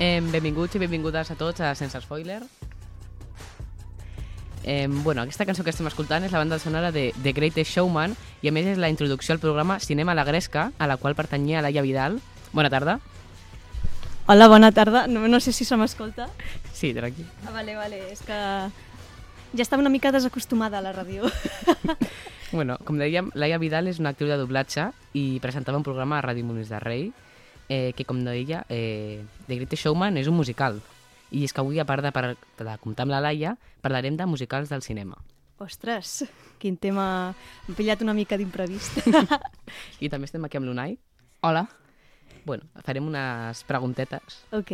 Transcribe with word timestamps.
Eh, 0.00 0.22
benvinguts 0.32 0.78
i 0.78 0.80
benvingudes 0.80 1.28
a 1.28 1.34
tots 1.36 1.60
a 1.60 1.74
Sense 1.76 2.00
Spoiler. 2.00 2.40
Eh, 4.64 4.88
bueno, 4.88 5.20
aquesta 5.20 5.44
cançó 5.44 5.60
que 5.60 5.74
estem 5.74 5.90
escoltant 5.90 6.24
és 6.24 6.32
la 6.32 6.40
banda 6.40 6.56
sonora 6.58 6.88
de 6.88 7.10
The 7.20 7.34
Greatest 7.36 7.74
Showman 7.74 8.14
i 8.40 8.48
a 8.48 8.52
més 8.56 8.64
és 8.64 8.80
la 8.80 8.88
introducció 8.88 9.36
al 9.36 9.42
programa 9.44 9.76
Cinema 9.78 10.12
a 10.12 10.16
la 10.16 10.24
Gresca, 10.24 10.70
a 10.78 10.88
la 10.88 10.96
qual 10.96 11.18
pertanyia 11.20 11.60
Laia 11.60 11.84
Vidal. 11.84 12.16
Bona 12.56 12.72
tarda. 12.72 12.96
Hola, 14.24 14.48
bona 14.48 14.72
tarda. 14.72 15.06
No, 15.06 15.28
no 15.28 15.38
sé 15.38 15.52
si 15.52 15.68
se 15.68 15.76
m'escolta. 15.76 16.30
Sí, 16.72 16.94
tranqui. 16.96 17.28
Ah, 17.44 17.52
vale, 17.52 17.76
vale. 17.76 18.00
És 18.08 18.24
que 18.24 18.32
ja 19.52 19.62
estava 19.62 19.84
una 19.84 19.92
mica 19.92 20.16
desacostumada 20.16 20.80
a 20.80 20.86
la 20.88 20.96
ràdio. 20.96 21.28
Bueno, 22.50 22.80
com 22.82 22.96
dèiem, 22.98 23.28
Laia 23.38 23.60
Vidal 23.62 23.86
és 23.86 24.00
una 24.02 24.10
actriu 24.10 24.26
de 24.26 24.34
doblatge 24.34 24.88
i 25.14 25.38
presentava 25.38 25.78
un 25.78 25.84
programa 25.86 26.16
a 26.18 26.24
Ràdio 26.24 26.42
Molins 26.42 26.72
de 26.72 26.80
Rei 26.82 27.04
eh, 27.70 27.94
que, 27.96 28.04
com 28.04 28.18
deia, 28.26 28.64
eh, 28.68 29.22
The 29.46 29.54
Greatest 29.62 29.86
Showman 29.86 30.18
és 30.20 30.26
un 30.28 30.34
musical. 30.36 30.80
I 31.30 31.44
és 31.46 31.54
que 31.54 31.62
avui, 31.62 31.78
a 31.78 31.86
part 31.86 32.02
de, 32.02 32.10
per, 32.10 32.34
de 32.58 32.72
comptar 32.82 33.06
amb 33.06 33.14
la 33.14 33.20
Laia, 33.22 33.54
parlarem 33.80 34.16
de 34.18 34.26
musicals 34.26 34.68
del 34.68 34.82
cinema. 34.82 35.16
Ostres, 35.62 36.24
quin 36.58 36.76
tema... 36.80 37.32
M'he 37.68 37.76
pillat 37.78 38.00
una 38.02 38.14
mica 38.16 38.36
d'imprevist. 38.40 39.04
I 40.04 40.08
també 40.10 40.26
estem 40.26 40.44
aquí 40.48 40.58
amb 40.58 40.66
l'Unai. 40.66 40.98
Hola, 41.46 41.68
Bueno, 42.40 42.64
farem 42.82 43.04
unes 43.06 43.60
preguntetes. 43.68 44.38
ok, 44.56 44.70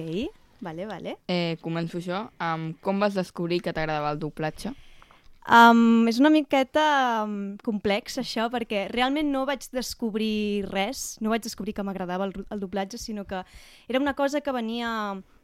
vale, 0.62 0.86
vale. 0.86 1.17
eh, 1.27 1.56
començo 1.61 1.98
jo. 2.00 2.20
Um, 2.41 2.69
com 2.80 3.00
vas 3.02 3.12
descobrir 3.19 3.58
que 3.61 3.72
t'agradava 3.74 4.12
el 4.14 4.20
doblatge? 4.22 4.70
Um, 5.47 6.08
és 6.11 6.19
una 6.19 6.30
miqueta 6.34 7.22
um, 7.22 7.55
complex, 7.62 8.19
això, 8.19 8.48
perquè 8.50 8.89
realment 8.91 9.28
no 9.30 9.44
vaig 9.47 9.69
descobrir 9.70 10.66
res, 10.72 11.20
no 11.22 11.30
vaig 11.30 11.45
descobrir 11.45 11.77
que 11.77 11.84
m'agradava 11.86 12.27
el, 12.27 12.34
el 12.51 12.62
doblatge, 12.62 12.98
sinó 12.98 13.24
que 13.30 13.45
era 13.86 14.02
una 14.02 14.17
cosa 14.18 14.42
que 14.42 14.51
venia 14.51 14.90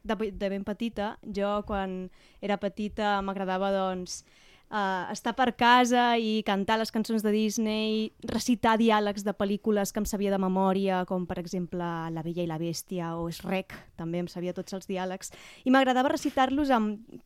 de, 0.03 0.33
de 0.35 0.49
ben 0.51 0.65
petita. 0.67 1.17
Jo, 1.23 1.61
quan 1.69 2.11
era 2.43 2.59
petita, 2.59 3.21
m'agradava, 3.23 3.71
doncs, 3.71 4.25
uh, 4.73 5.07
estar 5.13 5.37
per 5.39 5.53
casa 5.55 6.17
i 6.19 6.43
cantar 6.47 6.81
les 6.81 6.91
cançons 6.91 7.23
de 7.23 7.31
Disney, 7.31 8.11
recitar 8.27 8.75
diàlegs 8.81 9.23
de 9.23 9.35
pel·lícules 9.39 9.93
que 9.93 10.03
em 10.03 10.09
sabia 10.09 10.33
de 10.35 10.41
memòria, 10.43 11.05
com, 11.07 11.31
per 11.31 11.39
exemple, 11.39 11.87
La 12.11 12.27
Bella 12.27 12.43
i 12.43 12.51
la 12.51 12.59
Bèstia 12.59 13.15
o 13.21 13.29
Shrek, 13.31 13.77
també 14.01 14.25
em 14.25 14.29
sabia 14.33 14.57
tots 14.57 14.75
els 14.75 14.89
diàlegs, 14.91 15.31
i 15.63 15.71
m'agradava 15.71 16.11
recitar-los 16.11 16.73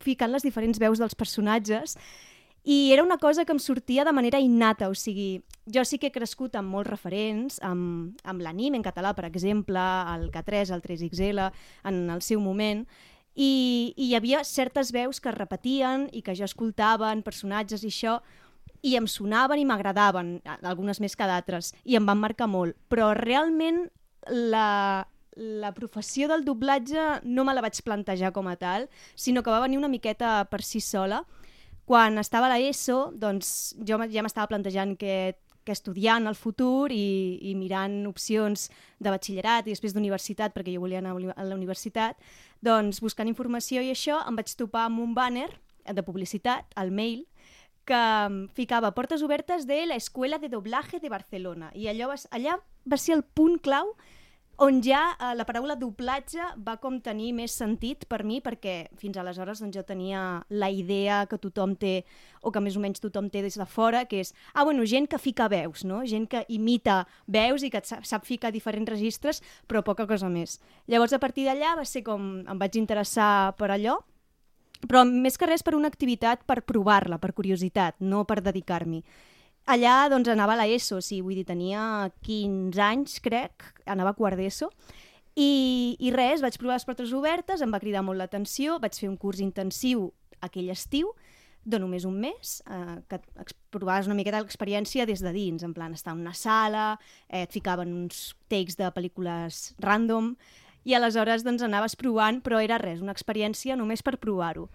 ficant 0.03 0.35
les 0.35 0.45
diferents 0.45 0.77
veus 0.77 1.01
dels 1.01 1.17
personatges, 1.17 1.97
i 2.67 2.91
era 2.91 3.01
una 3.01 3.15
cosa 3.17 3.45
que 3.45 3.53
em 3.55 3.59
sortia 3.63 4.03
de 4.03 4.11
manera 4.11 4.41
innata, 4.43 4.89
o 4.91 4.95
sigui, 4.95 5.41
jo 5.71 5.85
sí 5.87 5.95
que 6.01 6.09
he 6.09 6.11
crescut 6.11 6.57
amb 6.59 6.67
molts 6.67 6.89
referents, 6.91 7.61
amb, 7.63 8.17
amb 8.27 8.43
l'anime 8.43 8.75
en 8.75 8.83
català, 8.83 9.13
per 9.15 9.23
exemple, 9.23 9.79
el 10.11 10.25
K3, 10.33 10.73
el 10.75 10.83
3XL, 10.83 11.45
en 11.87 12.01
el 12.11 12.25
seu 12.27 12.43
moment, 12.43 12.83
i, 13.37 13.93
i 13.95 14.09
hi 14.09 14.17
havia 14.19 14.43
certes 14.43 14.91
veus 14.91 15.23
que 15.23 15.31
es 15.31 15.37
repetien 15.37 16.09
i 16.11 16.25
que 16.25 16.35
jo 16.35 16.43
escoltava 16.43 17.13
en 17.15 17.23
personatges 17.23 17.87
i 17.87 17.93
això, 17.93 18.17
i 18.83 18.97
em 18.99 19.07
sonaven 19.07 19.63
i 19.63 19.65
m'agradaven, 19.69 20.35
algunes 20.59 20.99
més 20.99 21.15
que 21.15 21.29
d'altres, 21.29 21.71
i 21.87 21.95
em 21.95 22.03
van 22.03 22.19
marcar 22.19 22.51
molt. 22.51 22.75
Però 22.91 23.13
realment 23.15 23.85
la, 24.27 25.07
la 25.39 25.71
professió 25.71 26.27
del 26.27 26.43
doblatge 26.43 27.21
no 27.23 27.47
me 27.47 27.55
la 27.55 27.63
vaig 27.63 27.79
plantejar 27.79 28.35
com 28.35 28.51
a 28.51 28.59
tal, 28.59 28.91
sinó 29.15 29.39
que 29.39 29.55
va 29.55 29.63
venir 29.63 29.79
una 29.79 29.93
miqueta 29.93 30.41
per 30.51 30.65
si 30.67 30.83
sola. 30.83 31.23
Quan 31.87 32.19
estava 32.19 32.49
a 32.49 32.57
l'ESO, 32.57 33.13
doncs 33.15 33.75
jo 33.87 33.99
ja 34.11 34.23
m'estava 34.25 34.49
plantejant 34.51 34.97
que, 34.99 35.37
que 35.63 35.71
estudiar 35.71 36.17
en 36.19 36.27
el 36.27 36.35
futur 36.35 36.91
i, 36.91 37.39
i 37.47 37.53
mirant 37.55 38.01
opcions 38.09 38.67
de 38.99 39.13
batxillerat 39.13 39.67
i 39.67 39.71
després 39.71 39.95
d'universitat, 39.95 40.51
perquè 40.55 40.73
jo 40.75 40.83
volia 40.83 40.99
anar 40.99 41.15
a 41.15 41.45
la 41.47 41.55
universitat, 41.55 42.19
doncs 42.59 42.99
buscant 43.03 43.31
informació 43.31 43.83
i 43.83 43.93
això 43.93 44.19
em 44.27 44.35
vaig 44.35 44.51
topar 44.59 44.83
amb 44.89 44.99
un 45.03 45.15
banner 45.15 45.47
de 45.87 46.03
publicitat, 46.03 46.67
al 46.75 46.91
mail, 46.91 47.23
que 47.87 47.95
em 47.95 48.41
ficava 48.51 48.91
portes 48.91 49.23
obertes 49.23 49.63
de 49.67 49.85
la 49.87 49.95
Escuela 49.95 50.39
de 50.43 50.51
Doblaje 50.51 50.99
de 50.99 51.07
Barcelona. 51.07 51.71
I 51.73 51.87
allò 51.87 52.11
va, 52.11 52.17
allà 52.35 52.57
va 52.83 52.99
ser 52.99 53.15
el 53.15 53.23
punt 53.23 53.61
clau 53.63 53.95
on 54.57 54.81
ja 54.81 55.01
eh, 55.19 55.33
la 55.37 55.45
paraula 55.45 55.75
doblatge 55.77 56.41
va 56.65 56.77
com 56.81 56.97
tenir 57.03 57.29
més 57.37 57.53
sentit 57.53 58.07
per 58.09 58.23
mi, 58.25 58.39
perquè 58.41 58.89
fins 58.97 59.17
aleshores 59.21 59.61
doncs, 59.61 59.75
jo 59.77 59.83
tenia 59.85 60.21
la 60.49 60.69
idea 60.73 61.23
que 61.29 61.37
tothom 61.41 61.75
té, 61.77 62.01
o 62.41 62.51
que 62.51 62.61
més 62.63 62.77
o 62.77 62.81
menys 62.81 63.03
tothom 63.03 63.29
té 63.29 63.43
des 63.45 63.57
de 63.59 63.67
fora, 63.69 64.05
que 64.09 64.23
és, 64.25 64.33
ah, 64.53 64.65
bueno, 64.65 64.85
gent 64.89 65.07
que 65.11 65.21
fica 65.21 65.47
veus, 65.51 65.85
no? 65.85 66.01
gent 66.09 66.27
que 66.31 66.43
imita 66.49 67.03
veus 67.27 67.63
i 67.63 67.69
que 67.69 67.83
sap, 67.85 68.05
sap 68.09 68.25
ficar 68.25 68.51
diferents 68.51 68.89
registres, 68.89 69.43
però 69.69 69.83
poca 69.85 70.07
cosa 70.09 70.29
més. 70.29 70.57
Llavors, 70.87 71.13
a 71.13 71.21
partir 71.21 71.45
d'allà 71.45 71.77
va 71.77 71.85
ser 71.85 72.03
com 72.03 72.41
em 72.41 72.59
vaig 72.59 72.81
interessar 72.81 73.53
per 73.61 73.69
allò, 73.75 73.99
però 74.89 75.05
més 75.05 75.37
que 75.37 75.49
res 75.49 75.63
per 75.65 75.77
una 75.77 75.89
activitat 75.89 76.43
per 76.45 76.63
provar-la, 76.65 77.17
per 77.21 77.33
curiositat, 77.37 77.97
no 78.01 78.25
per 78.25 78.41
dedicar-m'hi. 78.45 79.03
Allà 79.67 80.07
doncs 80.07 80.29
anava 80.31 80.53
a 80.55 80.63
l'ESO, 80.63 81.01
sigui, 81.03 81.25
vull 81.25 81.35
dir, 81.35 81.43
tenia 81.47 82.07
15 82.23 82.79
anys, 82.79 83.17
crec, 83.19 83.65
anava 83.83 84.13
a 84.13 84.15
quart 84.15 84.39
d'ESO, 84.39 84.69
i, 85.35 85.97
i 85.99 86.11
res, 86.15 86.39
vaig 86.39 86.55
provar 86.55 86.77
les 86.77 86.85
portes 86.87 87.11
obertes, 87.11 87.59
em 87.61 87.73
va 87.75 87.81
cridar 87.83 88.05
molt 88.07 88.21
l'atenció, 88.21 88.77
vaig 88.79 88.95
fer 88.95 89.09
un 89.11 89.17
curs 89.19 89.41
intensiu 89.43 90.05
aquell 90.39 90.69
estiu, 90.71 91.11
de 91.67 91.81
només 91.83 92.05
un 92.07 92.15
mes, 92.23 92.53
eh, 92.63 92.95
que 93.11 93.19
provaves 93.75 94.07
una 94.07 94.15
miqueta 94.15 94.39
l'experiència 94.39 95.05
des 95.05 95.19
de 95.19 95.33
dins, 95.35 95.65
en 95.67 95.73
plan 95.75 95.91
estar 95.91 96.13
en 96.15 96.21
una 96.23 96.33
sala, 96.33 96.93
eh, 97.27 97.41
et 97.43 97.51
ficaven 97.51 97.91
uns 97.91 98.37
takes 98.47 98.79
de 98.79 98.87
pel·lícules 98.95 99.73
random, 99.83 100.37
i 100.87 100.95
aleshores 100.95 101.43
doncs 101.43 101.65
anaves 101.67 101.97
provant, 101.99 102.39
però 102.39 102.61
era 102.63 102.79
res, 102.79 103.03
una 103.03 103.11
experiència 103.11 103.75
només 103.75 103.99
per 103.99 104.15
provar-ho. 104.15 104.69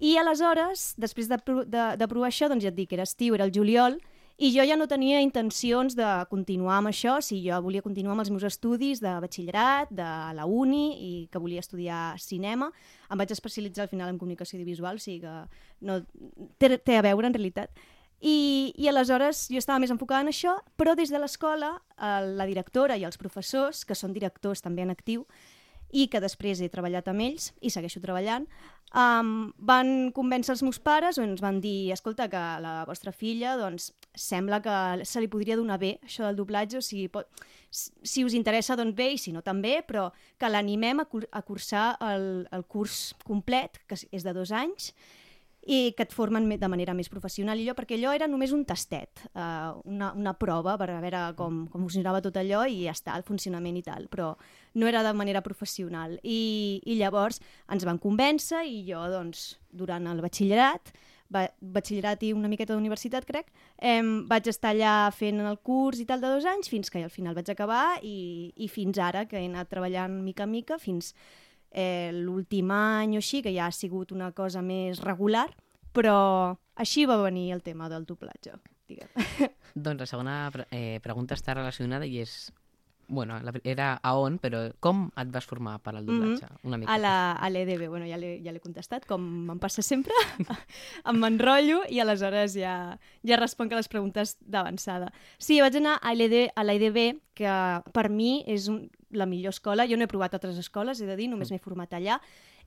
I 0.00 0.16
aleshores, 0.16 0.94
després 0.96 1.28
de, 1.28 1.36
de, 1.68 1.84
de 2.00 2.08
provar 2.08 2.32
això, 2.32 2.48
doncs 2.48 2.64
ja 2.64 2.72
et 2.72 2.80
dic, 2.80 2.96
era 2.96 3.04
estiu, 3.04 3.36
era 3.36 3.44
el 3.44 3.52
juliol, 3.52 4.00
i 4.38 4.50
jo 4.54 4.64
ja 4.66 4.76
no 4.76 4.88
tenia 4.88 5.20
intencions 5.22 5.94
de 5.98 6.08
continuar 6.30 6.78
amb 6.80 6.90
això, 6.90 7.18
si 7.22 7.42
jo 7.44 7.58
volia 7.62 7.84
continuar 7.84 8.16
amb 8.16 8.24
els 8.24 8.32
meus 8.32 8.46
estudis 8.48 9.02
de 9.02 9.12
batxillerat, 9.22 9.92
de 9.92 10.10
la 10.34 10.46
uni, 10.48 10.84
i 10.96 11.12
que 11.30 11.42
volia 11.42 11.62
estudiar 11.62 12.18
cinema. 12.18 12.70
Em 13.10 13.20
vaig 13.20 13.34
especialitzar 13.34 13.86
al 13.86 13.92
final 13.92 14.10
en 14.10 14.18
comunicació 14.18 14.56
audiovisual, 14.56 14.96
o 14.96 15.04
sigui 15.04 15.20
que 15.26 15.34
no, 15.86 16.00
té, 16.58 16.78
té 16.78 16.98
a 16.98 17.04
veure 17.04 17.28
en 17.28 17.36
realitat. 17.36 17.84
I, 18.22 18.72
I 18.78 18.86
aleshores 18.88 19.48
jo 19.50 19.58
estava 19.58 19.80
més 19.82 19.90
enfocada 19.90 20.22
en 20.22 20.30
això, 20.30 20.54
però 20.78 20.94
des 20.94 21.10
de 21.10 21.18
l'escola 21.18 21.74
eh, 21.98 22.20
la 22.38 22.46
directora 22.46 22.96
i 22.96 23.04
els 23.04 23.18
professors, 23.18 23.84
que 23.84 23.98
són 23.98 24.14
directors 24.14 24.62
també 24.62 24.86
en 24.86 24.94
actiu, 24.94 25.26
i 25.92 26.08
que 26.08 26.20
després 26.24 26.60
he 26.60 26.70
treballat 26.72 27.08
amb 27.12 27.24
ells 27.24 27.52
i 27.60 27.70
segueixo 27.70 28.00
treballant, 28.02 28.46
um, 28.96 29.52
van 29.58 30.10
convèncer 30.16 30.54
els 30.56 30.64
meus 30.64 30.80
pares 30.80 31.18
o 31.18 31.24
ens 31.24 31.42
van 31.44 31.60
dir, 31.60 31.92
escolta, 31.92 32.28
que 32.32 32.42
la 32.64 32.82
vostra 32.88 33.12
filla 33.12 33.56
doncs, 33.60 33.92
sembla 34.16 34.60
que 34.64 35.06
se 35.08 35.20
li 35.20 35.30
podria 35.32 35.56
donar 35.56 35.78
bé 35.80 35.96
això 36.02 36.26
del 36.26 36.40
doblatge, 36.40 36.80
o 36.80 36.84
sigui, 36.84 37.08
pot, 37.12 37.28
si 37.72 38.24
us 38.24 38.36
interessa, 38.36 38.76
doncs 38.76 38.96
bé, 38.96 39.12
i 39.14 39.20
si 39.20 39.32
no 39.32 39.44
també, 39.44 39.78
però 39.86 40.10
que 40.40 40.50
l'animem 40.50 41.00
a, 41.00 41.08
cur 41.08 41.24
a 41.30 41.42
cursar 41.46 41.86
el, 42.12 42.46
el 42.52 42.64
curs 42.68 43.12
complet, 43.24 43.80
que 43.88 43.96
és 43.96 44.24
de 44.26 44.36
dos 44.36 44.52
anys, 44.52 44.92
i 45.66 45.92
que 45.96 46.02
et 46.02 46.12
formen 46.12 46.46
me- 46.48 46.58
de 46.58 46.68
manera 46.68 46.94
més 46.94 47.08
professional 47.08 47.58
i 47.60 47.66
allò, 47.66 47.76
perquè 47.78 47.94
allò 47.94 48.12
era 48.14 48.26
només 48.26 48.52
un 48.52 48.64
tastet, 48.64 49.22
uh, 49.34 49.78
una, 49.84 50.12
una 50.18 50.34
prova 50.34 50.76
per 50.80 50.90
veure 50.90 51.22
com, 51.38 51.66
com 51.70 51.84
funcionava 51.86 52.20
tot 52.20 52.36
allò 52.36 52.64
i 52.66 52.82
ja 52.86 52.94
està, 52.96 53.14
el 53.16 53.22
funcionament 53.22 53.78
i 53.78 53.84
tal, 53.86 54.08
però 54.10 54.32
no 54.74 54.90
era 54.90 55.04
de 55.06 55.12
manera 55.14 55.42
professional. 55.42 56.18
I, 56.22 56.80
i 56.84 56.98
llavors 56.98 57.40
ens 57.70 57.86
van 57.86 58.00
convèncer 58.02 58.64
i 58.66 58.82
jo, 58.88 59.04
doncs, 59.12 59.52
durant 59.70 60.06
el 60.10 60.20
batxillerat, 60.24 60.92
ba 61.32 61.46
batxillerat 61.60 62.26
i 62.26 62.32
una 62.36 62.50
miqueta 62.50 62.74
d'universitat, 62.74 63.24
crec, 63.24 63.46
eh, 63.78 64.02
vaig 64.28 64.50
estar 64.50 64.74
allà 64.74 65.10
fent 65.16 65.40
el 65.40 65.56
curs 65.64 66.02
i 66.02 66.06
tal 66.08 66.20
de 66.20 66.28
dos 66.28 66.44
anys 66.44 66.68
fins 66.68 66.90
que 66.92 67.00
al 67.02 67.12
final 67.14 67.34
vaig 67.38 67.48
acabar 67.48 68.00
i, 68.02 68.52
i 68.56 68.68
fins 68.68 68.98
ara, 69.00 69.24
que 69.30 69.40
he 69.40 69.46
anat 69.48 69.70
treballant 69.72 70.18
mica 70.26 70.44
en 70.44 70.52
mica, 70.52 70.78
fins 70.78 71.14
eh, 71.72 72.10
l'últim 72.14 72.70
any 72.70 73.16
o 73.16 73.22
així, 73.22 73.42
que 73.42 73.52
ja 73.54 73.66
ha 73.66 73.72
sigut 73.72 74.12
una 74.12 74.32
cosa 74.32 74.62
més 74.62 75.00
regular, 75.02 75.48
però 75.92 76.56
així 76.76 77.04
va 77.06 77.18
venir 77.22 77.50
el 77.52 77.62
tema 77.62 77.88
del 77.92 78.06
doblatge. 78.08 78.54
Diguem. 78.88 79.08
Doncs 79.74 80.00
la 80.04 80.06
segona 80.08 80.34
eh, 80.70 80.98
pregunta 81.04 81.34
està 81.38 81.54
relacionada 81.58 82.06
i 82.06 82.20
és... 82.24 82.52
Bueno, 83.12 83.34
la, 83.44 83.52
era 83.68 83.98
a 84.00 84.12
on, 84.16 84.38
però 84.40 84.60
com 84.80 85.02
et 85.20 85.28
vas 85.34 85.44
formar 85.44 85.74
per 85.84 85.92
al 85.98 86.06
doblatge? 86.06 86.46
Una 86.64 86.78
mica. 86.80 86.94
A 86.94 86.96
la- 87.02 87.32
a 87.36 87.50
l'EDB, 87.50 87.88
bueno, 87.90 88.06
ja 88.08 88.16
l'he 88.16 88.38
ja 88.40 88.54
contestat, 88.62 89.04
com 89.10 89.50
em 89.52 89.58
passa 89.60 89.82
sempre, 89.84 90.14
em 91.10 91.18
m'enrotllo 91.20 91.82
i 91.92 92.00
aleshores 92.00 92.54
ja, 92.56 92.96
ja 93.26 93.36
responc 93.36 93.74
a 93.74 93.80
les 93.82 93.90
preguntes 93.92 94.38
d'avançada. 94.40 95.10
Sí, 95.36 95.60
vaig 95.60 95.76
anar 95.82 95.98
a 96.00 96.14
l'EDB, 96.14 97.18
que 97.36 97.52
per 97.92 98.08
mi 98.08 98.44
és 98.48 98.70
un, 98.72 98.86
la 99.12 99.26
millor 99.26 99.54
escola. 99.54 99.86
Jo 99.88 99.96
no 99.96 100.04
he 100.04 100.10
provat 100.10 100.34
altres 100.34 100.58
escoles, 100.58 101.00
he 101.00 101.06
de 101.06 101.16
dir, 101.16 101.28
només 101.30 101.52
m'he 101.52 101.60
format 101.62 101.94
allà. 101.94 102.18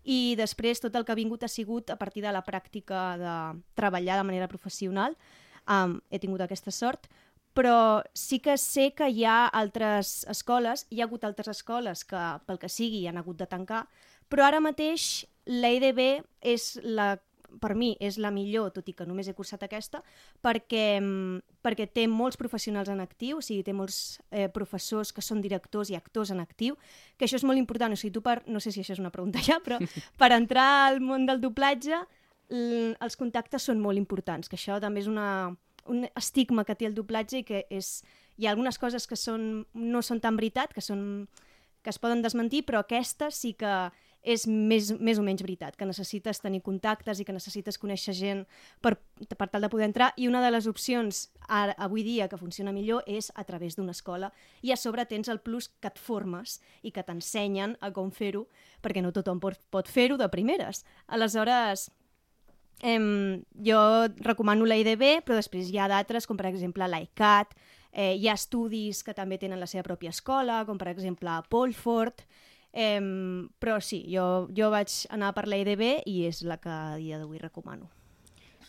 I 0.06 0.36
després 0.38 0.82
tot 0.82 0.96
el 0.96 1.06
que 1.06 1.14
ha 1.14 1.20
vingut 1.20 1.44
ha 1.44 1.50
sigut 1.50 1.90
a 1.90 1.98
partir 1.98 2.24
de 2.24 2.32
la 2.32 2.46
pràctica 2.46 3.06
de 3.18 3.36
treballar 3.76 4.20
de 4.22 4.28
manera 4.28 4.48
professional. 4.48 5.18
Um, 5.66 6.00
he 6.14 6.20
tingut 6.22 6.44
aquesta 6.46 6.70
sort, 6.70 7.08
però 7.58 8.04
sí 8.14 8.38
que 8.44 8.58
sé 8.62 8.92
que 8.94 9.08
hi 9.10 9.24
ha 9.26 9.48
altres 9.48 10.26
escoles, 10.30 10.86
hi 10.92 11.02
ha 11.02 11.08
hagut 11.08 11.24
altres 11.26 11.50
escoles 11.56 12.04
que 12.06 12.26
pel 12.46 12.60
que 12.62 12.70
sigui 12.70 13.08
han 13.08 13.18
hagut 13.18 13.40
de 13.40 13.48
tancar, 13.50 13.88
Però 14.30 14.46
ara 14.46 14.62
mateix 14.64 15.26
la 15.46 15.70
EDB 15.76 16.02
és 16.46 16.76
la 16.82 17.16
per 17.62 17.74
mi 17.76 17.94
és 18.04 18.18
la 18.22 18.32
millor, 18.32 18.72
tot 18.76 18.88
i 18.90 18.94
que 18.94 19.08
només 19.08 19.28
he 19.28 19.36
cursat 19.38 19.64
aquesta, 19.66 20.02
perquè, 20.44 21.00
mm, 21.00 21.60
perquè 21.66 21.88
té 21.92 22.08
molts 22.08 22.38
professionals 22.38 22.90
en 22.90 23.02
actiu, 23.04 23.40
o 23.40 23.46
sigui, 23.46 23.64
té 23.64 23.74
molts 23.74 24.20
eh, 24.32 24.48
professors 24.50 25.14
que 25.14 25.22
són 25.22 25.42
directors 25.42 25.90
i 25.90 25.96
actors 25.96 26.32
en 26.32 26.40
actiu, 26.40 26.78
que 27.18 27.26
això 27.26 27.40
és 27.40 27.48
molt 27.48 27.60
important. 27.60 27.94
O 27.94 28.00
sigui, 28.00 28.14
tu 28.14 28.22
per, 28.22 28.42
no 28.48 28.60
sé 28.60 28.72
si 28.72 28.82
això 28.82 28.94
és 28.94 29.04
una 29.04 29.14
pregunta 29.14 29.42
ja, 29.44 29.60
però 29.64 29.80
per 30.22 30.32
entrar 30.32 30.88
al 30.90 31.02
món 31.02 31.26
del 31.26 31.42
doblatge 31.42 32.06
els 32.50 33.16
contactes 33.18 33.64
són 33.64 33.80
molt 33.82 33.98
importants, 33.98 34.50
que 34.50 34.58
això 34.58 34.78
també 34.80 35.02
és 35.02 35.08
una, 35.10 35.56
un 35.90 36.06
estigma 36.16 36.66
que 36.66 36.76
té 36.76 36.86
el 36.86 36.94
doblatge 36.94 37.42
i 37.42 37.46
que 37.46 37.66
és, 37.74 38.04
hi 38.38 38.46
ha 38.46 38.52
algunes 38.52 38.78
coses 38.78 39.08
que 39.08 39.18
són, 39.18 39.66
no 39.74 40.02
són 40.02 40.22
tan 40.22 40.38
veritat, 40.38 40.74
que, 40.74 40.82
són, 40.82 41.28
que 41.82 41.90
es 41.90 42.00
poden 42.02 42.22
desmentir, 42.22 42.64
però 42.66 42.84
aquesta 42.84 43.32
sí 43.32 43.54
que 43.54 43.74
és 44.26 44.48
més, 44.50 44.90
més 44.98 45.20
o 45.22 45.24
menys 45.24 45.44
veritat, 45.46 45.78
que 45.78 45.88
necessites 45.88 46.42
tenir 46.42 46.64
contactes 46.66 47.22
i 47.22 47.26
que 47.28 47.36
necessites 47.36 47.78
conèixer 47.80 48.16
gent 48.18 48.44
per, 48.82 48.96
per 49.38 49.48
tal 49.52 49.68
de 49.68 49.70
poder 49.70 49.88
entrar, 49.88 50.12
i 50.18 50.28
una 50.28 50.42
de 50.44 50.50
les 50.52 50.68
opcions 50.68 51.28
ara, 51.48 51.76
avui 51.78 52.04
dia 52.04 52.28
que 52.32 52.40
funciona 52.42 52.74
millor 52.74 53.06
és 53.06 53.32
a 53.36 53.46
través 53.46 53.78
d'una 53.78 53.94
escola, 53.94 54.32
i 54.66 54.74
a 54.74 54.80
sobre 54.82 55.06
tens 55.06 55.30
el 55.30 55.44
plus 55.46 55.70
que 55.80 55.94
et 55.94 56.02
formes 56.02 56.60
i 56.82 56.92
que 56.92 57.06
t'ensenyen 57.06 57.78
a 57.80 57.94
com 57.94 58.10
fer-ho, 58.12 58.48
perquè 58.82 59.06
no 59.06 59.14
tothom 59.14 59.40
pot, 59.40 59.62
pot 59.70 59.88
fer-ho 59.88 60.18
de 60.18 60.32
primeres. 60.34 60.84
Aleshores, 61.08 61.92
Em, 62.84 63.42
jo 63.64 63.78
recomano 64.20 64.66
la 64.68 64.76
IDB, 64.76 65.22
però 65.24 65.38
després 65.40 65.70
hi 65.72 65.78
ha 65.80 65.88
d'altres, 65.88 66.28
com 66.28 66.36
per 66.38 66.50
exemple 66.50 66.88
l'ICAT, 66.92 67.56
eh, 67.96 68.16
hi 68.20 68.28
ha 68.28 68.36
estudis 68.36 69.02
que 69.04 69.16
també 69.16 69.40
tenen 69.40 69.62
la 69.62 69.70
seva 69.72 69.86
pròpia 69.88 70.12
escola, 70.12 70.64
com 70.68 70.78
per 70.78 70.90
exemple 70.92 71.38
Polford, 71.50 72.26
em, 72.76 73.48
però 73.58 73.80
sí, 73.80 74.02
jo, 74.12 74.48
jo 74.56 74.70
vaig 74.74 74.92
anar 75.16 75.32
per 75.34 75.48
la 75.48 75.58
IDB 75.64 76.04
i 76.12 76.26
és 76.28 76.44
la 76.44 76.60
que 76.60 76.70
a 76.70 76.98
dia 77.00 77.18
d'avui 77.22 77.40
recomano. 77.40 77.88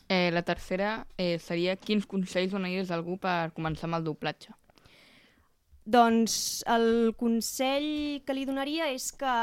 Eh, 0.08 0.30
la 0.30 0.44
tercera 0.46 1.00
eh, 1.18 1.40
seria 1.42 1.74
quins 1.74 2.06
consells 2.06 2.52
donaries 2.54 2.92
a 2.92 2.94
algú 2.94 3.16
per 3.18 3.50
començar 3.56 3.88
amb 3.88 3.98
el 3.98 4.06
doblatge? 4.06 4.54
Doncs 5.86 6.62
el 6.70 7.14
consell 7.18 8.22
que 8.26 8.34
li 8.34 8.46
donaria 8.46 8.86
és 8.94 9.10
que, 9.10 9.34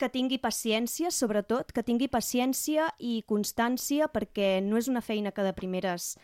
que 0.00 0.08
tingui 0.12 0.40
paciència, 0.40 1.12
sobretot, 1.12 1.72
que 1.76 1.84
tingui 1.84 2.08
paciència 2.08 2.88
i 2.96 3.20
constància, 3.28 4.08
perquè 4.08 4.62
no 4.64 4.80
és 4.80 4.88
una 4.88 5.04
feina 5.04 5.32
que 5.36 5.44
de 5.44 5.52
primeres 5.56 6.14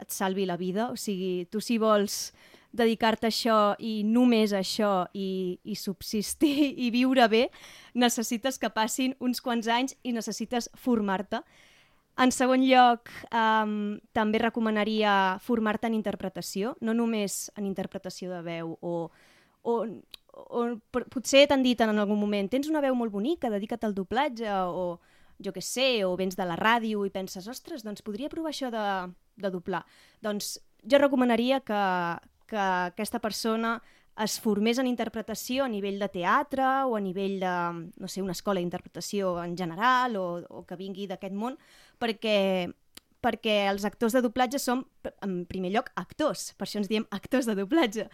et 0.00 0.12
salvi 0.12 0.48
la 0.48 0.56
vida. 0.56 0.88
O 0.92 0.96
sigui, 0.96 1.44
tu 1.52 1.60
si 1.60 1.76
vols 1.80 2.32
dedicar-te 2.72 3.28
a 3.28 3.32
això 3.32 3.58
i 3.78 4.00
només 4.08 4.52
a 4.52 4.62
això 4.62 4.92
i, 5.12 5.58
i 5.64 5.76
subsistir 5.76 6.72
i 6.86 6.90
viure 6.94 7.28
bé, 7.28 7.46
necessites 7.94 8.58
que 8.58 8.72
passin 8.72 9.16
uns 9.20 9.42
quants 9.44 9.68
anys 9.68 9.96
i 10.02 10.14
necessites 10.16 10.70
formar-te. 10.80 11.42
En 12.20 12.32
segon 12.32 12.64
lloc, 12.64 13.08
um, 13.32 13.98
també 14.12 14.40
recomanaria 14.42 15.38
formar-te 15.40 15.88
en 15.88 15.96
interpretació, 15.96 16.74
no 16.80 16.92
només 16.92 17.46
en 17.56 17.64
interpretació 17.64 18.34
de 18.34 18.42
veu 18.44 18.74
o, 18.80 18.96
o, 19.64 19.76
o 20.32 20.66
potser 20.92 21.46
t'han 21.48 21.64
dit 21.64 21.80
en 21.80 21.96
algun 21.96 22.20
moment 22.20 22.50
tens 22.52 22.68
una 22.68 22.82
veu 22.84 22.96
molt 22.96 23.12
bonica, 23.12 23.48
dedica't 23.52 23.88
al 23.88 23.96
doblatge 23.96 24.48
o 24.68 24.98
jo 25.42 25.52
què 25.52 25.62
sé, 25.64 26.04
o 26.06 26.12
vens 26.16 26.36
de 26.38 26.44
la 26.46 26.56
ràdio 26.58 27.06
i 27.06 27.10
penses, 27.10 27.48
ostres, 27.50 27.82
doncs 27.82 28.04
podria 28.04 28.30
provar 28.32 28.52
això 28.52 28.70
de, 28.72 28.84
de 29.40 29.50
doblar. 29.50 29.82
Doncs 30.22 30.58
jo 30.86 31.00
recomanaria 31.00 31.60
que, 31.64 31.80
que 32.52 32.60
aquesta 32.60 33.20
persona 33.24 33.78
es 34.20 34.36
formés 34.40 34.78
en 34.78 34.86
interpretació 34.90 35.64
a 35.64 35.70
nivell 35.72 35.98
de 36.02 36.10
teatre 36.12 36.66
o 36.84 36.98
a 36.98 37.00
nivell 37.00 37.38
de, 37.40 37.54
no 37.96 38.08
sé, 38.12 38.20
una 38.20 38.36
escola 38.36 38.60
d'interpretació 38.60 39.38
en 39.42 39.56
general 39.56 40.18
o, 40.20 40.26
o 40.52 40.64
que 40.68 40.76
vingui 40.76 41.08
d'aquest 41.08 41.32
món, 41.32 41.56
perquè 41.98 42.68
perquè 43.22 43.68
els 43.70 43.84
actors 43.86 44.16
de 44.16 44.20
doblatge 44.24 44.58
som, 44.58 44.80
en 45.22 45.34
primer 45.46 45.70
lloc, 45.70 45.92
actors. 45.94 46.48
Per 46.58 46.66
això 46.66 46.80
ens 46.80 46.88
diem 46.90 47.04
actors 47.14 47.46
de 47.46 47.54
doblatge. 47.54 48.08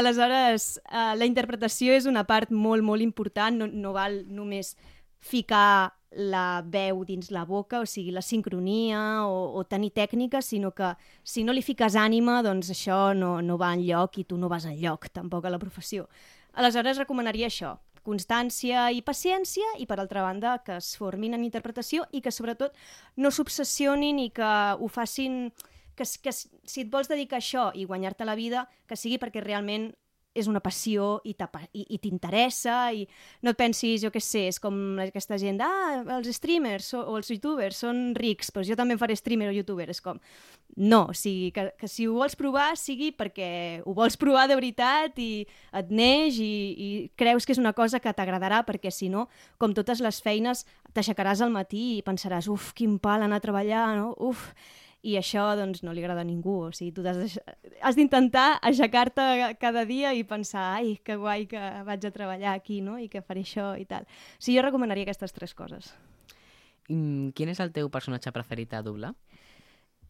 Aleshores, 0.00 0.78
eh, 0.80 1.12
la 1.20 1.28
interpretació 1.28 1.92
és 1.92 2.08
una 2.08 2.24
part 2.24 2.48
molt, 2.50 2.80
molt 2.80 3.04
important. 3.04 3.60
No, 3.60 3.68
no 3.68 3.92
val 3.92 4.22
només 4.32 4.72
ficar 5.26 5.92
la 6.16 6.62
veu 6.64 7.02
dins 7.04 7.28
la 7.34 7.44
boca, 7.44 7.80
o 7.82 7.86
sigui, 7.86 8.12
la 8.14 8.22
sincronia 8.24 9.26
o, 9.26 9.58
o 9.58 9.64
tenir 9.68 9.92
tècnica, 9.92 10.40
sinó 10.42 10.70
que 10.72 10.94
si 11.26 11.44
no 11.44 11.52
li 11.52 11.64
fiques 11.66 11.96
ànima, 11.98 12.38
doncs 12.46 12.70
això 12.72 13.12
no, 13.14 13.36
no 13.42 13.58
va 13.60 13.74
enlloc 13.76 14.22
i 14.22 14.24
tu 14.24 14.38
no 14.40 14.48
vas 14.48 14.64
enlloc, 14.68 15.10
tampoc 15.12 15.44
a 15.44 15.52
la 15.52 15.60
professió. 15.60 16.06
Aleshores, 16.56 16.96
recomanaria 17.02 17.50
això, 17.50 17.74
constància 18.06 18.88
i 18.94 19.02
paciència 19.04 19.66
i, 19.82 19.86
per 19.90 19.98
altra 20.00 20.22
banda, 20.24 20.56
que 20.64 20.78
es 20.78 20.94
formin 20.96 21.34
en 21.36 21.44
interpretació 21.44 22.06
i 22.14 22.22
que, 22.24 22.32
sobretot, 22.32 22.76
no 23.16 23.32
s'obsessionin 23.32 24.22
i 24.22 24.30
que 24.34 24.52
ho 24.78 24.88
facin... 24.88 25.50
Que, 25.96 26.04
que 26.20 26.32
si 26.32 26.82
et 26.82 26.90
vols 26.92 27.08
dedicar 27.08 27.38
a 27.38 27.40
això 27.40 27.70
i 27.72 27.86
guanyar-te 27.88 28.26
la 28.28 28.34
vida, 28.36 28.66
que 28.84 28.98
sigui 29.00 29.16
perquè 29.16 29.40
realment 29.40 29.94
és 30.36 30.46
una 30.50 30.60
passió 30.60 31.20
i 31.24 31.32
t'apa- 31.34 31.64
i 31.72 31.86
i 31.96 31.98
t'interessa 31.98 32.90
no 33.42 33.50
et 33.52 33.56
pensis, 33.58 34.02
jo 34.02 34.10
què 34.12 34.20
sé, 34.20 34.46
és 34.50 34.58
com 34.60 34.98
aquesta 35.02 35.38
gent, 35.40 35.60
ah, 35.64 36.02
els 36.18 36.28
streamers 36.36 36.92
o, 36.94 37.00
o 37.12 37.16
els 37.16 37.30
youtubers 37.32 37.80
són 37.82 38.14
rics, 38.14 38.52
doncs 38.52 38.68
jo 38.68 38.76
també 38.78 38.96
faré 39.00 39.16
streamer 39.16 39.48
o 39.48 39.56
youtuber, 39.56 39.88
és 39.90 40.00
com, 40.04 40.18
no, 40.76 41.06
o 41.10 41.14
sigui, 41.16 41.50
que, 41.56 41.70
que 41.80 41.88
si 41.88 42.06
ho 42.06 42.14
vols 42.18 42.36
provar 42.36 42.76
sigui 42.76 43.12
perquè 43.16 43.82
ho 43.86 43.94
vols 43.96 44.16
provar 44.20 44.46
de 44.50 44.56
veritat 44.58 45.18
i 45.22 45.46
et 45.72 45.90
neix 45.90 46.38
i, 46.42 46.52
i 46.76 46.88
creus 47.16 47.46
que 47.46 47.54
és 47.56 47.62
una 47.62 47.72
cosa 47.72 48.00
que 48.00 48.12
t'agradarà, 48.12 48.62
perquè 48.68 48.90
si 48.92 49.08
no, 49.08 49.28
com 49.58 49.72
totes 49.74 50.02
les 50.04 50.20
feines, 50.20 50.66
t'aixecaràs 50.92 51.40
al 51.44 51.50
matí 51.54 51.96
i 51.98 52.02
pensaràs, 52.04 52.48
uf, 52.52 52.72
quin 52.76 52.98
pal 52.98 53.22
anar 53.24 53.40
a 53.40 53.44
treballar, 53.44 53.86
no? 53.96 54.12
Uf, 54.18 54.50
i 55.06 55.14
això 55.18 55.44
doncs 55.58 55.84
no 55.86 55.92
li 55.94 56.02
agrada 56.02 56.24
a 56.24 56.26
ningú, 56.26 56.56
o 56.66 56.72
sigui, 56.74 56.90
tu 56.96 57.04
has 57.06 57.36
has 57.80 57.98
d'intentar 57.98 58.58
aixecar-te 58.66 59.54
cada 59.60 59.84
dia 59.86 60.12
i 60.16 60.24
pensar, 60.26 60.64
ai, 60.80 60.96
que 61.04 61.14
guai 61.20 61.46
que 61.50 61.60
vaig 61.86 62.06
a 62.08 62.12
treballar 62.14 62.56
aquí, 62.56 62.80
no?, 62.82 62.96
i 62.98 63.06
que 63.12 63.22
faré 63.22 63.44
això 63.46 63.74
i 63.78 63.86
tal. 63.86 64.08
O 64.08 64.42
sigui, 64.42 64.58
jo 64.58 64.66
recomanaria 64.66 65.06
aquestes 65.06 65.34
tres 65.36 65.54
coses. 65.54 65.92
Mm, 66.88 67.30
Quin 67.38 67.52
és 67.52 67.62
el 67.62 67.70
teu 67.76 67.90
personatge 67.92 68.34
preferit 68.34 68.74
a 68.74 68.82
doblar? 68.82 69.14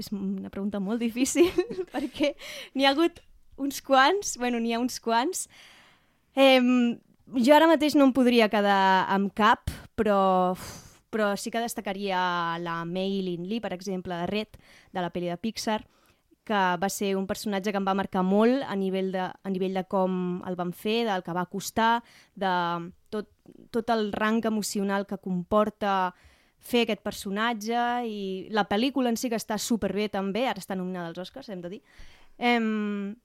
És 0.00 0.08
una 0.12 0.52
pregunta 0.52 0.80
molt 0.80 1.00
difícil, 1.04 1.48
perquè 1.94 2.34
n'hi 2.74 2.88
ha 2.88 2.94
hagut 2.96 3.20
uns 3.60 3.82
quants, 3.84 4.36
bueno, 4.40 4.60
n'hi 4.60 4.74
ha 4.76 4.80
uns 4.80 5.00
quants. 5.00 5.46
Eh, 6.36 6.60
jo 7.36 7.56
ara 7.56 7.68
mateix 7.68 7.96
no 7.96 8.08
em 8.08 8.16
podria 8.16 8.48
quedar 8.52 9.08
amb 9.12 9.32
cap, 9.36 9.72
però, 9.96 10.56
però 11.16 11.32
sí 11.40 11.50
que 11.50 11.64
destacaria 11.64 12.58
la 12.60 12.82
Mei 12.84 13.22
Lin 13.24 13.48
Lee, 13.48 13.62
per 13.64 13.72
exemple, 13.72 14.14
de 14.20 14.26
Red, 14.28 14.58
de 14.92 15.00
la 15.00 15.08
pel·li 15.08 15.32
de 15.32 15.38
Pixar, 15.40 15.80
que 16.46 16.60
va 16.78 16.88
ser 16.92 17.16
un 17.16 17.26
personatge 17.26 17.72
que 17.72 17.80
em 17.80 17.88
va 17.88 17.96
marcar 17.96 18.22
molt 18.22 18.62
a 18.68 18.76
nivell 18.76 19.08
de, 19.14 19.24
a 19.24 19.50
nivell 19.50 19.80
de 19.80 19.82
com 19.90 20.44
el 20.46 20.58
van 20.60 20.70
fer, 20.76 21.00
del 21.08 21.24
que 21.24 21.34
va 21.34 21.48
costar, 21.50 22.04
de 22.36 22.52
tot, 23.10 23.32
tot 23.74 23.90
el 23.96 24.12
rang 24.12 24.44
emocional 24.46 25.08
que 25.08 25.18
comporta 25.18 26.12
fer 26.60 26.84
aquest 26.84 27.02
personatge 27.02 27.80
i 28.06 28.20
la 28.54 28.66
pel·lícula 28.68 29.10
en 29.10 29.16
si 29.16 29.32
que 29.32 29.40
està 29.40 29.58
superbé 29.58 30.10
també, 30.12 30.46
ara 30.46 30.62
està 30.62 30.76
nominada 30.76 31.10
als 31.10 31.24
Oscars, 31.24 31.48
hem 31.48 31.64
de 31.64 31.72
dir. 31.78 31.82
Em, 32.38 33.16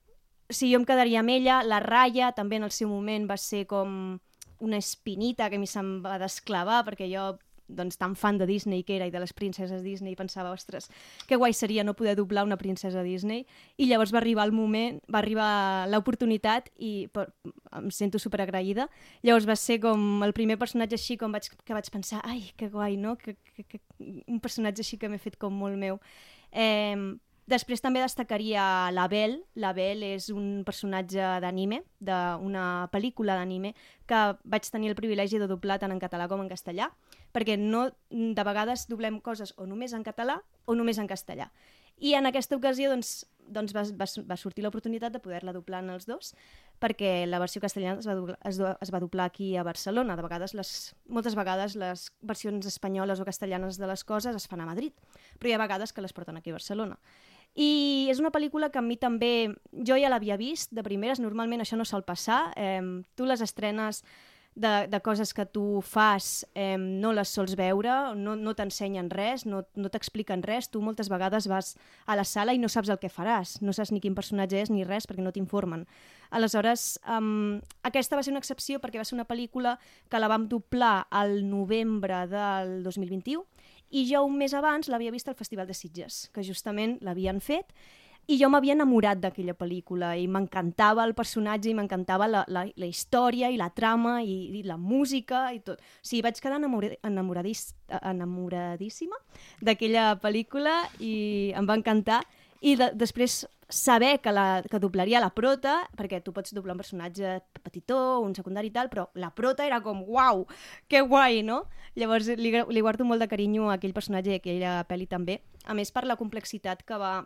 sí, 0.48 0.72
jo 0.72 0.80
em 0.80 0.88
quedaria 0.88 1.20
amb 1.20 1.30
ella. 1.30 1.62
La 1.62 1.78
Raya 1.84 2.32
també 2.32 2.58
en 2.58 2.66
el 2.66 2.74
seu 2.74 2.90
moment 2.90 3.28
va 3.30 3.38
ser 3.38 3.66
com 3.70 4.18
una 4.62 4.78
espinita 4.78 5.50
que 5.50 5.58
a 5.58 5.62
mi 5.62 5.68
se'm 5.68 6.00
va 6.04 6.20
desclavar 6.22 6.84
perquè 6.86 7.10
jo 7.10 7.34
doncs, 7.68 7.98
tan 7.98 8.16
fan 8.16 8.38
de 8.38 8.46
Disney 8.46 8.82
que 8.82 8.96
era 8.96 9.06
i 9.06 9.12
de 9.14 9.20
les 9.22 9.32
princeses 9.32 9.82
Disney, 9.82 10.16
pensava, 10.18 10.52
ostres, 10.52 10.88
que 11.28 11.36
guai 11.36 11.54
seria 11.56 11.84
no 11.84 11.94
poder 11.94 12.16
doblar 12.16 12.44
una 12.44 12.58
princesa 12.60 13.02
Disney. 13.02 13.46
I 13.76 13.88
llavors 13.90 14.12
va 14.14 14.20
arribar 14.22 14.46
el 14.48 14.52
moment, 14.52 15.00
va 15.12 15.22
arribar 15.22 15.88
l'oportunitat 15.90 16.70
i 16.78 17.08
per, 17.12 17.28
em 17.78 17.90
sento 17.90 18.20
superagraïda. 18.22 18.88
Llavors 19.22 19.48
va 19.48 19.56
ser 19.56 19.80
com 19.82 20.22
el 20.26 20.34
primer 20.36 20.58
personatge 20.60 20.98
així 20.98 21.18
com 21.20 21.32
vaig, 21.32 21.50
que 21.64 21.76
vaig 21.76 21.90
pensar, 21.92 22.22
ai, 22.24 22.52
que 22.56 22.68
guai, 22.72 22.96
no? 22.96 23.16
Que, 23.18 23.36
que, 23.56 23.64
que, 23.64 23.82
un 24.26 24.40
personatge 24.40 24.84
així 24.84 24.98
que 24.98 25.10
m'he 25.10 25.20
fet 25.22 25.38
com 25.40 25.54
molt 25.54 25.78
meu. 25.78 26.00
Eh, 26.52 26.96
després 27.48 27.82
també 27.82 28.02
destacaria 28.02 28.90
la 28.94 29.08
Belle. 29.08 29.42
La 29.54 29.72
Belle 29.76 30.14
és 30.16 30.28
un 30.32 30.62
personatge 30.66 31.40
d'anime, 31.42 31.82
d'una 32.00 32.66
pel·lícula 32.92 33.36
d'anime, 33.38 33.74
que 34.06 34.22
vaig 34.44 34.68
tenir 34.70 34.92
el 34.92 34.98
privilegi 34.98 35.40
de 35.40 35.50
doblar 35.50 35.80
tant 35.82 35.92
en 35.94 36.02
català 36.02 36.28
com 36.30 36.42
en 36.42 36.50
castellà, 36.52 36.90
perquè 37.32 37.58
no, 37.58 37.88
de 38.10 38.44
vegades 38.44 38.86
doblem 38.88 39.20
coses 39.20 39.54
o 39.56 39.66
només 39.66 39.92
en 39.96 40.04
català 40.04 40.40
o 40.64 40.74
només 40.78 40.98
en 40.98 41.08
castellà. 41.10 41.50
I 42.02 42.14
en 42.18 42.26
aquesta 42.26 42.56
ocasió 42.56 42.88
doncs, 42.90 43.26
doncs 43.52 43.74
va, 43.76 43.82
va, 43.94 44.06
va 44.26 44.36
sortir 44.40 44.64
l'oportunitat 44.64 45.12
de 45.14 45.20
poder-la 45.22 45.52
doblar 45.54 45.82
en 45.84 45.90
els 45.94 46.06
dos, 46.08 46.32
perquè 46.82 47.26
la 47.28 47.38
versió 47.38 47.60
castellana 47.62 48.00
es 48.00 48.08
va, 48.08 48.16
doblar, 48.18 48.38
es, 48.48 48.56
do- 48.58 48.72
es 48.80 48.90
va 48.90 48.98
doblar 48.98 49.26
aquí 49.28 49.52
a 49.56 49.62
Barcelona. 49.62 50.16
De 50.18 50.24
vegades 50.24 50.54
les, 50.58 50.72
moltes 51.06 51.36
vegades 51.38 51.76
les 51.78 52.08
versions 52.22 52.66
espanyoles 52.66 53.20
o 53.20 53.26
castellanes 53.28 53.78
de 53.78 53.86
les 53.86 54.02
coses 54.08 54.34
es 54.34 54.48
fan 54.50 54.64
a 54.64 54.66
Madrid, 54.66 54.96
però 55.38 55.52
hi 55.52 55.54
ha 55.54 55.62
vegades 55.62 55.92
que 55.92 56.02
les 56.02 56.12
porten 56.16 56.40
aquí 56.40 56.50
a 56.50 56.58
Barcelona. 56.58 56.98
I 57.54 58.08
és 58.10 58.18
una 58.18 58.32
pel·lícula 58.32 58.70
que 58.72 58.80
a 58.80 58.82
mi 58.82 58.96
també... 58.96 59.52
Jo 59.84 59.98
ja 60.00 60.08
l'havia 60.08 60.38
vist 60.40 60.72
de 60.72 60.82
primeres, 60.82 61.20
normalment 61.20 61.60
això 61.60 61.76
no 61.76 61.84
sol 61.84 62.02
passar. 62.02 62.46
Eh, 62.56 62.80
tu 63.14 63.28
les 63.28 63.44
estrenes 63.44 64.00
de, 64.54 64.86
de 64.88 65.00
coses 65.00 65.32
que 65.32 65.46
tu 65.46 65.80
fas 65.80 66.46
eh, 66.54 66.76
no 66.76 67.12
les 67.16 67.30
sols 67.32 67.54
veure, 67.56 68.12
no, 68.18 68.34
no 68.36 68.52
t'ensenyen 68.56 69.08
res, 69.10 69.46
no, 69.48 69.62
no 69.74 69.90
t'expliquen 69.92 70.44
res. 70.44 70.68
Tu 70.68 70.82
moltes 70.84 71.08
vegades 71.12 71.48
vas 71.48 71.72
a 72.06 72.16
la 72.18 72.24
sala 72.28 72.52
i 72.52 72.60
no 72.60 72.68
saps 72.72 72.92
el 72.92 73.00
que 73.00 73.10
faràs, 73.12 73.60
no 73.64 73.72
saps 73.72 73.94
ni 73.94 74.02
quin 74.04 74.16
personatge 74.18 74.60
és 74.60 74.72
ni 74.72 74.84
res 74.84 75.08
perquè 75.08 75.24
no 75.24 75.32
t'informen. 75.32 75.86
Aleshores, 76.32 76.98
um, 77.08 77.60
aquesta 77.88 78.16
va 78.16 78.24
ser 78.24 78.34
una 78.34 78.42
excepció 78.44 78.80
perquè 78.80 79.00
va 79.00 79.08
ser 79.08 79.16
una 79.16 79.28
pel·lícula 79.28 79.78
que 80.12 80.20
la 80.20 80.30
vam 80.32 80.48
doblar 80.48 81.08
al 81.10 81.40
novembre 81.48 82.26
del 82.28 82.82
2021 82.84 83.44
i 83.92 84.06
jo 84.08 84.22
un 84.24 84.38
mes 84.40 84.54
abans 84.56 84.88
l'havia 84.88 85.12
vist 85.12 85.28
al 85.28 85.36
Festival 85.36 85.68
de 85.68 85.76
Sitges, 85.76 86.28
que 86.32 86.44
justament 86.44 86.96
l'havien 87.04 87.40
fet 87.44 87.72
i 88.30 88.36
jo 88.38 88.48
m'havia 88.52 88.76
enamorat 88.76 89.18
d'aquella 89.18 89.54
pel·lícula 89.58 90.12
i 90.18 90.28
m'encantava 90.30 91.02
el 91.06 91.14
personatge 91.18 91.70
i 91.70 91.74
m'encantava 91.74 92.28
la, 92.30 92.44
la, 92.46 92.62
la 92.78 92.86
història 92.86 93.50
i 93.50 93.58
la 93.58 93.70
trama 93.74 94.20
i, 94.22 94.60
i 94.60 94.62
la 94.66 94.76
música 94.78 95.48
i 95.52 95.58
tot. 95.64 95.80
O 95.82 96.06
sigui, 96.06 96.22
vaig 96.22 96.38
quedar 96.38 96.60
enamorad, 96.60 96.94
enamoradís, 97.02 97.72
enamoradíssima 98.00 99.18
d'aquella 99.60 100.12
pel·lícula 100.22 100.76
i 101.00 101.50
em 101.58 101.66
va 101.66 101.78
encantar. 101.80 102.22
I 102.62 102.76
de, 102.78 102.92
després 102.94 103.40
saber 103.72 104.20
que, 104.22 104.30
la, 104.30 104.62
que 104.70 104.78
doblaria 104.78 105.18
la 105.18 105.32
prota, 105.34 105.80
perquè 105.98 106.20
tu 106.22 106.30
pots 106.36 106.54
doblar 106.54 106.76
un 106.76 106.82
personatge 106.84 107.40
petitó, 107.64 108.20
un 108.22 108.36
secundari 108.38 108.70
i 108.70 108.74
tal, 108.74 108.90
però 108.92 109.08
la 109.18 109.32
prota 109.34 109.66
era 109.66 109.80
com, 109.82 110.04
uau, 110.06 110.44
que 110.86 111.00
guai, 111.02 111.42
no? 111.42 111.64
Llavors 111.98 112.30
li, 112.38 112.52
li 112.52 112.84
guardo 112.84 113.08
molt 113.08 113.24
de 113.24 113.30
carinyo 113.32 113.70
a 113.70 113.80
aquell 113.80 113.96
personatge 113.96 114.30
i 114.30 114.36
a 114.36 114.42
aquella 114.42 114.74
pel·li 114.86 115.08
també. 115.10 115.40
A 115.66 115.74
més, 115.74 115.90
per 115.90 116.04
la 116.06 116.20
complexitat 116.20 116.84
que 116.86 117.00
va 117.00 117.16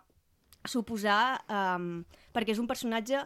suposar... 0.70 1.42
Um, 1.48 2.04
perquè 2.36 2.52
és 2.52 2.60
un 2.60 2.68
personatge 2.68 3.24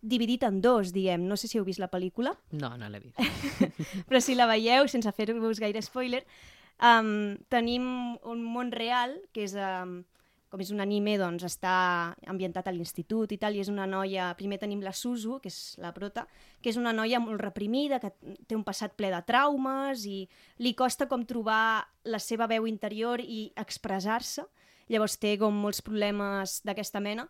dividit 0.00 0.44
en 0.46 0.60
dos, 0.60 0.92
diguem. 0.94 1.26
No 1.28 1.36
sé 1.36 1.48
si 1.48 1.58
heu 1.58 1.66
vist 1.66 1.82
la 1.82 1.90
pel·lícula. 1.90 2.34
No, 2.52 2.74
no 2.78 2.90
l'he 2.90 3.00
vist. 3.02 3.18
Però 4.08 4.20
si 4.22 4.36
la 4.38 4.48
veieu, 4.50 4.86
sense 4.90 5.10
fer-vos 5.14 5.62
gaire 5.62 5.82
spoiler, 5.82 6.24
um, 6.82 7.36
tenim 7.50 7.88
un 8.22 8.44
món 8.46 8.70
real, 8.74 9.16
que 9.34 9.44
és, 9.46 9.56
um, 9.58 10.00
com 10.48 10.62
és 10.64 10.70
un 10.72 10.80
anime, 10.80 11.16
doncs 11.20 11.44
està 11.44 11.74
ambientat 12.30 12.70
a 12.70 12.74
l'institut 12.74 13.34
i 13.34 13.40
tal, 13.40 13.58
i 13.58 13.62
és 13.64 13.70
una 13.72 13.88
noia... 13.90 14.30
Primer 14.38 14.60
tenim 14.62 14.82
la 14.86 14.94
Suzu, 14.94 15.40
que 15.42 15.50
és 15.50 15.74
la 15.82 15.92
prota, 15.96 16.28
que 16.62 16.70
és 16.70 16.78
una 16.80 16.94
noia 16.94 17.20
molt 17.22 17.42
reprimida, 17.42 17.98
que 18.02 18.14
té 18.46 18.56
un 18.56 18.64
passat 18.66 18.94
ple 18.96 19.10
de 19.14 19.22
traumes 19.26 20.06
i 20.06 20.22
li 20.62 20.74
costa 20.78 21.10
com 21.10 21.26
trobar 21.26 21.88
la 22.06 22.22
seva 22.22 22.46
veu 22.50 22.70
interior 22.70 23.20
i 23.20 23.48
expressar-se 23.58 24.46
llavors 24.88 25.18
té 25.20 25.36
com 25.40 25.54
molts 25.54 25.82
problemes 25.84 26.60
d'aquesta 26.64 27.00
mena. 27.00 27.28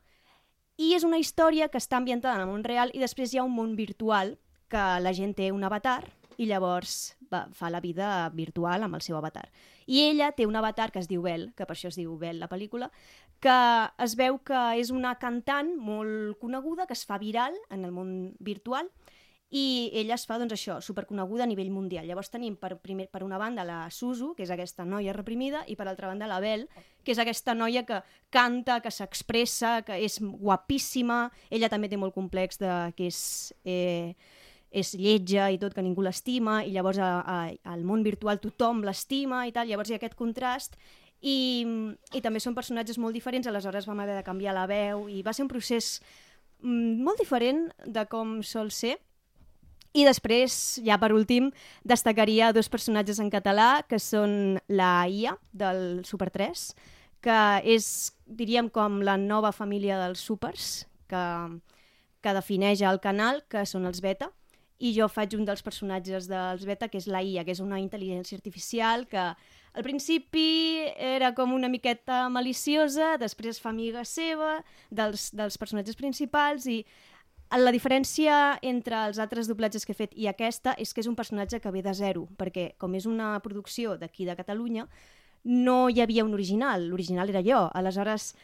I 0.78 0.94
és 0.94 1.04
una 1.04 1.18
història 1.18 1.68
que 1.68 1.80
està 1.80 1.98
ambientada 1.98 2.36
en 2.38 2.46
el 2.46 2.52
món 2.52 2.64
real 2.64 2.92
i 2.94 3.02
després 3.02 3.34
hi 3.34 3.40
ha 3.40 3.46
un 3.46 3.54
món 3.54 3.74
virtual 3.76 4.36
que 4.70 4.84
la 5.02 5.14
gent 5.16 5.34
té 5.34 5.50
un 5.50 5.64
avatar 5.66 6.04
i 6.38 6.46
llavors 6.46 7.16
va, 7.32 7.46
fa 7.52 7.70
la 7.70 7.80
vida 7.82 8.28
virtual 8.34 8.86
amb 8.86 8.94
el 8.94 9.02
seu 9.02 9.16
avatar. 9.18 9.48
I 9.86 10.04
ella 10.10 10.30
té 10.36 10.46
un 10.46 10.56
avatar 10.56 10.92
que 10.92 11.00
es 11.02 11.08
diu 11.10 11.24
Bel, 11.24 11.48
que 11.56 11.66
per 11.66 11.74
això 11.74 11.90
es 11.90 11.98
diu 11.98 12.14
Bel 12.20 12.38
la 12.38 12.48
pel·lícula, 12.50 12.90
que 13.42 13.58
es 14.04 14.14
veu 14.18 14.38
que 14.46 14.60
és 14.78 14.92
una 14.94 15.16
cantant 15.18 15.74
molt 15.74 16.38
coneguda 16.42 16.86
que 16.86 16.94
es 16.94 17.06
fa 17.08 17.18
viral 17.18 17.56
en 17.70 17.84
el 17.84 17.94
món 17.94 18.12
virtual 18.38 18.90
i 19.50 19.90
ella 19.96 20.16
es 20.18 20.26
fa, 20.28 20.36
doncs 20.36 20.52
això, 20.52 20.76
superconeguda 20.84 21.46
a 21.46 21.48
nivell 21.48 21.70
mundial. 21.72 22.04
Llavors 22.04 22.28
tenim 22.28 22.58
per, 22.60 22.74
primer, 22.84 23.06
per 23.08 23.22
una 23.24 23.38
banda 23.40 23.64
la 23.64 23.78
Suzu, 23.88 24.34
que 24.36 24.44
és 24.44 24.52
aquesta 24.52 24.84
noia 24.84 25.14
reprimida, 25.16 25.62
i 25.66 25.76
per 25.76 25.86
altra 25.88 26.10
banda 26.10 26.28
la 26.28 26.40
Bel, 26.44 26.66
que 27.04 27.14
és 27.14 27.20
aquesta 27.22 27.54
noia 27.56 27.86
que 27.88 28.02
canta, 28.34 28.82
que 28.84 28.92
s'expressa, 28.92 29.78
que 29.86 29.96
és 30.04 30.18
guapíssima, 30.20 31.30
ella 31.48 31.72
també 31.72 31.88
té 31.88 31.96
molt 31.96 32.16
complex 32.16 32.60
de 32.60 32.74
que 32.96 33.08
és... 33.08 33.22
Eh, 33.64 34.12
és 34.68 34.90
lletja 35.00 35.46
i 35.48 35.56
tot, 35.56 35.72
que 35.72 35.80
ningú 35.80 36.02
l'estima, 36.04 36.58
i 36.60 36.74
llavors 36.74 36.98
a, 37.00 37.22
a, 37.24 37.36
al 37.72 37.86
món 37.88 38.02
virtual 38.04 38.36
tothom 38.36 38.82
l'estima 38.84 39.46
i 39.48 39.52
tal, 39.56 39.64
llavors 39.64 39.88
hi 39.88 39.94
ha 39.96 39.96
aquest 39.96 40.12
contrast, 40.18 40.76
i, 41.24 41.64
i 42.12 42.20
també 42.20 42.42
són 42.44 42.52
personatges 42.52 43.00
molt 43.00 43.16
diferents, 43.16 43.48
aleshores 43.48 43.88
vam 43.88 44.04
haver 44.04 44.18
de 44.18 44.26
canviar 44.26 44.52
la 44.52 44.66
veu, 44.68 45.06
i 45.08 45.22
va 45.24 45.32
ser 45.32 45.46
un 45.46 45.48
procés 45.48 46.02
mm, 46.60 47.00
molt 47.00 47.24
diferent 47.24 47.64
de 47.86 48.04
com 48.12 48.42
sol 48.44 48.68
ser, 48.68 48.98
i 49.96 50.04
després, 50.04 50.78
ja 50.84 50.98
per 51.00 51.12
últim, 51.16 51.50
destacaria 51.86 52.52
dos 52.52 52.68
personatges 52.68 53.20
en 53.22 53.30
català, 53.32 53.84
que 53.88 53.98
són 54.02 54.58
la 54.68 55.08
Ia, 55.08 55.36
del 55.52 56.04
Super 56.04 56.28
3, 56.34 56.64
que 57.24 57.38
és, 57.64 58.12
diríem, 58.26 58.68
com 58.70 59.00
la 59.02 59.16
nova 59.18 59.52
família 59.52 59.98
dels 60.00 60.20
súpers, 60.22 60.86
que, 61.08 61.24
que 62.22 62.36
defineix 62.36 62.84
el 62.84 63.00
canal, 63.00 63.42
que 63.48 63.64
són 63.66 63.88
els 63.88 64.02
beta, 64.04 64.30
i 64.78 64.92
jo 64.94 65.08
faig 65.10 65.34
un 65.34 65.46
dels 65.48 65.64
personatges 65.66 66.28
dels 66.30 66.62
beta, 66.68 66.86
que 66.86 67.00
és 67.00 67.08
la 67.10 67.22
IA, 67.24 67.42
que 67.42 67.54
és 67.56 67.62
una 67.64 67.80
intel·ligència 67.82 68.38
artificial 68.38 69.08
que 69.10 69.24
al 69.78 69.84
principi 69.84 70.86
era 70.94 71.32
com 71.34 71.52
una 71.54 71.70
miqueta 71.70 72.28
maliciosa, 72.30 73.16
després 73.18 73.56
es 73.56 73.62
fa 73.62 73.72
amiga 73.72 74.04
seva 74.06 74.60
dels, 74.90 75.28
dels 75.34 75.58
personatges 75.58 75.98
principals 75.98 76.68
i 76.70 76.84
la 77.56 77.72
diferència 77.72 78.58
entre 78.60 79.06
els 79.06 79.18
altres 79.18 79.48
doblatges 79.48 79.86
que 79.86 79.94
he 79.94 79.96
fet 79.96 80.12
i 80.16 80.26
aquesta 80.28 80.74
és 80.76 80.92
que 80.92 81.00
és 81.00 81.08
un 81.08 81.16
personatge 81.16 81.62
que 81.64 81.72
ve 81.72 81.80
de 81.82 81.94
zero, 81.96 82.26
perquè 82.36 82.74
com 82.76 82.94
és 82.94 83.06
una 83.08 83.38
producció 83.40 83.96
d'aquí 83.96 84.26
de 84.28 84.36
Catalunya, 84.36 84.84
no 85.44 85.88
hi 85.88 86.02
havia 86.02 86.24
un 86.24 86.34
original, 86.34 86.84
l'original 86.90 87.30
era 87.32 87.40
jo. 87.40 87.62
Aleshores, 87.72 88.34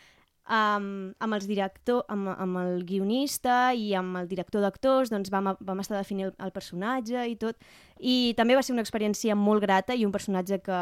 um, 0.48 1.12
amb, 1.18 1.36
els 1.36 1.46
director, 1.50 2.04
amb, 2.08 2.30
amb 2.32 2.62
el 2.62 2.84
guionista 2.88 3.74
i 3.74 3.92
amb 3.98 4.22
el 4.22 4.28
director 4.30 4.64
d'actors 4.64 5.12
doncs 5.12 5.32
vam, 5.32 5.52
vam 5.60 5.84
estar 5.84 5.98
definint 5.98 6.30
el, 6.30 6.34
el 6.38 6.54
personatge 6.54 7.26
i 7.28 7.36
tot, 7.36 7.60
i 8.00 8.32
també 8.38 8.56
va 8.56 8.62
ser 8.64 8.72
una 8.72 8.84
experiència 8.84 9.36
molt 9.36 9.60
grata 9.64 9.94
i 9.94 10.06
un 10.06 10.12
personatge 10.12 10.62
que, 10.64 10.80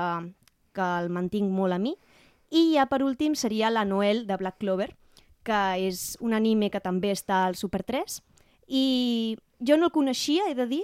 que 0.77 0.89
el 1.03 1.11
mantinc 1.11 1.51
molt 1.51 1.75
a 1.75 1.83
mi. 1.83 1.97
I 2.53 2.75
ja 2.77 2.87
per 2.87 3.03
últim 3.03 3.35
seria 3.35 3.73
la 3.73 3.87
Noel 3.89 4.27
de 4.29 4.37
Black 4.37 4.61
Clover, 4.61 4.93
que 5.43 5.63
és 5.89 6.17
un 6.21 6.35
anime 6.35 6.71
que 6.71 6.81
també 6.81 7.13
està 7.13 7.45
al 7.47 7.57
Super 7.59 7.83
3, 7.87 8.21
i 8.69 9.37
jo 9.61 9.77
no 9.79 9.89
el 9.91 9.95
coneixia, 9.95 10.49
he 10.51 10.55
de 10.59 10.67
dir, 10.71 10.83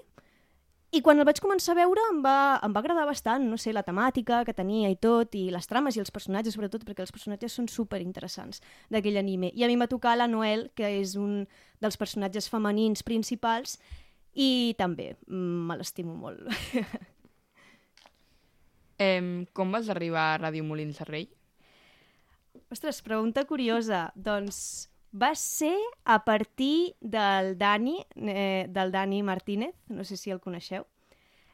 i 0.89 1.03
quan 1.05 1.21
el 1.21 1.27
vaig 1.29 1.37
començar 1.45 1.75
a 1.75 1.77
veure 1.83 2.01
em 2.09 2.23
va, 2.25 2.57
em 2.65 2.73
va 2.73 2.81
agradar 2.81 3.05
bastant, 3.05 3.45
no 3.45 3.59
sé, 3.61 3.75
la 3.77 3.85
temàtica 3.85 4.41
que 4.49 4.55
tenia 4.57 4.89
i 4.89 4.97
tot, 4.97 5.35
i 5.37 5.51
les 5.53 5.69
trames 5.69 5.99
i 5.99 6.01
els 6.01 6.13
personatges, 6.15 6.57
sobretot, 6.57 6.87
perquè 6.89 7.05
els 7.05 7.13
personatges 7.13 7.53
són 7.59 7.69
super 7.69 8.01
interessants 8.01 8.63
d'aquell 8.89 9.21
anime. 9.21 9.53
I 9.53 9.67
a 9.67 9.69
mi 9.69 9.77
m'ha 9.77 9.91
tocat 9.91 10.17
la 10.17 10.31
Noel, 10.33 10.71
que 10.73 10.89
és 11.03 11.13
un 11.21 11.43
dels 11.85 12.01
personatges 12.01 12.49
femenins 12.49 13.05
principals, 13.05 13.77
i 14.33 14.75
també 14.81 15.13
mm, 15.27 15.69
me 15.69 15.77
l'estimo 15.77 16.17
molt. 16.17 16.41
eh, 19.05 19.45
com 19.53 19.77
vas 19.77 19.93
arribar 19.93 20.31
a 20.33 20.41
Ràdio 20.47 20.65
Molins 20.65 21.03
de 21.03 21.09
Rei? 21.11 21.29
Ostres, 22.71 23.03
pregunta 23.03 23.45
curiosa. 23.45 24.13
doncs 24.15 24.91
va 25.13 25.35
ser 25.35 25.77
a 26.05 26.25
partir 26.25 26.95
del 27.01 27.57
Dani, 27.59 28.05
eh, 28.17 28.67
del 28.69 28.93
Dani 28.93 29.23
Martínez, 29.23 29.75
no 29.89 30.05
sé 30.05 30.17
si 30.17 30.31
el 30.31 30.41
coneixeu, 30.41 30.87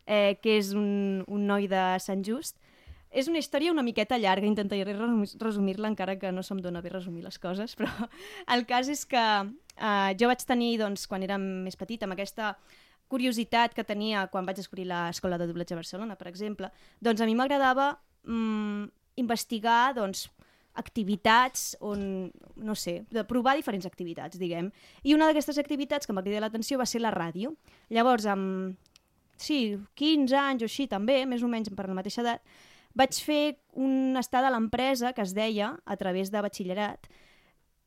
eh, 0.06 0.38
que 0.42 0.58
és 0.58 0.72
un, 0.74 1.24
un 1.26 1.46
noi 1.46 1.68
de 1.68 1.98
Sant 2.00 2.24
Just. 2.24 2.58
És 3.14 3.28
una 3.30 3.38
història 3.38 3.70
una 3.70 3.84
miqueta 3.86 4.18
llarga, 4.18 4.46
intentaré 4.46 4.96
resumir-la 5.38 5.88
encara 5.92 6.18
que 6.18 6.32
no 6.32 6.42
se'm 6.42 6.58
dona 6.58 6.82
bé 6.82 6.90
resumir 6.90 7.22
les 7.22 7.38
coses, 7.38 7.76
però 7.78 7.86
el 8.54 8.66
cas 8.66 8.90
és 8.90 9.04
que 9.06 9.22
eh, 9.22 10.10
jo 10.18 10.30
vaig 10.30 10.42
tenir, 10.42 10.78
doncs, 10.82 11.06
quan 11.06 11.22
era 11.22 11.38
més 11.38 11.78
petita, 11.78 12.08
amb 12.08 12.18
aquesta 12.18 12.56
curiositat 13.06 13.74
que 13.76 13.84
tenia 13.86 14.26
quan 14.32 14.46
vaig 14.48 14.58
descobrir 14.58 14.88
l'escola 14.90 15.38
de 15.38 15.46
doblatge 15.46 15.76
a 15.76 15.78
Barcelona, 15.78 16.18
per 16.18 16.26
exemple, 16.26 16.72
doncs 16.98 17.22
a 17.22 17.28
mi 17.28 17.36
m'agradava 17.38 17.92
mm, 18.26 18.90
investigar 19.22 19.94
doncs, 19.94 20.26
activitats 20.74 21.76
on, 21.80 22.30
no 22.56 22.74
sé, 22.74 23.04
de 23.14 23.24
provar 23.28 23.54
diferents 23.56 23.86
activitats, 23.86 24.38
diguem. 24.40 24.70
I 25.02 25.14
una 25.14 25.28
d'aquestes 25.30 25.58
activitats 25.62 26.06
que 26.06 26.14
m'ha 26.16 26.24
cridat 26.24 26.44
l'atenció 26.44 26.78
va 26.80 26.86
ser 26.86 27.02
la 27.02 27.14
ràdio. 27.14 27.54
Llavors, 27.94 28.26
amb, 28.26 28.78
sí, 29.36 29.76
15 29.94 30.38
anys 30.40 30.64
o 30.64 30.70
així 30.70 30.88
també, 30.90 31.22
més 31.30 31.42
o 31.42 31.50
menys 31.50 31.70
per 31.74 31.86
la 31.88 31.98
mateixa 31.98 32.22
edat, 32.24 32.42
vaig 32.94 33.18
fer 33.22 33.58
un 33.74 34.18
estat 34.18 34.46
a 34.46 34.50
l'empresa 34.54 35.12
que 35.14 35.22
es 35.22 35.34
deia, 35.34 35.74
a 35.84 35.96
través 35.96 36.30
de 36.30 36.42
batxillerat, 36.42 37.08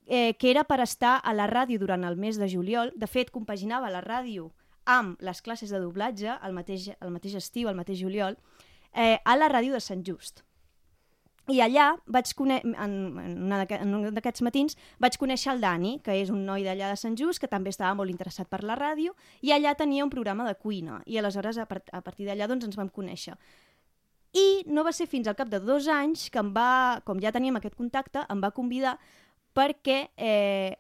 eh, 0.08 0.34
que 0.40 0.52
era 0.52 0.64
per 0.64 0.80
estar 0.84 1.18
a 1.24 1.34
la 1.36 1.48
ràdio 1.48 1.80
durant 1.80 2.04
el 2.08 2.16
mes 2.16 2.40
de 2.40 2.48
juliol. 2.50 2.94
De 2.96 3.08
fet, 3.08 3.32
compaginava 3.32 3.92
la 3.92 4.04
ràdio 4.04 4.52
amb 4.88 5.20
les 5.22 5.42
classes 5.44 5.70
de 5.70 5.80
doblatge 5.84 6.40
el 6.48 6.56
mateix, 6.56 6.90
el 7.02 7.12
mateix 7.12 7.36
estiu, 7.36 7.68
el 7.68 7.76
mateix 7.76 8.00
juliol, 8.00 8.38
eh, 8.94 9.20
a 9.24 9.36
la 9.36 9.52
ràdio 9.52 9.76
de 9.76 9.84
Sant 9.84 10.04
Just. 10.08 10.47
I 11.48 11.62
allà 11.64 11.94
vaig 12.12 12.34
conèixer, 12.36 12.74
en, 12.76 12.96
en 13.18 13.94
un 13.96 14.08
d'aquests 14.12 14.42
matins, 14.44 14.76
vaig 15.00 15.16
conèixer 15.18 15.54
el 15.54 15.62
Dani, 15.64 15.94
que 16.04 16.12
és 16.20 16.30
un 16.30 16.42
noi 16.46 16.66
d'allà 16.68 16.90
de 16.92 16.98
Sant 17.00 17.16
Just, 17.16 17.40
que 17.40 17.48
també 17.48 17.72
estava 17.72 17.94
molt 17.96 18.12
interessat 18.12 18.50
per 18.52 18.64
la 18.68 18.76
ràdio, 18.76 19.14
i 19.42 19.54
allà 19.56 19.72
tenia 19.80 20.04
un 20.04 20.12
programa 20.12 20.44
de 20.48 20.58
cuina. 20.60 21.02
I 21.06 21.22
aleshores, 21.22 21.58
a, 21.58 21.66
part, 21.66 21.88
a 21.96 22.02
partir 22.02 22.28
d'allà, 22.28 22.50
doncs, 22.52 22.66
ens 22.68 22.76
vam 22.76 22.90
conèixer. 22.92 23.38
I 24.36 24.66
no 24.68 24.84
va 24.84 24.92
ser 24.92 25.08
fins 25.08 25.28
al 25.28 25.38
cap 25.40 25.48
de 25.48 25.62
dos 25.64 25.88
anys 25.88 26.28
que 26.30 26.42
em 26.44 26.52
va, 26.54 27.00
com 27.08 27.22
ja 27.24 27.32
teníem 27.32 27.56
aquest 27.56 27.80
contacte, 27.80 28.26
em 28.28 28.44
va 28.44 28.52
convidar 28.52 28.98
perquè 29.56 30.12
eh, 30.20 30.76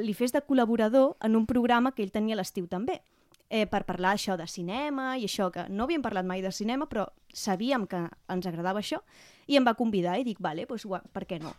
li 0.00 0.14
fes 0.16 0.32
de 0.32 0.40
col·laborador 0.42 1.12
en 1.22 1.36
un 1.36 1.44
programa 1.46 1.92
que 1.92 2.02
ell 2.02 2.10
tenia 2.10 2.34
a 2.34 2.40
l'estiu 2.40 2.66
també. 2.66 3.02
eh, 3.48 3.66
per 3.66 3.84
parlar 3.86 4.14
això 4.16 4.36
de 4.36 4.46
cinema 4.50 5.16
i 5.18 5.26
això, 5.26 5.50
que 5.54 5.68
no 5.70 5.84
havíem 5.84 6.02
parlat 6.02 6.26
mai 6.26 6.42
de 6.42 6.52
cinema, 6.52 6.88
però 6.90 7.06
sabíem 7.32 7.86
que 7.86 8.00
ens 8.32 8.46
agradava 8.46 8.80
això, 8.82 9.02
i 9.46 9.58
em 9.58 9.66
va 9.66 9.76
convidar 9.78 10.18
i 10.18 10.26
dic, 10.26 10.40
vale, 10.42 10.66
doncs, 10.66 10.86
per 11.12 11.24
què 11.26 11.40
no? 11.42 11.54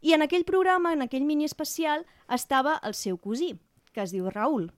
I 0.00 0.14
en 0.16 0.24
aquell 0.24 0.46
programa, 0.48 0.94
en 0.96 1.04
aquell 1.04 1.26
mini 1.28 1.44
especial, 1.44 2.06
estava 2.32 2.78
el 2.84 2.94
seu 2.96 3.18
cosí, 3.20 3.54
que 3.92 4.04
es 4.04 4.14
diu 4.14 4.30
Raül. 4.30 4.70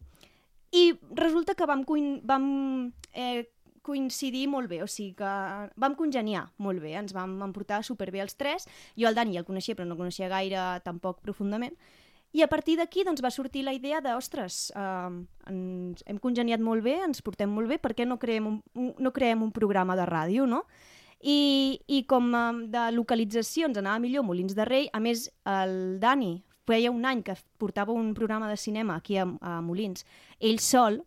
I 0.73 0.95
resulta 1.14 1.54
que 1.54 1.66
vam, 1.69 1.85
vam 2.26 2.47
eh, 3.12 3.45
coincidir 3.87 4.47
molt 4.49 4.71
bé, 4.71 4.81
o 4.83 4.88
sigui 4.90 5.12
que 5.19 5.33
vam 5.76 5.95
congeniar 5.99 6.47
molt 6.62 6.83
bé, 6.83 6.95
ens 6.99 7.14
vam 7.14 7.37
emportar 7.45 7.83
superbé 7.87 8.23
els 8.25 8.38
tres. 8.38 8.66
Jo 8.99 9.11
el 9.11 9.19
Dani 9.19 9.38
el 9.38 9.47
coneixia, 9.47 9.76
però 9.76 9.87
no 9.87 9.95
el 9.95 10.00
coneixia 10.00 10.31
gaire 10.33 10.81
tampoc 10.87 11.21
profundament. 11.23 11.76
I 12.33 12.40
a 12.40 12.49
partir 12.49 12.78
d'aquí 12.81 13.04
doncs, 13.04 13.21
va 13.21 13.31
sortir 13.31 13.62
la 13.66 13.75
idea 13.76 14.00
de, 14.00 14.14
ostres, 14.16 14.73
eh, 14.73 15.11
ens 15.52 16.02
hem 16.09 16.19
congeniat 16.19 16.62
molt 16.64 16.83
bé, 16.83 16.97
ens 17.04 17.21
portem 17.23 17.50
molt 17.52 17.69
bé, 17.69 17.76
per 17.78 17.92
què 17.92 18.09
no 18.09 18.16
creem 18.19 18.49
un, 18.49 18.62
un, 18.75 18.95
no 18.99 19.12
creem 19.12 19.45
un 19.45 19.52
programa 19.52 19.99
de 19.99 20.09
ràdio, 20.09 20.49
no? 20.49 20.64
I, 21.23 21.79
i 21.87 22.02
com 22.11 22.33
de 22.73 22.88
localització 22.97 23.69
ens 23.69 23.79
anava 23.79 24.02
millor 24.02 24.26
Molins 24.26 24.57
de 24.59 24.67
Rei, 24.67 24.88
a 24.93 24.99
més 24.99 25.29
el 25.47 26.00
Dani 26.02 26.41
feia 26.67 26.91
un 26.91 27.07
any 27.07 27.23
que 27.23 27.37
portava 27.59 27.95
un 27.95 28.12
programa 28.14 28.50
de 28.50 28.59
cinema 28.59 28.97
aquí 28.99 29.19
a, 29.19 29.26
a 29.41 29.61
Molins, 29.62 30.07
ell 30.41 30.59
sol, 30.62 31.00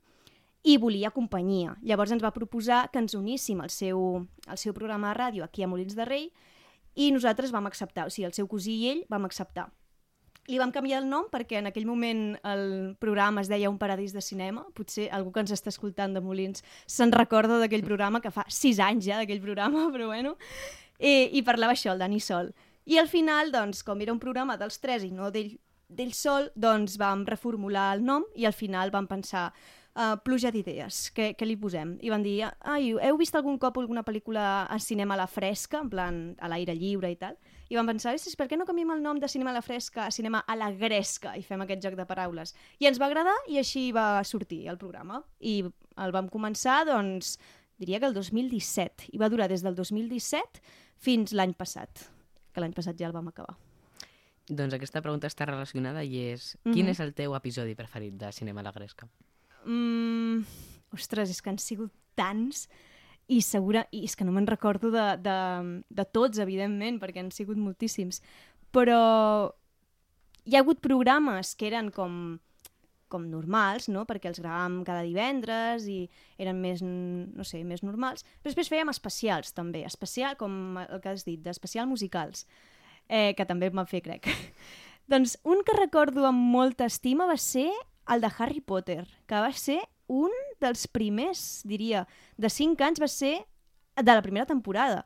i 0.65 0.79
volia 0.81 1.11
companyia. 1.13 1.75
Llavors 1.85 2.15
ens 2.15 2.23
va 2.25 2.33
proposar 2.33 2.87
que 2.91 2.97
ens 3.03 3.13
uníssim 3.13 3.59
al 3.61 3.69
seu, 3.69 4.25
al 4.47 4.57
seu 4.57 4.73
programa 4.73 5.11
de 5.11 5.19
ràdio 5.19 5.45
aquí 5.45 5.63
a 5.63 5.69
Molins 5.69 5.93
de 5.95 6.07
Rei 6.07 6.29
i 6.95 7.11
nosaltres 7.13 7.51
vam 7.53 7.67
acceptar, 7.69 8.07
o 8.07 8.13
sigui, 8.13 8.25
el 8.25 8.33
seu 8.33 8.47
cosí 8.49 8.79
i 8.81 8.87
ell 8.93 9.03
vam 9.11 9.27
acceptar. 9.27 9.67
Li 10.47 10.59
vam 10.61 10.71
canviar 10.71 10.99
el 11.01 11.09
nom 11.09 11.25
perquè 11.31 11.57
en 11.57 11.71
aquell 11.71 11.87
moment 11.89 12.35
el 12.45 12.95
programa 13.01 13.41
es 13.41 13.49
deia 13.49 13.71
Un 13.71 13.79
paradís 13.81 14.13
de 14.13 14.21
cinema. 14.21 14.65
Potser 14.77 15.09
algú 15.11 15.33
que 15.33 15.41
ens 15.41 15.53
està 15.55 15.71
escoltant 15.73 16.13
de 16.13 16.21
Molins 16.21 16.61
se'n 16.85 17.13
recorda 17.15 17.57
d'aquell 17.59 17.85
programa, 17.85 18.21
que 18.21 18.31
fa 18.31 18.45
sis 18.47 18.79
anys 18.79 19.07
ja 19.07 19.17
d'aquell 19.17 19.41
programa, 19.41 19.87
però 19.93 20.11
bueno. 20.13 20.35
I, 20.99 21.31
I 21.33 21.41
parlava 21.43 21.73
això, 21.73 21.91
el 21.93 21.99
Dani 21.99 22.21
Sol. 22.21 22.53
I 22.85 22.99
al 23.01 23.09
final, 23.09 23.49
doncs, 23.51 23.81
com 23.83 24.01
era 24.01 24.13
un 24.13 24.21
programa 24.21 24.59
dels 24.61 24.77
tres 24.79 25.03
i 25.03 25.11
no 25.11 25.31
d'ell 25.33 25.55
d'ell 25.87 26.13
sol, 26.17 26.49
doncs 26.55 26.97
vam 26.97 27.25
reformular 27.27 27.91
el 27.95 28.03
nom 28.05 28.25
i 28.35 28.45
al 28.45 28.55
final 28.57 28.91
vam 28.93 29.07
pensar 29.07 29.51
uh, 29.51 30.15
pluja 30.25 30.51
d'idees, 30.53 31.09
què, 31.15 31.33
què 31.37 31.47
li 31.47 31.57
posem? 31.61 31.95
I 32.01 32.11
van 32.13 32.25
dir, 32.25 32.39
ai, 32.61 32.91
heu 32.93 33.19
vist 33.21 33.35
algun 33.37 33.59
cop 33.61 33.77
alguna 33.79 34.03
pel·lícula 34.07 34.65
a 34.65 34.79
cinema 34.79 35.15
a 35.15 35.23
la 35.23 35.29
fresca, 35.29 35.83
en 35.83 35.91
plan 35.91 36.23
a 36.39 36.49
l'aire 36.51 36.75
lliure 36.75 37.11
i 37.11 37.19
tal? 37.21 37.37
I 37.69 37.77
vam 37.79 37.87
pensar, 37.89 38.13
per 38.37 38.47
què 38.49 38.57
no 38.59 38.67
canviem 38.67 38.91
el 38.93 39.01
nom 39.01 39.19
de 39.19 39.27
cinema 39.31 39.49
a 39.49 39.57
la 39.57 39.63
fresca 39.65 40.05
a 40.05 40.11
cinema 40.13 40.43
a 40.45 40.55
la 40.55 40.69
gresca 40.71 41.33
i 41.37 41.41
fem 41.41 41.63
aquest 41.65 41.81
joc 41.81 41.95
de 41.97 42.05
paraules? 42.05 42.53
I 42.79 42.89
ens 42.91 42.99
va 43.01 43.07
agradar 43.09 43.35
i 43.49 43.57
així 43.57 43.91
va 43.95 44.23
sortir 44.23 44.67
el 44.69 44.77
programa. 44.77 45.23
I 45.39 45.63
el 45.65 46.13
vam 46.13 46.29
començar, 46.29 46.83
doncs, 46.85 47.37
diria 47.81 47.99
que 47.99 48.09
el 48.11 48.13
2017. 48.13 49.09
I 49.13 49.21
va 49.21 49.29
durar 49.33 49.49
des 49.49 49.65
del 49.65 49.75
2017 49.75 50.61
fins 51.01 51.33
l'any 51.33 51.55
passat, 51.57 52.05
que 52.53 52.61
l'any 52.61 52.75
passat 52.75 52.99
ja 52.99 53.09
el 53.09 53.15
vam 53.15 53.31
acabar. 53.33 53.57
Doncs 54.45 54.75
aquesta 54.77 55.01
pregunta 55.01 55.25
està 55.27 55.47
relacionada 55.49 56.03
i 56.03 56.19
és... 56.31 56.55
Mm 56.63 56.69
-hmm. 56.69 56.73
Quin 56.73 56.87
és 56.89 56.99
el 56.99 57.13
teu 57.13 57.35
episodi 57.35 57.75
preferit 57.75 58.13
de 58.13 58.31
Cinema 58.31 58.61
a 58.61 58.63
la 58.63 58.71
Gresca? 58.71 59.07
Mm, 59.65 60.45
ostres, 60.93 61.29
és 61.29 61.41
que 61.41 61.49
han 61.49 61.57
sigut 61.57 61.91
tants 62.13 62.69
i 63.27 63.41
segura, 63.41 63.85
i 63.91 64.03
és 64.05 64.15
que 64.15 64.25
no 64.27 64.33
me'n 64.35 64.47
recordo 64.47 64.91
de, 64.93 65.05
de, 65.21 65.37
de 65.89 66.05
tots, 66.13 66.41
evidentment, 66.41 66.99
perquè 67.01 67.23
han 67.23 67.31
sigut 67.33 67.57
moltíssims. 67.57 68.21
Però 68.75 68.99
hi 70.45 70.55
ha 70.55 70.61
hagut 70.61 70.83
programes 70.83 71.55
que 71.57 71.69
eren 71.71 71.89
com 71.93 72.37
com 73.15 73.27
normals, 73.29 73.87
no? 73.91 74.03
perquè 74.09 74.29
els 74.31 74.41
gravàvem 74.41 74.79
cada 74.85 75.03
divendres 75.05 75.85
i 75.91 75.99
eren 76.41 76.57
més, 76.61 76.81
no 76.83 77.45
sé, 77.47 77.61
més 77.67 77.83
normals. 77.85 78.25
Però 78.41 78.49
després 78.49 78.71
fèiem 78.71 78.91
especials, 78.91 79.53
també. 79.55 79.85
Especial, 79.87 80.35
com 80.39 80.79
el 80.81 81.01
que 81.03 81.13
has 81.13 81.25
dit, 81.27 81.41
d'especial 81.45 81.87
musicals 81.87 82.45
eh, 83.07 83.33
que 83.37 83.45
també 83.45 83.69
em 83.69 83.77
van 83.77 83.89
fer, 83.89 84.01
crec. 84.05 84.29
doncs 85.11 85.37
un 85.45 85.61
que 85.65 85.77
recordo 85.77 86.25
amb 86.27 86.49
molta 86.55 86.89
estima 86.89 87.29
va 87.29 87.37
ser 87.41 87.69
el 88.11 88.21
de 88.21 88.31
Harry 88.37 88.61
Potter, 88.61 89.03
que 89.29 89.41
va 89.41 89.53
ser 89.53 89.79
un 90.07 90.33
dels 90.65 90.87
primers, 90.91 91.61
diria, 91.63 92.05
de 92.37 92.51
5 92.51 92.89
anys 92.89 93.01
va 93.01 93.09
ser 93.11 93.37
de 93.95 94.11
la 94.11 94.21
primera 94.25 94.49
temporada. 94.49 95.05